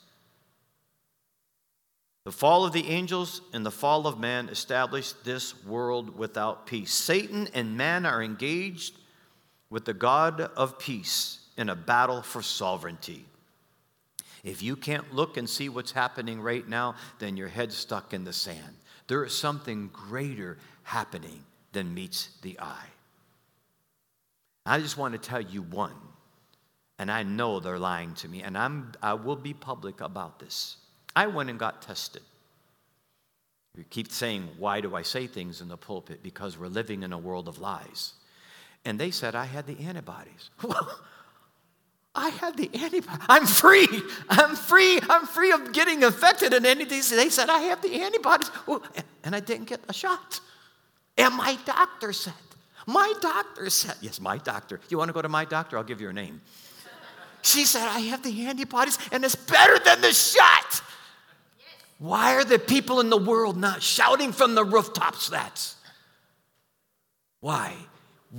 The 2.23 2.31
fall 2.31 2.65
of 2.65 2.73
the 2.73 2.87
angels 2.87 3.41
and 3.51 3.65
the 3.65 3.71
fall 3.71 4.05
of 4.05 4.19
man 4.19 4.49
established 4.49 5.23
this 5.23 5.63
world 5.65 6.17
without 6.17 6.67
peace. 6.67 6.93
Satan 6.93 7.47
and 7.53 7.75
man 7.75 8.05
are 8.05 8.21
engaged 8.21 8.95
with 9.71 9.85
the 9.85 9.93
God 9.93 10.39
of 10.39 10.77
peace 10.77 11.39
in 11.57 11.69
a 11.69 11.75
battle 11.75 12.21
for 12.21 12.43
sovereignty. 12.43 13.25
If 14.43 14.61
you 14.61 14.75
can't 14.75 15.13
look 15.13 15.37
and 15.37 15.49
see 15.49 15.69
what's 15.69 15.91
happening 15.91 16.41
right 16.41 16.67
now, 16.67 16.95
then 17.19 17.37
your 17.37 17.47
head's 17.47 17.75
stuck 17.75 18.13
in 18.13 18.23
the 18.23 18.33
sand. 18.33 18.75
There 19.07 19.23
is 19.23 19.35
something 19.35 19.89
greater 19.91 20.57
happening 20.83 21.43
than 21.73 21.93
meets 21.93 22.29
the 22.41 22.59
eye. 22.59 22.87
I 24.65 24.79
just 24.79 24.97
want 24.97 25.13
to 25.13 25.19
tell 25.19 25.41
you 25.41 25.63
one, 25.63 25.95
and 26.99 27.11
I 27.11 27.23
know 27.23 27.59
they're 27.59 27.79
lying 27.79 28.13
to 28.15 28.27
me, 28.27 28.41
and 28.41 28.57
I'm, 28.57 28.91
I 29.01 29.13
will 29.13 29.35
be 29.35 29.53
public 29.53 30.01
about 30.01 30.39
this. 30.39 30.77
I 31.15 31.27
went 31.27 31.49
and 31.49 31.59
got 31.59 31.81
tested. 31.81 32.21
We 33.75 33.83
keep 33.85 34.11
saying, 34.11 34.49
Why 34.57 34.81
do 34.81 34.95
I 34.95 35.01
say 35.01 35.27
things 35.27 35.61
in 35.61 35.67
the 35.67 35.77
pulpit? 35.77 36.23
Because 36.23 36.57
we're 36.57 36.67
living 36.67 37.03
in 37.03 37.13
a 37.13 37.17
world 37.17 37.47
of 37.47 37.59
lies. 37.59 38.13
And 38.83 38.99
they 38.99 39.11
said 39.11 39.35
I 39.35 39.45
had 39.45 39.67
the 39.67 39.79
antibodies. 39.79 40.49
I 42.15 42.29
had 42.29 42.57
the 42.57 42.69
antibodies. 42.73 43.25
I'm 43.29 43.45
free. 43.45 43.87
I'm 44.29 44.55
free. 44.55 44.99
I'm 45.09 45.25
free 45.25 45.51
of 45.51 45.71
getting 45.71 46.03
infected 46.03 46.53
and 46.53 46.65
anything. 46.65 47.01
They 47.15 47.29
said 47.29 47.49
I 47.49 47.59
have 47.59 47.81
the 47.81 48.01
antibodies. 48.01 48.51
And 49.23 49.35
I 49.35 49.39
didn't 49.39 49.67
get 49.67 49.79
a 49.87 49.93
shot. 49.93 50.41
And 51.17 51.35
my 51.35 51.57
doctor 51.65 52.11
said, 52.11 52.33
my 52.87 53.13
doctor 53.21 53.69
said, 53.69 53.95
yes, 54.01 54.19
my 54.19 54.37
doctor. 54.37 54.81
You 54.89 54.97
want 54.97 55.09
to 55.09 55.13
go 55.13 55.21
to 55.21 55.29
my 55.29 55.45
doctor? 55.45 55.77
I'll 55.77 55.83
give 55.83 56.01
you 56.01 56.07
her 56.07 56.13
name. 56.13 56.41
She 57.43 57.65
said, 57.65 57.87
I 57.87 57.99
have 57.99 58.23
the 58.23 58.45
antibodies 58.45 58.97
and 59.11 59.23
it's 59.23 59.35
better 59.35 59.79
than 59.79 60.01
the 60.01 60.13
shot. 60.13 60.81
Why 62.01 62.33
are 62.33 62.43
the 62.43 62.57
people 62.57 62.99
in 62.99 63.11
the 63.11 63.17
world 63.17 63.57
not 63.57 63.83
shouting 63.83 64.31
from 64.31 64.55
the 64.55 64.63
rooftops 64.63 65.29
that? 65.29 65.71
Why? 67.41 67.75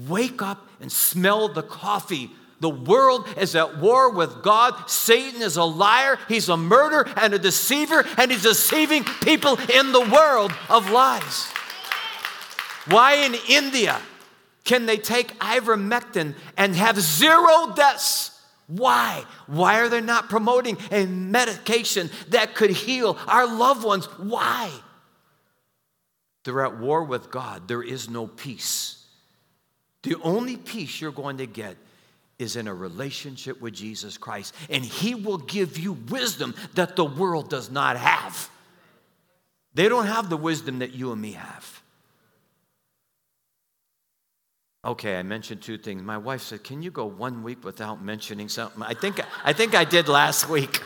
Wake 0.09 0.43
up 0.43 0.67
and 0.81 0.91
smell 0.91 1.47
the 1.47 1.63
coffee. 1.63 2.33
The 2.59 2.69
world 2.69 3.29
is 3.39 3.55
at 3.55 3.79
war 3.79 4.11
with 4.11 4.43
God. 4.43 4.91
Satan 4.91 5.43
is 5.43 5.57
a 5.57 5.63
liar, 5.63 6.19
he's 6.27 6.49
a 6.49 6.57
murderer 6.57 7.09
and 7.17 7.35
a 7.35 7.39
deceiver, 7.39 8.05
and 8.19 8.33
he's 8.33 8.43
deceiving 8.43 9.05
people 9.23 9.57
in 9.73 9.93
the 9.93 10.11
world 10.13 10.53
of 10.69 10.91
lies. 10.91 11.47
Why 12.89 13.15
in 13.15 13.37
India 13.49 14.01
can 14.65 14.87
they 14.87 14.97
take 14.97 15.39
ivermectin 15.39 16.35
and 16.57 16.75
have 16.75 16.99
zero 16.99 17.73
deaths? 17.77 18.32
Why? 18.67 19.25
Why 19.47 19.81
are 19.81 19.89
they 19.89 20.01
not 20.01 20.29
promoting 20.29 20.79
a 20.91 21.07
medication 21.07 22.11
that 22.29 22.55
could 22.55 22.71
heal 22.71 23.19
our 23.27 23.47
loved 23.47 23.85
ones? 23.85 24.07
Why? 24.19 24.71
They're 26.45 26.65
at 26.65 26.79
war 26.79 27.05
with 27.05 27.31
God. 27.31 27.69
There 27.69 27.83
is 27.83 28.09
no 28.09 28.27
peace. 28.27 29.05
The 30.03 30.17
only 30.23 30.57
peace 30.57 31.01
you're 31.01 31.13
going 31.13 31.39
to 31.39 31.47
get 31.47 31.77
is 32.39 32.57
in 32.57 32.67
a 32.67 32.75
relationship 32.75 33.61
with 33.61 33.75
Jesus 33.75 34.19
Christ, 34.19 34.55
and 34.69 34.85
He 34.85 35.15
will 35.15 35.39
give 35.39 35.79
you 35.79 35.93
wisdom 35.93 36.55
that 36.75 36.97
the 36.97 37.05
world 37.05 37.49
does 37.49 37.71
not 37.71 37.97
have. 37.97 38.51
They 39.75 39.89
don't 39.89 40.07
have 40.07 40.29
the 40.29 40.37
wisdom 40.37 40.81
that 40.81 40.93
you 40.93 41.13
and 41.13 41.21
me 41.21 41.33
have. 41.33 41.82
Okay, 44.85 45.17
I 45.17 45.23
mentioned 45.23 45.63
two 45.63 45.79
things. 45.79 46.03
My 46.03 46.19
wife 46.19 46.43
said, 46.43 46.65
Can 46.65 46.83
you 46.83 46.91
go 46.91 47.07
one 47.07 47.45
week 47.45 47.65
without 47.65 48.03
mentioning 48.03 48.49
something? 48.49 48.83
I 48.83 48.95
think, 48.95 49.21
I 49.45 49.53
think 49.53 49.77
I 49.77 49.85
did 49.85 50.09
last 50.09 50.49
week. 50.49 50.83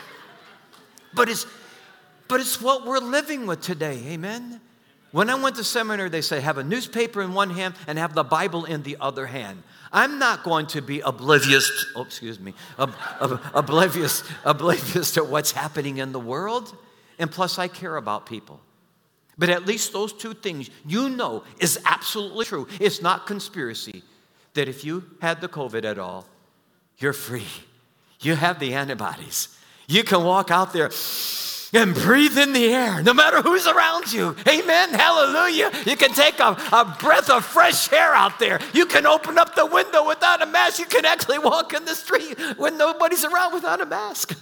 But 1.15 1.29
it's, 1.29 1.47
but 2.27 2.39
it's 2.39 2.61
what 2.61 2.85
we're 2.85 2.99
living 2.99 3.47
with 3.47 3.61
today. 3.61 3.99
Amen? 4.09 4.61
When 5.11 5.31
I 5.31 5.35
went 5.35 5.55
to 5.55 5.63
seminary, 5.63 6.09
they 6.09 6.21
say 6.21 6.41
have 6.41 6.59
a 6.59 6.63
newspaper 6.63 7.23
in 7.23 7.33
one 7.33 7.49
hand 7.49 7.73
and 7.87 7.97
have 7.97 8.13
the 8.13 8.23
Bible 8.23 8.65
in 8.65 8.83
the 8.83 8.97
other 9.01 9.25
hand. 9.25 9.63
I'm 9.91 10.19
not 10.19 10.43
going 10.43 10.67
to 10.67 10.81
be 10.81 10.99
oblivious, 10.99 11.87
oh, 11.95 12.03
excuse 12.03 12.39
me, 12.39 12.53
ob, 12.77 12.93
ob, 13.19 13.41
oblivious, 13.55 14.21
oblivious 14.45 15.13
to 15.13 15.23
what's 15.23 15.53
happening 15.53 15.97
in 15.97 16.11
the 16.11 16.19
world. 16.19 16.75
And 17.17 17.31
plus, 17.31 17.57
I 17.57 17.67
care 17.67 17.95
about 17.95 18.27
people. 18.27 18.59
But 19.37 19.49
at 19.49 19.65
least 19.65 19.93
those 19.93 20.13
two 20.13 20.33
things 20.33 20.69
you 20.85 21.09
know 21.09 21.43
is 21.59 21.79
absolutely 21.85 22.45
true. 22.45 22.67
It's 22.79 23.01
not 23.01 23.27
conspiracy 23.27 24.03
that 24.53 24.67
if 24.67 24.83
you 24.83 25.03
had 25.21 25.41
the 25.41 25.47
COVID 25.47 25.85
at 25.85 25.99
all, 25.99 26.25
you're 26.97 27.13
free. 27.13 27.47
You 28.19 28.35
have 28.35 28.59
the 28.59 28.73
antibodies. 28.73 29.49
You 29.87 30.03
can 30.03 30.23
walk 30.23 30.49
out 30.49 30.73
there 30.73 30.89
and 31.73 31.93
breathe 31.93 32.37
in 32.37 32.53
the 32.53 32.73
air, 32.73 33.03
no 33.03 33.13
matter 33.13 33.41
who's 33.41 33.67
around 33.67 34.11
you. 34.11 34.35
Amen. 34.47 34.89
Hallelujah. 34.93 35.71
You 35.85 35.95
can 35.95 36.13
take 36.13 36.39
a, 36.39 36.57
a 36.71 36.97
breath 36.99 37.29
of 37.29 37.45
fresh 37.45 37.91
air 37.91 38.13
out 38.15 38.39
there. 38.39 38.59
You 38.73 38.85
can 38.85 39.05
open 39.05 39.37
up 39.37 39.53
the 39.53 39.65
window 39.65 40.07
without 40.07 40.41
a 40.41 40.45
mask. 40.45 40.79
You 40.79 40.85
can 40.85 41.05
actually 41.05 41.39
walk 41.39 41.73
in 41.73 41.85
the 41.85 41.93
street 41.93 42.37
when 42.57 42.77
nobody's 42.77 43.23
around 43.23 43.53
without 43.53 43.81
a 43.81 43.85
mask. 43.85 44.37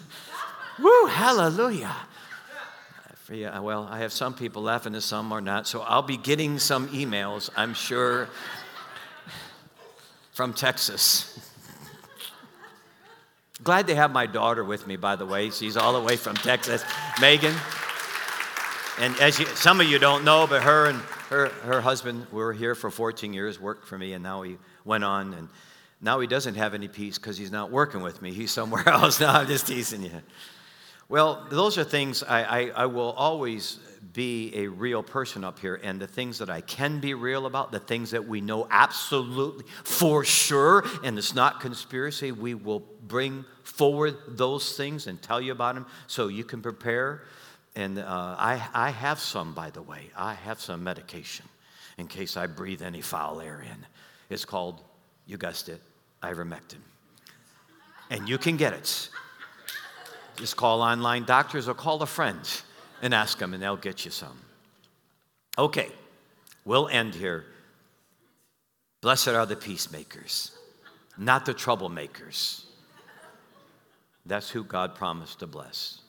Woo, 0.79 1.05
hallelujah. 1.07 1.95
Yeah, 3.31 3.57
uh, 3.57 3.61
well, 3.63 3.87
I 3.89 3.99
have 3.99 4.13
some 4.13 4.35
people 4.35 4.61
laughing 4.61 4.93
and 4.93 5.01
some 5.01 5.31
are 5.31 5.41
not, 5.41 5.67
so 5.67 5.81
I'll 5.81 6.03
be 6.03 6.17
getting 6.17 6.59
some 6.59 6.89
emails, 6.89 7.49
I'm 7.57 7.73
sure, 7.73 8.29
from 10.31 10.53
Texas. 10.53 11.39
Glad 13.63 13.87
to 13.87 13.95
have 13.95 14.11
my 14.11 14.27
daughter 14.27 14.63
with 14.63 14.85
me, 14.85 14.95
by 14.95 15.15
the 15.15 15.25
way. 15.25 15.49
She's 15.49 15.75
all 15.75 15.93
the 15.93 16.01
way 16.01 16.17
from 16.17 16.35
Texas, 16.35 16.83
Megan. 17.19 17.55
And 18.99 19.15
as 19.19 19.39
you, 19.39 19.47
some 19.47 19.81
of 19.81 19.87
you 19.87 19.97
don't 19.97 20.23
know, 20.23 20.45
but 20.45 20.61
her 20.61 20.85
and 20.85 20.99
her, 21.29 21.47
her 21.63 21.81
husband 21.81 22.27
were 22.31 22.53
here 22.53 22.75
for 22.75 22.91
14 22.91 23.33
years, 23.33 23.59
worked 23.59 23.87
for 23.87 23.97
me, 23.97 24.13
and 24.13 24.21
now 24.21 24.43
he 24.43 24.57
went 24.83 25.03
on. 25.03 25.33
And 25.33 25.49
now 25.99 26.19
he 26.19 26.27
doesn't 26.27 26.55
have 26.55 26.75
any 26.75 26.87
peace 26.87 27.17
because 27.17 27.39
he's 27.39 27.51
not 27.51 27.71
working 27.71 28.01
with 28.01 28.21
me. 28.21 28.33
He's 28.33 28.51
somewhere 28.51 28.87
else. 28.89 29.19
now 29.19 29.33
I'm 29.33 29.47
just 29.47 29.65
teasing 29.65 30.03
you. 30.03 30.21
Well, 31.07 31.45
those 31.51 31.77
are 31.77 31.83
things 31.83 32.23
I, 32.23 32.43
I, 32.43 32.71
I, 32.75 32.85
will 32.87 33.11
always 33.11 33.77
be 34.13 34.51
a 34.55 34.67
real 34.67 35.03
person 35.03 35.43
up 35.43 35.59
here, 35.59 35.79
and 35.83 36.01
the 36.01 36.07
things 36.07 36.39
that 36.39 36.49
I 36.49 36.61
can 36.61 36.99
be 36.99 37.13
real 37.13 37.45
about, 37.45 37.71
the 37.71 37.79
things 37.79 38.11
that 38.11 38.27
we 38.27 38.41
know 38.41 38.67
absolutely 38.71 39.65
for 39.83 40.23
sure, 40.25 40.83
and 41.03 41.17
it's 41.17 41.35
not 41.35 41.59
conspiracy, 41.59 42.31
we 42.31 42.55
will 42.55 42.79
bring 43.03 43.45
forward 43.63 44.15
those 44.29 44.75
things 44.75 45.05
and 45.05 45.21
tell 45.21 45.39
you 45.39 45.51
about 45.51 45.75
them 45.75 45.85
so 46.07 46.27
you 46.27 46.43
can 46.43 46.61
prepare. 46.61 47.21
And 47.75 47.99
uh, 47.99 48.35
I, 48.39 48.67
I 48.73 48.89
have 48.89 49.19
some, 49.19 49.53
by 49.53 49.69
the 49.69 49.81
way, 49.81 50.09
I 50.17 50.33
have 50.33 50.59
some 50.59 50.83
medication 50.83 51.45
in 51.97 52.07
case 52.07 52.35
I 52.35 52.47
breathe 52.47 52.81
any 52.81 53.01
foul 53.01 53.41
air 53.41 53.61
in. 53.61 53.85
It's 54.29 54.45
called, 54.45 54.81
you 55.27 55.37
guessed 55.37 55.69
it, 55.69 55.81
ivermectin. 56.23 56.79
And 58.09 58.27
you 58.27 58.37
can 58.37 58.57
get 58.57 58.73
it. 58.73 59.09
Just 60.37 60.57
call 60.57 60.81
online 60.81 61.23
doctors 61.23 61.67
or 61.67 61.73
call 61.73 62.01
a 62.01 62.05
friend 62.05 62.39
and 63.01 63.13
ask 63.13 63.37
them, 63.37 63.53
and 63.53 63.63
they'll 63.63 63.77
get 63.77 64.05
you 64.05 64.11
some. 64.11 64.39
Okay, 65.57 65.89
we'll 66.65 66.87
end 66.89 67.15
here. 67.15 67.45
Blessed 69.01 69.29
are 69.29 69.45
the 69.45 69.55
peacemakers, 69.55 70.51
not 71.17 71.45
the 71.45 71.53
troublemakers. 71.53 72.65
That's 74.25 74.49
who 74.49 74.63
God 74.63 74.95
promised 74.95 75.39
to 75.39 75.47
bless. 75.47 75.99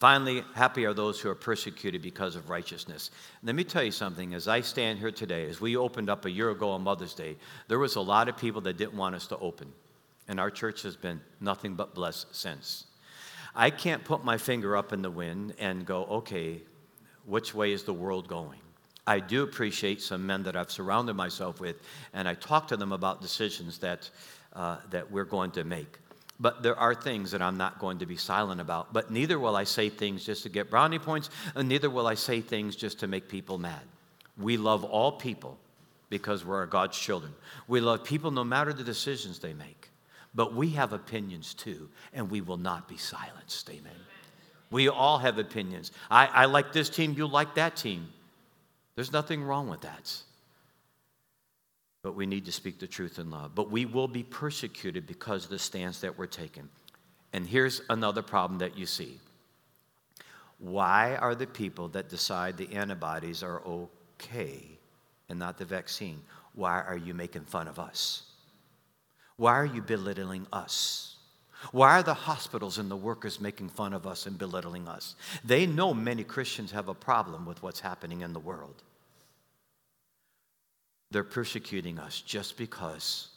Finally, 0.00 0.44
happy 0.54 0.86
are 0.86 0.94
those 0.94 1.20
who 1.20 1.28
are 1.28 1.34
persecuted 1.34 2.00
because 2.00 2.36
of 2.36 2.48
righteousness. 2.48 3.10
Let 3.42 3.56
me 3.56 3.64
tell 3.64 3.82
you 3.82 3.90
something. 3.90 4.32
As 4.32 4.46
I 4.46 4.60
stand 4.60 4.98
here 4.98 5.10
today, 5.10 5.48
as 5.48 5.60
we 5.60 5.76
opened 5.76 6.08
up 6.08 6.24
a 6.24 6.30
year 6.30 6.50
ago 6.50 6.70
on 6.70 6.82
Mother's 6.82 7.14
Day, 7.14 7.36
there 7.66 7.80
was 7.80 7.96
a 7.96 8.00
lot 8.00 8.28
of 8.28 8.36
people 8.36 8.60
that 8.62 8.76
didn't 8.76 8.96
want 8.96 9.16
us 9.16 9.26
to 9.26 9.38
open. 9.38 9.72
And 10.28 10.38
our 10.38 10.50
church 10.50 10.82
has 10.82 10.96
been 10.96 11.20
nothing 11.40 11.74
but 11.74 11.94
blessed 11.94 12.34
since. 12.34 12.86
I 13.54 13.70
can't 13.70 14.04
put 14.04 14.24
my 14.24 14.38
finger 14.38 14.76
up 14.76 14.92
in 14.92 15.02
the 15.02 15.10
wind 15.10 15.54
and 15.58 15.84
go, 15.84 16.04
okay, 16.04 16.60
which 17.24 17.54
way 17.54 17.72
is 17.72 17.82
the 17.84 17.92
world 17.92 18.28
going? 18.28 18.60
I 19.06 19.20
do 19.20 19.42
appreciate 19.42 20.02
some 20.02 20.26
men 20.26 20.42
that 20.42 20.54
I've 20.54 20.70
surrounded 20.70 21.14
myself 21.14 21.60
with, 21.60 21.76
and 22.12 22.28
I 22.28 22.34
talk 22.34 22.68
to 22.68 22.76
them 22.76 22.92
about 22.92 23.22
decisions 23.22 23.78
that, 23.78 24.10
uh, 24.52 24.76
that 24.90 25.10
we're 25.10 25.24
going 25.24 25.50
to 25.52 25.64
make. 25.64 25.98
But 26.40 26.62
there 26.62 26.76
are 26.76 26.94
things 26.94 27.30
that 27.30 27.42
I'm 27.42 27.56
not 27.56 27.78
going 27.78 27.98
to 27.98 28.06
be 28.06 28.16
silent 28.16 28.60
about. 28.60 28.92
But 28.92 29.10
neither 29.10 29.38
will 29.38 29.56
I 29.56 29.64
say 29.64 29.88
things 29.88 30.24
just 30.24 30.42
to 30.44 30.48
get 30.48 30.70
brownie 30.70 30.98
points, 30.98 31.30
and 31.54 31.68
neither 31.68 31.90
will 31.90 32.06
I 32.06 32.14
say 32.14 32.40
things 32.40 32.76
just 32.76 33.00
to 33.00 33.06
make 33.06 33.28
people 33.28 33.58
mad. 33.58 33.80
We 34.36 34.56
love 34.56 34.84
all 34.84 35.12
people 35.12 35.58
because 36.10 36.44
we're 36.44 36.66
God's 36.66 36.98
children. 36.98 37.34
We 37.66 37.80
love 37.80 38.04
people 38.04 38.30
no 38.30 38.44
matter 38.44 38.72
the 38.72 38.84
decisions 38.84 39.38
they 39.38 39.52
make. 39.52 39.77
But 40.38 40.54
we 40.54 40.70
have 40.70 40.92
opinions 40.92 41.52
too, 41.52 41.88
and 42.12 42.30
we 42.30 42.42
will 42.42 42.58
not 42.58 42.86
be 42.86 42.96
silenced. 42.96 43.68
Amen. 43.70 43.92
We 44.70 44.88
all 44.88 45.18
have 45.18 45.36
opinions. 45.36 45.90
I, 46.08 46.26
I 46.26 46.44
like 46.44 46.72
this 46.72 46.88
team, 46.88 47.12
you 47.16 47.26
like 47.26 47.56
that 47.56 47.74
team. 47.74 48.06
There's 48.94 49.12
nothing 49.12 49.42
wrong 49.42 49.68
with 49.68 49.80
that. 49.80 50.14
But 52.04 52.14
we 52.14 52.24
need 52.24 52.44
to 52.44 52.52
speak 52.52 52.78
the 52.78 52.86
truth 52.86 53.18
in 53.18 53.32
love. 53.32 53.56
But 53.56 53.72
we 53.72 53.84
will 53.84 54.06
be 54.06 54.22
persecuted 54.22 55.08
because 55.08 55.42
of 55.42 55.50
the 55.50 55.58
stance 55.58 55.98
that 56.02 56.16
we're 56.16 56.26
taking. 56.26 56.68
And 57.32 57.44
here's 57.44 57.82
another 57.90 58.22
problem 58.22 58.60
that 58.60 58.78
you 58.78 58.86
see. 58.86 59.18
Why 60.60 61.16
are 61.16 61.34
the 61.34 61.48
people 61.48 61.88
that 61.88 62.08
decide 62.08 62.56
the 62.56 62.72
antibodies 62.76 63.42
are 63.42 63.60
okay 63.66 64.78
and 65.28 65.36
not 65.36 65.58
the 65.58 65.64
vaccine? 65.64 66.22
Why 66.54 66.80
are 66.82 66.96
you 66.96 67.12
making 67.12 67.42
fun 67.42 67.66
of 67.66 67.80
us? 67.80 68.27
Why 69.38 69.54
are 69.54 69.64
you 69.64 69.80
belittling 69.80 70.46
us? 70.52 71.16
Why 71.72 71.98
are 71.98 72.02
the 72.02 72.12
hospitals 72.12 72.78
and 72.78 72.90
the 72.90 72.96
workers 72.96 73.40
making 73.40 73.70
fun 73.70 73.92
of 73.92 74.06
us 74.06 74.26
and 74.26 74.36
belittling 74.36 74.86
us? 74.88 75.14
They 75.44 75.64
know 75.64 75.94
many 75.94 76.24
Christians 76.24 76.72
have 76.72 76.88
a 76.88 76.94
problem 76.94 77.46
with 77.46 77.62
what's 77.62 77.80
happening 77.80 78.20
in 78.20 78.32
the 78.32 78.40
world. 78.40 78.82
They're 81.12 81.24
persecuting 81.24 81.98
us 81.98 82.20
just 82.20 82.56
because 82.56 83.28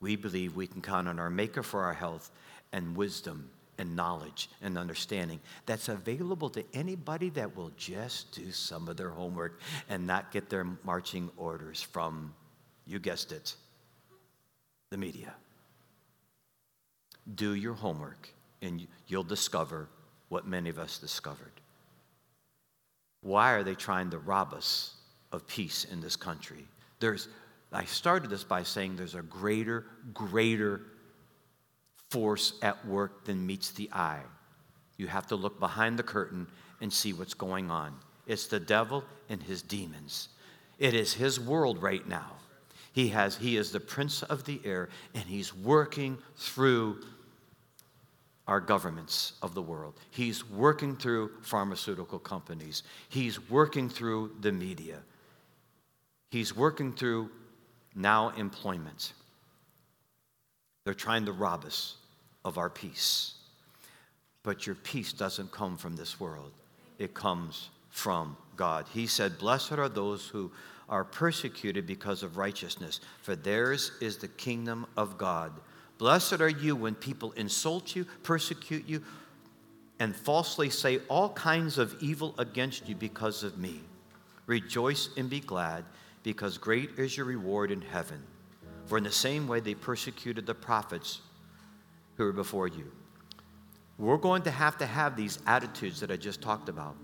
we 0.00 0.16
believe 0.16 0.56
we 0.56 0.66
can 0.68 0.80
count 0.80 1.08
on 1.08 1.18
our 1.18 1.30
Maker 1.30 1.62
for 1.62 1.82
our 1.82 1.92
health 1.92 2.30
and 2.72 2.96
wisdom 2.96 3.50
and 3.78 3.96
knowledge 3.96 4.48
and 4.62 4.78
understanding 4.78 5.40
that's 5.66 5.88
available 5.88 6.50
to 6.50 6.64
anybody 6.72 7.30
that 7.30 7.56
will 7.56 7.72
just 7.76 8.32
do 8.32 8.52
some 8.52 8.88
of 8.88 8.96
their 8.96 9.10
homework 9.10 9.60
and 9.88 10.06
not 10.06 10.30
get 10.30 10.48
their 10.48 10.66
marching 10.84 11.30
orders 11.36 11.82
from, 11.82 12.32
you 12.86 13.00
guessed 13.00 13.32
it, 13.32 13.56
the 14.92 14.98
media. 14.98 15.34
Do 17.34 17.54
your 17.54 17.74
homework 17.74 18.28
and 18.62 18.86
you'll 19.08 19.24
discover 19.24 19.88
what 20.28 20.46
many 20.46 20.70
of 20.70 20.78
us 20.78 20.98
discovered. 20.98 21.52
Why 23.22 23.52
are 23.52 23.62
they 23.62 23.74
trying 23.74 24.10
to 24.10 24.18
rob 24.18 24.52
us 24.54 24.94
of 25.32 25.46
peace 25.46 25.84
in 25.90 26.00
this 26.00 26.16
country? 26.16 26.66
There's, 27.00 27.28
I 27.72 27.84
started 27.84 28.30
this 28.30 28.44
by 28.44 28.62
saying 28.62 28.96
there's 28.96 29.14
a 29.14 29.22
greater, 29.22 29.86
greater 30.14 30.82
force 32.10 32.54
at 32.62 32.86
work 32.86 33.24
than 33.24 33.46
meets 33.46 33.70
the 33.70 33.90
eye. 33.92 34.22
You 34.96 35.06
have 35.06 35.26
to 35.28 35.36
look 35.36 35.58
behind 35.58 35.98
the 35.98 36.02
curtain 36.02 36.46
and 36.80 36.92
see 36.92 37.12
what's 37.12 37.34
going 37.34 37.70
on. 37.70 37.94
It's 38.26 38.46
the 38.46 38.60
devil 38.60 39.04
and 39.28 39.42
his 39.42 39.62
demons. 39.62 40.28
It 40.78 40.94
is 40.94 41.14
his 41.14 41.40
world 41.40 41.82
right 41.82 42.06
now. 42.06 42.32
He 42.92 43.08
has 43.08 43.36
he 43.36 43.56
is 43.56 43.72
the 43.72 43.80
prince 43.80 44.22
of 44.22 44.44
the 44.44 44.60
air 44.64 44.88
and 45.14 45.24
he's 45.24 45.54
working 45.54 46.18
through 46.36 46.98
our 48.46 48.60
governments 48.60 49.34
of 49.40 49.54
the 49.54 49.62
world. 49.62 49.94
He's 50.10 50.48
working 50.48 50.96
through 50.96 51.30
pharmaceutical 51.42 52.18
companies. 52.18 52.82
He's 53.08 53.48
working 53.48 53.88
through 53.88 54.32
the 54.40 54.52
media. 54.52 54.98
He's 56.30 56.54
working 56.54 56.92
through 56.92 57.30
now 57.94 58.30
employment. 58.30 59.12
They're 60.84 60.94
trying 60.94 61.26
to 61.26 61.32
rob 61.32 61.64
us 61.64 61.96
of 62.44 62.58
our 62.58 62.70
peace. 62.70 63.34
But 64.42 64.66
your 64.66 64.74
peace 64.74 65.12
doesn't 65.12 65.52
come 65.52 65.76
from 65.76 65.96
this 65.96 66.18
world, 66.18 66.52
it 66.98 67.14
comes 67.14 67.70
from 67.90 68.36
God. 68.56 68.86
He 68.92 69.06
said, 69.06 69.38
Blessed 69.38 69.72
are 69.72 69.88
those 69.88 70.26
who 70.26 70.50
are 70.92 71.04
persecuted 71.04 71.86
because 71.86 72.22
of 72.22 72.36
righteousness, 72.36 73.00
for 73.22 73.34
theirs 73.34 73.92
is 74.02 74.18
the 74.18 74.28
kingdom 74.28 74.86
of 74.94 75.16
God. 75.16 75.50
Blessed 75.96 76.42
are 76.42 76.50
you 76.50 76.76
when 76.76 76.94
people 76.94 77.32
insult 77.32 77.96
you, 77.96 78.04
persecute 78.22 78.86
you, 78.86 79.02
and 79.98 80.14
falsely 80.14 80.68
say 80.68 80.98
all 81.08 81.30
kinds 81.30 81.78
of 81.78 81.96
evil 82.02 82.34
against 82.36 82.88
you 82.90 82.94
because 82.94 83.42
of 83.42 83.56
me. 83.56 83.80
Rejoice 84.46 85.08
and 85.16 85.30
be 85.30 85.40
glad, 85.40 85.86
because 86.24 86.58
great 86.58 86.90
is 86.98 87.16
your 87.16 87.24
reward 87.24 87.70
in 87.70 87.80
heaven. 87.80 88.22
For 88.84 88.98
in 88.98 89.04
the 89.04 89.10
same 89.10 89.48
way 89.48 89.60
they 89.60 89.74
persecuted 89.74 90.44
the 90.44 90.54
prophets 90.54 91.22
who 92.16 92.24
were 92.24 92.32
before 92.32 92.68
you. 92.68 92.92
We're 93.96 94.18
going 94.18 94.42
to 94.42 94.50
have 94.50 94.76
to 94.78 94.86
have 94.86 95.16
these 95.16 95.38
attitudes 95.46 96.00
that 96.00 96.10
I 96.10 96.16
just 96.16 96.42
talked 96.42 96.68
about 96.68 96.96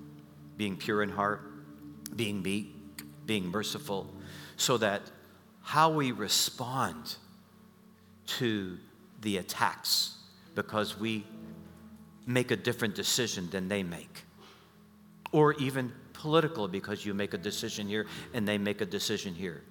being 0.58 0.76
pure 0.76 1.02
in 1.02 1.08
heart, 1.08 1.40
being 2.16 2.42
meek, 2.42 2.74
being 3.28 3.46
merciful, 3.46 4.10
so 4.56 4.78
that 4.78 5.02
how 5.62 5.90
we 5.90 6.10
respond 6.10 7.14
to 8.26 8.78
the 9.20 9.36
attacks 9.36 10.16
because 10.54 10.98
we 10.98 11.24
make 12.26 12.50
a 12.50 12.56
different 12.56 12.94
decision 12.94 13.48
than 13.50 13.68
they 13.68 13.82
make. 13.82 14.24
Or 15.30 15.52
even 15.54 15.92
political 16.14 16.68
because 16.68 17.04
you 17.04 17.12
make 17.12 17.34
a 17.34 17.38
decision 17.38 17.86
here 17.86 18.06
and 18.32 18.48
they 18.48 18.58
make 18.58 18.80
a 18.80 18.86
decision 18.86 19.34
here. 19.34 19.62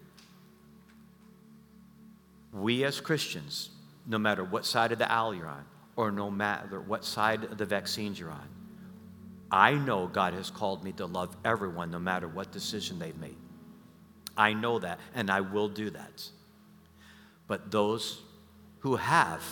We 2.54 2.84
as 2.84 3.02
Christians 3.02 3.72
no 4.06 4.18
matter 4.18 4.44
what 4.44 4.66
side 4.66 4.92
of 4.92 5.00
the 5.00 5.12
aisle 5.12 5.36
you're 5.36 5.48
on, 5.48 5.66
or 5.96 6.12
no 6.12 6.30
matter 6.30 6.80
what 6.80 7.04
side 7.04 7.44
of 7.44 7.58
the 7.58 7.66
vaccines 7.66 8.20
you're 8.20 8.30
on. 8.30 8.48
I 9.52 9.74
know 9.74 10.08
God 10.08 10.34
has 10.34 10.50
called 10.50 10.84
me 10.84 10.92
to 10.94 11.06
love 11.06 11.36
everyone 11.44 11.92
no 11.92 12.00
matter 12.00 12.28
what 12.28 12.52
decision 12.52 13.00
they've 13.00 13.18
made. 13.18 13.36
I 14.38 14.54
know 14.54 14.80
that, 14.80 15.00
and 15.16 15.30
I 15.30 15.42
will 15.42 15.68
do 15.68 15.90
that. 15.90 16.30
But 17.48 17.72
those 17.72 18.22
who 18.80 18.96
have 18.96 19.44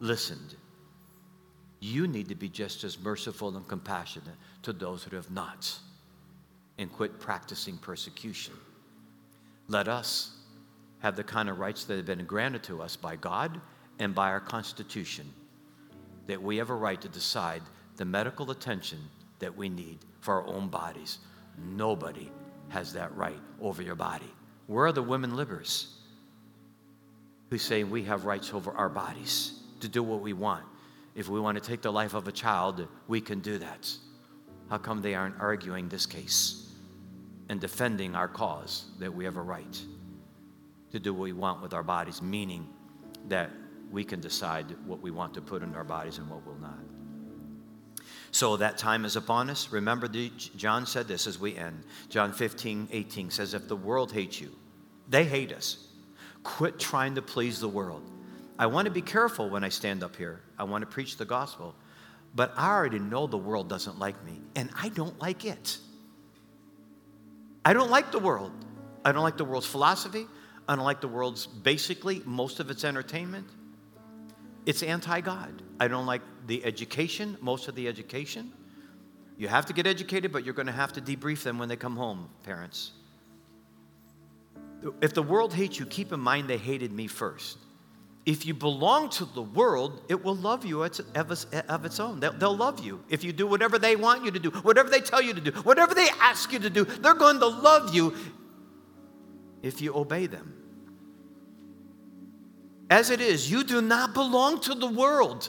listened, 0.00 0.56
you 1.80 2.06
need 2.06 2.28
to 2.28 2.34
be 2.34 2.48
just 2.48 2.82
as 2.84 2.98
merciful 2.98 3.56
and 3.56 3.66
compassionate 3.68 4.34
to 4.62 4.72
those 4.72 5.04
who 5.04 5.16
have 5.16 5.30
not 5.30 5.72
and 6.78 6.92
quit 6.92 7.20
practicing 7.20 7.78
persecution. 7.78 8.54
Let 9.68 9.86
us 9.86 10.32
have 11.00 11.16
the 11.16 11.24
kind 11.24 11.48
of 11.48 11.58
rights 11.58 11.84
that 11.84 11.96
have 11.96 12.06
been 12.06 12.24
granted 12.24 12.62
to 12.64 12.82
us 12.82 12.96
by 12.96 13.16
God 13.16 13.60
and 13.98 14.14
by 14.14 14.30
our 14.30 14.40
Constitution, 14.40 15.32
that 16.26 16.42
we 16.42 16.56
have 16.56 16.70
a 16.70 16.74
right 16.74 17.00
to 17.00 17.08
decide 17.08 17.62
the 17.96 18.04
medical 18.04 18.50
attention 18.50 18.98
that 19.38 19.56
we 19.56 19.68
need 19.68 19.98
for 20.20 20.42
our 20.42 20.46
own 20.48 20.68
bodies. 20.68 21.18
Nobody 21.58 22.30
has 22.74 22.92
that 22.92 23.16
right 23.16 23.40
over 23.60 23.82
your 23.82 23.94
body. 23.94 24.30
Where 24.66 24.86
are 24.86 24.92
the 24.92 25.02
women 25.02 25.34
liberals 25.34 25.96
who 27.50 27.58
say 27.58 27.84
we 27.84 28.02
have 28.04 28.26
rights 28.26 28.52
over 28.52 28.72
our 28.72 28.88
bodies 28.88 29.60
to 29.80 29.88
do 29.88 30.02
what 30.02 30.20
we 30.20 30.32
want? 30.32 30.64
If 31.14 31.28
we 31.28 31.40
want 31.40 31.56
to 31.56 31.66
take 31.66 31.80
the 31.80 31.92
life 31.92 32.14
of 32.14 32.28
a 32.28 32.32
child, 32.32 32.86
we 33.08 33.20
can 33.20 33.40
do 33.40 33.58
that. 33.58 33.90
How 34.68 34.78
come 34.78 35.00
they 35.00 35.14
aren't 35.14 35.40
arguing 35.40 35.88
this 35.88 36.06
case 36.06 36.70
and 37.48 37.60
defending 37.60 38.14
our 38.14 38.28
cause 38.28 38.90
that 38.98 39.14
we 39.14 39.24
have 39.24 39.36
a 39.36 39.42
right? 39.42 39.82
to 40.94 41.00
do 41.00 41.12
what 41.12 41.24
we 41.24 41.32
want 41.32 41.60
with 41.60 41.74
our 41.74 41.82
bodies, 41.82 42.22
meaning 42.22 42.68
that 43.26 43.50
we 43.90 44.04
can 44.04 44.20
decide 44.20 44.76
what 44.86 45.00
we 45.00 45.10
want 45.10 45.34
to 45.34 45.40
put 45.40 45.60
in 45.60 45.74
our 45.74 45.82
bodies 45.82 46.18
and 46.18 46.30
what 46.30 46.46
will 46.46 46.58
not. 46.60 46.78
So 48.34 48.56
that 48.56 48.78
time 48.78 49.04
is 49.04 49.14
upon 49.14 49.48
us. 49.48 49.70
Remember, 49.70 50.08
the, 50.08 50.28
John 50.56 50.86
said 50.86 51.06
this 51.06 51.28
as 51.28 51.38
we 51.38 51.54
end. 51.54 51.84
John 52.08 52.32
15, 52.32 52.88
18 52.90 53.30
says, 53.30 53.54
If 53.54 53.68
the 53.68 53.76
world 53.76 54.10
hates 54.10 54.40
you, 54.40 54.50
they 55.08 55.24
hate 55.24 55.52
us. 55.52 55.86
Quit 56.42 56.80
trying 56.80 57.14
to 57.14 57.22
please 57.22 57.60
the 57.60 57.68
world. 57.68 58.02
I 58.58 58.66
want 58.66 58.86
to 58.86 58.90
be 58.90 59.02
careful 59.02 59.48
when 59.48 59.62
I 59.62 59.68
stand 59.68 60.02
up 60.02 60.16
here. 60.16 60.40
I 60.58 60.64
want 60.64 60.82
to 60.82 60.86
preach 60.86 61.16
the 61.16 61.24
gospel. 61.24 61.76
But 62.34 62.52
I 62.56 62.70
already 62.70 62.98
know 62.98 63.28
the 63.28 63.38
world 63.38 63.68
doesn't 63.68 64.00
like 64.00 64.20
me, 64.24 64.40
and 64.56 64.68
I 64.76 64.88
don't 64.88 65.16
like 65.20 65.44
it. 65.44 65.78
I 67.64 67.72
don't 67.72 67.90
like 67.90 68.10
the 68.10 68.18
world. 68.18 68.50
I 69.04 69.12
don't 69.12 69.22
like 69.22 69.36
the 69.36 69.44
world's 69.44 69.68
philosophy. 69.68 70.26
I 70.68 70.74
don't 70.74 70.84
like 70.84 71.00
the 71.00 71.06
world's 71.06 71.46
basically, 71.46 72.20
most 72.24 72.58
of 72.58 72.68
its 72.68 72.82
entertainment, 72.82 73.46
it's 74.66 74.82
anti 74.82 75.20
God. 75.20 75.62
I 75.78 75.88
don't 75.88 76.06
like 76.06 76.22
the 76.46 76.64
education, 76.64 77.36
most 77.40 77.68
of 77.68 77.74
the 77.74 77.88
education. 77.88 78.52
You 79.36 79.48
have 79.48 79.66
to 79.66 79.72
get 79.72 79.86
educated, 79.86 80.32
but 80.32 80.44
you're 80.44 80.54
going 80.54 80.66
to 80.66 80.72
have 80.72 80.92
to 80.92 81.00
debrief 81.00 81.42
them 81.42 81.58
when 81.58 81.68
they 81.68 81.76
come 81.76 81.96
home, 81.96 82.28
parents. 82.44 82.92
If 85.00 85.14
the 85.14 85.22
world 85.22 85.52
hates 85.52 85.78
you, 85.78 85.86
keep 85.86 86.12
in 86.12 86.20
mind 86.20 86.48
they 86.48 86.58
hated 86.58 86.92
me 86.92 87.06
first. 87.06 87.58
If 88.26 88.46
you 88.46 88.54
belong 88.54 89.10
to 89.10 89.26
the 89.26 89.42
world, 89.42 90.02
it 90.08 90.24
will 90.24 90.36
love 90.36 90.64
you 90.64 90.82
of 90.82 91.30
its 91.30 92.00
own. 92.00 92.20
They'll 92.20 92.56
love 92.56 92.80
you. 92.84 93.04
If 93.10 93.22
you 93.22 93.32
do 93.32 93.46
whatever 93.46 93.78
they 93.78 93.96
want 93.96 94.24
you 94.24 94.30
to 94.30 94.38
do, 94.38 94.50
whatever 94.50 94.88
they 94.88 95.00
tell 95.00 95.20
you 95.20 95.34
to 95.34 95.40
do, 95.40 95.50
whatever 95.62 95.94
they 95.94 96.08
ask 96.20 96.52
you 96.52 96.58
to 96.60 96.70
do, 96.70 96.84
they're 96.84 97.14
going 97.14 97.38
to 97.40 97.46
love 97.46 97.94
you 97.94 98.14
if 99.62 99.82
you 99.82 99.94
obey 99.94 100.26
them. 100.26 100.63
As 102.94 103.10
it 103.10 103.20
is, 103.20 103.50
you 103.50 103.64
do 103.64 103.82
not 103.82 104.14
belong 104.14 104.60
to 104.60 104.74
the 104.76 104.86
world. 104.86 105.48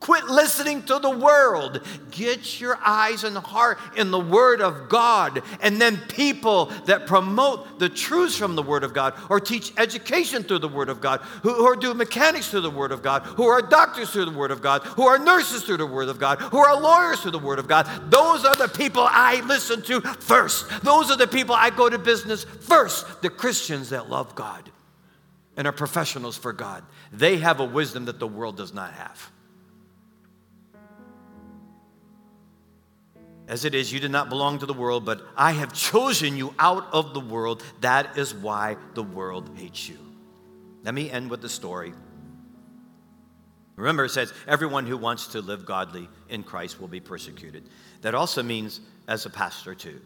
Quit 0.00 0.24
listening 0.24 0.82
to 0.84 0.98
the 1.00 1.10
world. 1.10 1.86
Get 2.10 2.62
your 2.62 2.78
eyes 2.82 3.24
and 3.24 3.36
heart 3.36 3.78
in 3.94 4.10
the 4.10 4.18
Word 4.18 4.62
of 4.62 4.88
God. 4.88 5.42
And 5.60 5.78
then 5.78 5.98
people 6.08 6.72
that 6.86 7.06
promote 7.06 7.78
the 7.78 7.90
truths 7.90 8.38
from 8.38 8.56
the 8.56 8.62
Word 8.62 8.84
of 8.84 8.94
God, 8.94 9.12
or 9.28 9.38
teach 9.38 9.74
education 9.76 10.44
through 10.44 10.60
the 10.60 10.68
Word 10.68 10.88
of 10.88 11.02
God, 11.02 11.20
who, 11.42 11.52
who 11.52 11.78
do 11.78 11.92
mechanics 11.92 12.48
through 12.48 12.62
the 12.62 12.70
Word 12.70 12.90
of 12.90 13.02
God, 13.02 13.20
who 13.20 13.44
are 13.44 13.60
doctors 13.60 14.08
through 14.08 14.24
the 14.24 14.38
Word 14.38 14.50
of 14.50 14.62
God, 14.62 14.82
who 14.82 15.06
are 15.06 15.18
nurses 15.18 15.64
through 15.64 15.76
the 15.76 15.84
Word 15.84 16.08
of 16.08 16.18
God, 16.18 16.40
who 16.40 16.56
are 16.56 16.80
lawyers 16.80 17.20
through 17.20 17.32
the 17.32 17.38
Word 17.38 17.58
of 17.58 17.68
God, 17.68 17.86
those 18.10 18.46
are 18.46 18.56
the 18.56 18.68
people 18.68 19.06
I 19.06 19.42
listen 19.44 19.82
to 19.82 20.00
first. 20.00 20.70
Those 20.82 21.10
are 21.10 21.18
the 21.18 21.28
people 21.28 21.54
I 21.54 21.68
go 21.68 21.90
to 21.90 21.98
business 21.98 22.44
first. 22.44 23.20
The 23.20 23.28
Christians 23.28 23.90
that 23.90 24.08
love 24.08 24.34
God 24.34 24.71
and 25.56 25.66
are 25.66 25.72
professionals 25.72 26.36
for 26.36 26.52
God. 26.52 26.84
They 27.12 27.38
have 27.38 27.60
a 27.60 27.64
wisdom 27.64 28.06
that 28.06 28.18
the 28.18 28.26
world 28.26 28.56
does 28.56 28.72
not 28.72 28.92
have. 28.92 29.30
As 33.48 33.64
it 33.64 33.74
is, 33.74 33.92
you 33.92 34.00
did 34.00 34.10
not 34.10 34.28
belong 34.28 34.60
to 34.60 34.66
the 34.66 34.72
world, 34.72 35.04
but 35.04 35.20
I 35.36 35.52
have 35.52 35.72
chosen 35.72 36.36
you 36.36 36.54
out 36.58 36.86
of 36.92 37.12
the 37.12 37.20
world. 37.20 37.62
That 37.80 38.16
is 38.16 38.32
why 38.32 38.76
the 38.94 39.02
world 39.02 39.50
hates 39.56 39.88
you. 39.88 39.98
Let 40.84 40.94
me 40.94 41.10
end 41.10 41.28
with 41.28 41.42
the 41.42 41.48
story. 41.48 41.92
Remember, 43.76 44.04
it 44.04 44.10
says, 44.10 44.32
everyone 44.46 44.86
who 44.86 44.96
wants 44.96 45.28
to 45.28 45.40
live 45.40 45.66
godly 45.66 46.08
in 46.28 46.44
Christ 46.44 46.80
will 46.80 46.88
be 46.88 47.00
persecuted. 47.00 47.68
That 48.02 48.14
also 48.14 48.42
means 48.42 48.80
as 49.08 49.26
a 49.26 49.30
pastor, 49.30 49.74
too. 49.74 50.00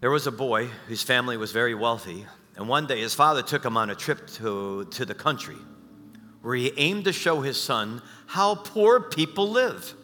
There 0.00 0.10
was 0.10 0.26
a 0.26 0.32
boy 0.32 0.66
whose 0.88 1.02
family 1.02 1.36
was 1.36 1.52
very 1.52 1.74
wealthy, 1.74 2.26
and 2.56 2.68
one 2.68 2.86
day 2.86 3.00
his 3.00 3.14
father 3.14 3.42
took 3.42 3.64
him 3.64 3.76
on 3.76 3.90
a 3.90 3.94
trip 3.94 4.26
to, 4.34 4.84
to 4.86 5.04
the 5.04 5.14
country 5.14 5.56
where 6.42 6.56
he 6.56 6.72
aimed 6.76 7.04
to 7.04 7.12
show 7.12 7.40
his 7.40 7.60
son 7.60 8.02
how 8.26 8.54
poor 8.54 9.00
people 9.00 9.48
live. 9.48 9.94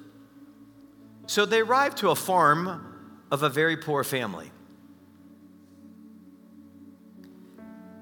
So 1.27 1.45
they 1.45 1.61
arrived 1.61 1.99
to 1.99 2.11
a 2.11 2.15
farm 2.15 3.11
of 3.31 3.43
a 3.43 3.49
very 3.49 3.77
poor 3.77 4.05
family. 4.05 4.51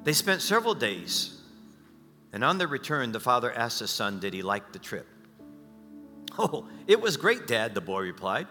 They 0.05 0.13
spent 0.13 0.43
several 0.43 0.75
days, 0.75 1.41
and 2.33 2.45
on 2.45 2.59
their 2.59 2.69
return, 2.69 3.11
the 3.11 3.19
father 3.19 3.53
asked 3.53 3.81
his 3.81 3.91
son, 3.91 4.21
Did 4.21 4.35
he 4.35 4.43
like 4.43 4.73
the 4.73 4.79
trip? 4.79 5.09
Oh, 6.39 6.69
it 6.87 7.01
was 7.01 7.17
great, 7.17 7.47
Dad, 7.47 7.75
the 7.75 7.81
boy 7.81 8.01
replied. 8.01 8.47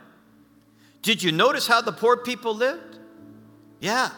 Did 1.01 1.21
you 1.21 1.31
notice 1.31 1.67
how 1.67 1.81
the 1.81 1.91
poor 1.91 2.17
people 2.17 2.55
lived? 2.55 2.97
Yeah, 3.79 4.09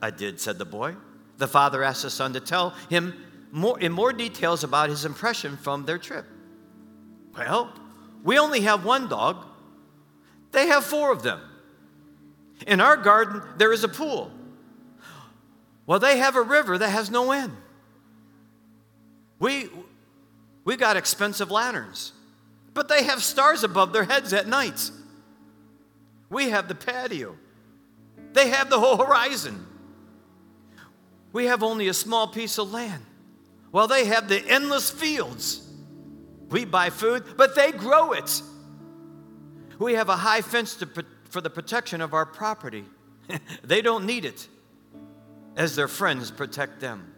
I 0.00 0.10
did, 0.10 0.40
said 0.40 0.58
the 0.58 0.64
boy. 0.64 0.94
The 1.38 1.46
father 1.46 1.82
asked 1.82 2.02
the 2.02 2.10
son 2.10 2.32
to 2.32 2.40
tell 2.40 2.70
him 2.88 3.14
more, 3.52 3.78
in 3.78 3.92
more 3.92 4.12
details 4.12 4.64
about 4.64 4.88
his 4.88 5.04
impression 5.04 5.56
from 5.56 5.84
their 5.84 5.98
trip. 5.98 6.26
Well, 7.36 7.72
we 8.22 8.38
only 8.38 8.62
have 8.62 8.84
one 8.84 9.08
dog, 9.08 9.44
they 10.52 10.68
have 10.68 10.84
four 10.84 11.12
of 11.12 11.22
them. 11.22 11.40
In 12.66 12.80
our 12.80 12.96
garden, 12.96 13.42
there 13.58 13.72
is 13.72 13.84
a 13.84 13.88
pool. 13.88 14.30
Well, 15.86 15.98
they 15.98 16.18
have 16.18 16.36
a 16.36 16.42
river 16.42 16.78
that 16.78 16.88
has 16.88 17.10
no 17.10 17.30
end. 17.32 17.52
We, 19.38 19.68
we 20.64 20.76
got 20.76 20.96
expensive 20.96 21.50
lanterns, 21.50 22.12
but 22.72 22.88
they 22.88 23.04
have 23.04 23.22
stars 23.22 23.62
above 23.62 23.92
their 23.92 24.04
heads 24.04 24.32
at 24.32 24.48
night. 24.48 24.90
We 26.30 26.50
have 26.50 26.68
the 26.68 26.74
patio, 26.74 27.36
they 28.32 28.48
have 28.48 28.70
the 28.70 28.80
whole 28.80 28.96
horizon. 28.96 29.65
We 31.36 31.44
have 31.44 31.62
only 31.62 31.88
a 31.88 31.92
small 31.92 32.28
piece 32.28 32.56
of 32.56 32.72
land. 32.72 33.04
Well, 33.70 33.86
they 33.88 34.06
have 34.06 34.26
the 34.26 34.42
endless 34.48 34.90
fields. 34.90 35.60
We 36.48 36.64
buy 36.64 36.88
food, 36.88 37.24
but 37.36 37.54
they 37.54 37.72
grow 37.72 38.12
it. 38.12 38.40
We 39.78 39.92
have 39.96 40.08
a 40.08 40.16
high 40.16 40.40
fence 40.40 40.76
to, 40.76 40.88
for 41.28 41.42
the 41.42 41.50
protection 41.50 42.00
of 42.00 42.14
our 42.14 42.24
property. 42.24 42.86
they 43.62 43.82
don't 43.82 44.06
need 44.06 44.24
it 44.24 44.48
as 45.56 45.76
their 45.76 45.88
friends 45.88 46.30
protect 46.30 46.80
them. 46.80 47.12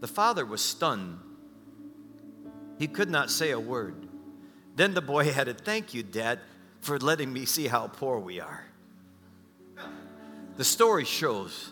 The 0.00 0.06
father 0.06 0.44
was 0.44 0.60
stunned. 0.60 1.18
He 2.78 2.86
could 2.86 3.08
not 3.08 3.30
say 3.30 3.52
a 3.52 3.58
word. 3.58 4.06
Then 4.76 4.92
the 4.92 5.00
boy 5.00 5.30
added, 5.30 5.62
Thank 5.62 5.94
you, 5.94 6.02
Dad, 6.02 6.40
for 6.82 6.98
letting 6.98 7.32
me 7.32 7.46
see 7.46 7.68
how 7.68 7.86
poor 7.86 8.18
we 8.18 8.38
are. 8.38 8.66
The 10.58 10.64
story 10.64 11.06
shows 11.06 11.70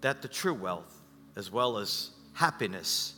that 0.00 0.22
the 0.22 0.28
true 0.28 0.54
wealth, 0.54 1.02
as 1.36 1.50
well 1.50 1.78
as 1.78 2.10
happiness, 2.34 3.14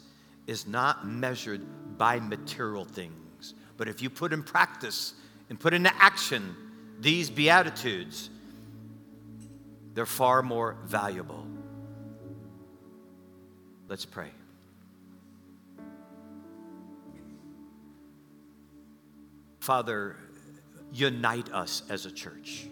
is 0.46 0.66
not 0.66 1.06
measured 1.06 1.60
by 1.98 2.20
material 2.20 2.84
things. 2.84 3.54
But 3.76 3.88
if 3.88 4.02
you 4.02 4.10
put 4.10 4.32
in 4.32 4.42
practice 4.42 5.14
and 5.50 5.58
put 5.58 5.74
into 5.74 5.94
action 6.02 6.56
these 7.00 7.30
Beatitudes, 7.30 8.30
they're 9.94 10.06
far 10.06 10.42
more 10.42 10.76
valuable. 10.84 11.46
Let's 13.88 14.04
pray. 14.04 14.30
Father, 19.60 20.16
unite 20.92 21.52
us 21.52 21.82
as 21.90 22.06
a 22.06 22.10
church 22.10 22.66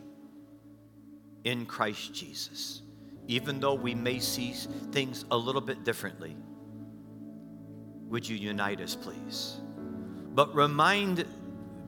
in 1.45 1.67
Christ 1.67 2.15
Jesus 2.15 2.83
even 3.29 3.61
though 3.61 3.75
we 3.75 3.95
may 3.95 4.19
see 4.19 4.53
things 4.93 5.25
a 5.31 5.37
little 5.37 5.61
bit 5.61 5.85
differently, 5.85 6.37
would 8.09 8.29
you 8.29 8.37
unite 8.37 8.81
us, 8.81 8.95
please? 8.95 9.61
But 10.35 10.55
remind 10.55 11.25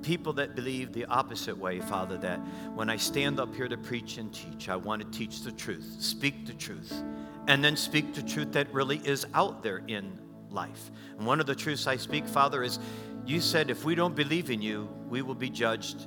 people 0.03 0.33
that 0.35 0.55
believe 0.55 0.93
the 0.93 1.05
opposite 1.07 1.57
way, 1.57 1.81
Father, 1.81 2.17
that 2.19 2.39
when 2.75 2.89
I 2.91 2.97
stand 2.97 3.41
up 3.41 3.55
here 3.55 3.69
to 3.69 3.77
preach 3.77 4.19
and 4.19 4.33
teach, 4.33 4.69
I 4.69 4.77
want 4.77 5.03
to 5.03 5.19
teach 5.19 5.43
the 5.43 5.53
truth, 5.53 5.97
speak 5.99 6.47
the 6.47 6.55
truth, 6.55 7.03
and 7.47 7.63
then 7.63 7.77
speak 7.77 8.15
the 8.15 8.23
truth 8.23 8.53
that 8.53 8.73
really 8.73 9.01
is 9.05 9.27
out 9.35 9.63
there 9.63 9.83
in 9.89 10.19
life. 10.51 10.91
And 11.17 11.27
one 11.27 11.41
of 11.41 11.47
the 11.47 11.55
truths 11.55 11.87
I 11.87 11.97
speak, 11.97 12.27
Father, 12.27 12.63
is 12.63 12.79
you 13.27 13.41
said 13.41 13.71
if 13.71 13.85
we 13.85 13.95
don't 13.95 14.15
believe 14.15 14.51
in 14.51 14.63
you, 14.63 14.89
we 15.09 15.23
will 15.23 15.35
be 15.35 15.51
judged, 15.51 16.07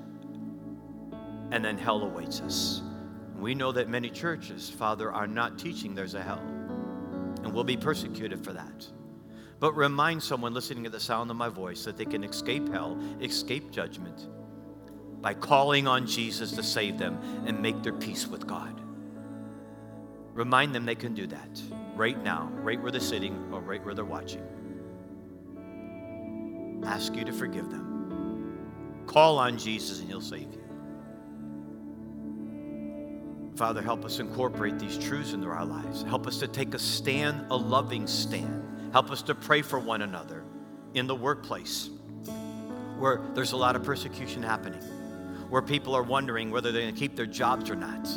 and 1.52 1.64
then 1.64 1.78
hell 1.78 2.02
awaits 2.02 2.42
us. 2.42 2.82
We 3.42 3.56
know 3.56 3.72
that 3.72 3.90
many 3.90 4.12
churches, 4.12 4.70
Father, 4.70 5.12
are 5.12 5.26
not 5.26 5.58
teaching 5.58 5.96
there's 5.96 6.14
a 6.14 6.22
hell, 6.22 6.42
and 7.44 7.52
will 7.52 7.64
be 7.64 7.76
persecuted 7.76 8.46
for 8.46 8.54
that. 8.54 8.88
But 9.60 9.76
remind 9.76 10.22
someone 10.22 10.54
listening 10.54 10.84
to 10.84 10.92
the 10.92 11.00
sound 11.00 11.32
of 11.32 11.38
my 11.38 11.50
voice 11.50 11.84
that 11.86 11.98
they 11.98 12.06
can 12.06 12.24
escape 12.24 12.72
hell, 12.72 13.00
escape 13.20 13.72
judgment, 13.72 14.28
by 15.22 15.34
calling 15.34 15.88
on 15.88 16.06
Jesus 16.06 16.52
to 16.52 16.62
save 16.62 17.00
them 17.00 17.20
and 17.48 17.60
make 17.60 17.82
their 17.82 17.94
peace 17.94 18.28
with 18.28 18.46
God. 18.46 18.80
Remind 20.34 20.76
them 20.76 20.86
they 20.86 20.94
can 20.94 21.16
do 21.16 21.26
that 21.26 21.62
right 21.96 22.24
now, 22.24 22.52
right 22.58 22.80
where 22.80 22.92
they're 22.92 23.02
sitting 23.02 23.50
or 23.52 23.60
right 23.60 23.84
where 23.84 23.96
they're 23.96 24.06
watching. 24.06 24.44
Ask 26.86 27.16
you 27.16 27.26
to 27.26 27.34
forgive 27.34 27.72
them. 27.72 29.04
Call 29.08 29.40
on 29.40 29.58
Jesus 29.58 30.00
and 30.00 30.08
he'll 30.08 30.22
save 30.22 30.54
you. 30.54 30.71
Father, 33.56 33.82
help 33.82 34.06
us 34.06 34.20
incorporate 34.20 34.80
these 34.80 34.98
truths 34.98 35.34
into 35.34 35.48
our 35.48 35.66
lives. 35.66 36.04
Help 36.04 36.26
us 36.28 36.40
to 36.40 36.48
take 36.48 36.74
a 36.74 36.80
stand, 36.80 37.46
a 37.52 37.56
loving 37.56 38.08
stand. 38.08 38.92
Help 38.94 39.12
us 39.12 39.22
to 39.24 39.36
pray 39.36 39.62
for 39.62 39.80
one 39.80 40.02
another 40.02 40.44
in 40.94 41.08
the 41.08 41.16
workplace 41.16 41.90
where 42.98 43.22
there's 43.34 43.52
a 43.52 43.58
lot 43.58 43.76
of 43.76 43.84
persecution 43.84 44.44
happening, 44.44 44.82
where 45.50 45.62
people 45.62 45.96
are 45.96 46.04
wondering 46.04 46.52
whether 46.52 46.72
they're 46.72 46.84
going 46.84 46.94
to 46.94 47.00
keep 47.00 47.16
their 47.16 47.26
jobs 47.26 47.70
or 47.70 47.76
not. 47.76 48.08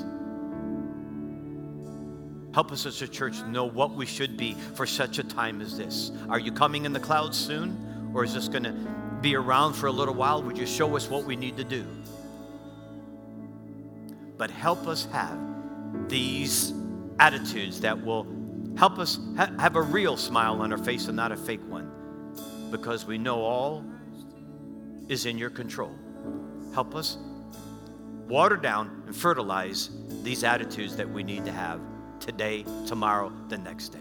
Help 2.55 2.71
us 2.71 2.87
as 2.87 3.03
a 3.03 3.09
church 3.09 3.43
know 3.45 3.65
what 3.65 3.97
we 3.97 4.07
should 4.07 4.37
be 4.37 4.55
for 4.75 4.87
such 4.87 5.19
a 5.19 5.25
time 5.25 5.61
as 5.61 5.77
this. 5.77 6.13
Are 6.29 6.39
you 6.39 6.53
coming 6.53 6.85
in 6.85 6.93
the 6.93 7.01
clouds 7.01 7.37
soon? 7.37 8.13
Or 8.15 8.23
is 8.23 8.33
this 8.33 8.47
going 8.47 8.63
to 8.63 8.73
be 9.21 9.35
around 9.35 9.73
for 9.73 9.89
a 9.89 9.93
little 9.93 10.15
while? 10.15 10.41
Would 10.41 10.57
you 10.57 10.67
show 10.67 10.95
us 10.95 11.11
what 11.11 11.25
we 11.25 11.35
need 11.35 11.57
to 11.57 11.65
do? 11.65 11.85
But 14.37 14.51
help 14.51 14.87
us 14.87 15.07
have 15.07 15.39
these 16.09 16.73
attitudes 17.19 17.81
that 17.81 18.05
will 18.05 18.27
help 18.77 18.99
us 18.99 19.19
ha- 19.37 19.53
have 19.59 19.77
a 19.77 19.83
real 19.83 20.17
smile 20.17 20.61
on 20.61 20.73
our 20.73 20.79
face 20.79 21.07
and 21.07 21.17
not 21.17 21.33
a 21.33 21.37
fake 21.37 21.61
one 21.69 21.91
because 22.71 23.07
we 23.07 23.19
know 23.19 23.41
all 23.41 23.85
is 25.09 25.27
in 25.27 25.39
your 25.39 25.51
control. 25.51 25.93
Help 26.73 26.95
us 26.95 27.19
water 28.27 28.57
down 28.57 29.03
and 29.07 29.15
fertilize 29.15 29.91
these 30.23 30.45
attitudes 30.45 30.97
that 30.97 31.09
we 31.09 31.23
need 31.23 31.45
to 31.45 31.53
have 31.53 31.81
today, 32.19 32.65
tomorrow, 32.87 33.33
the 33.49 33.59
next 33.59 33.91
day. 33.91 33.99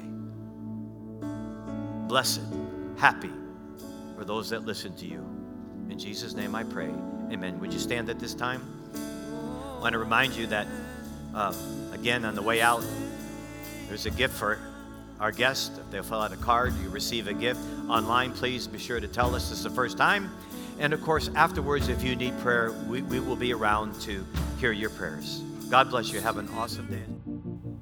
Blessed, 2.07 2.41
happy 2.97 3.31
for 4.15 4.23
those 4.25 4.49
that 4.49 4.65
listen 4.65 4.95
to 4.95 5.05
you. 5.05 5.23
In 5.89 5.99
Jesus' 5.99 6.33
name 6.33 6.55
I 6.55 6.63
pray. 6.63 6.89
Amen. 7.31 7.59
Would 7.59 7.73
you 7.73 7.79
stand 7.79 8.09
at 8.09 8.19
this 8.19 8.33
time? 8.33 8.82
I 9.83 9.87
want 9.87 9.93
to 9.95 9.99
remind 9.99 10.33
you 10.33 10.47
that, 10.47 10.65
uh, 11.35 11.53
again, 11.91 12.23
on 12.23 12.35
the 12.35 12.41
way 12.41 12.61
out, 12.61 12.85
there's 13.89 14.05
a 14.05 14.11
gift 14.11 14.33
for 14.33 14.57
our 15.19 15.33
guest. 15.33 15.73
If 15.77 15.91
they'll 15.91 16.03
fill 16.03 16.21
out 16.21 16.31
a 16.31 16.37
card, 16.37 16.73
you 16.81 16.87
receive 16.87 17.27
a 17.27 17.33
gift. 17.33 17.59
Online, 17.89 18.31
please 18.31 18.65
be 18.65 18.79
sure 18.79 19.01
to 19.01 19.09
tell 19.09 19.35
us 19.35 19.49
this 19.49 19.57
is 19.57 19.65
the 19.65 19.69
first 19.69 19.97
time. 19.97 20.33
And 20.79 20.93
of 20.93 21.01
course, 21.01 21.29
afterwards, 21.35 21.89
if 21.89 22.01
you 22.01 22.15
need 22.15 22.39
prayer, 22.39 22.71
we, 22.87 23.01
we 23.01 23.19
will 23.19 23.35
be 23.35 23.53
around 23.53 23.99
to 24.03 24.25
hear 24.57 24.71
your 24.71 24.89
prayers. 24.89 25.43
God 25.69 25.89
bless 25.89 26.13
you. 26.13 26.21
Have 26.21 26.37
an 26.37 26.47
awesome 26.55 26.87
day. 26.87 27.12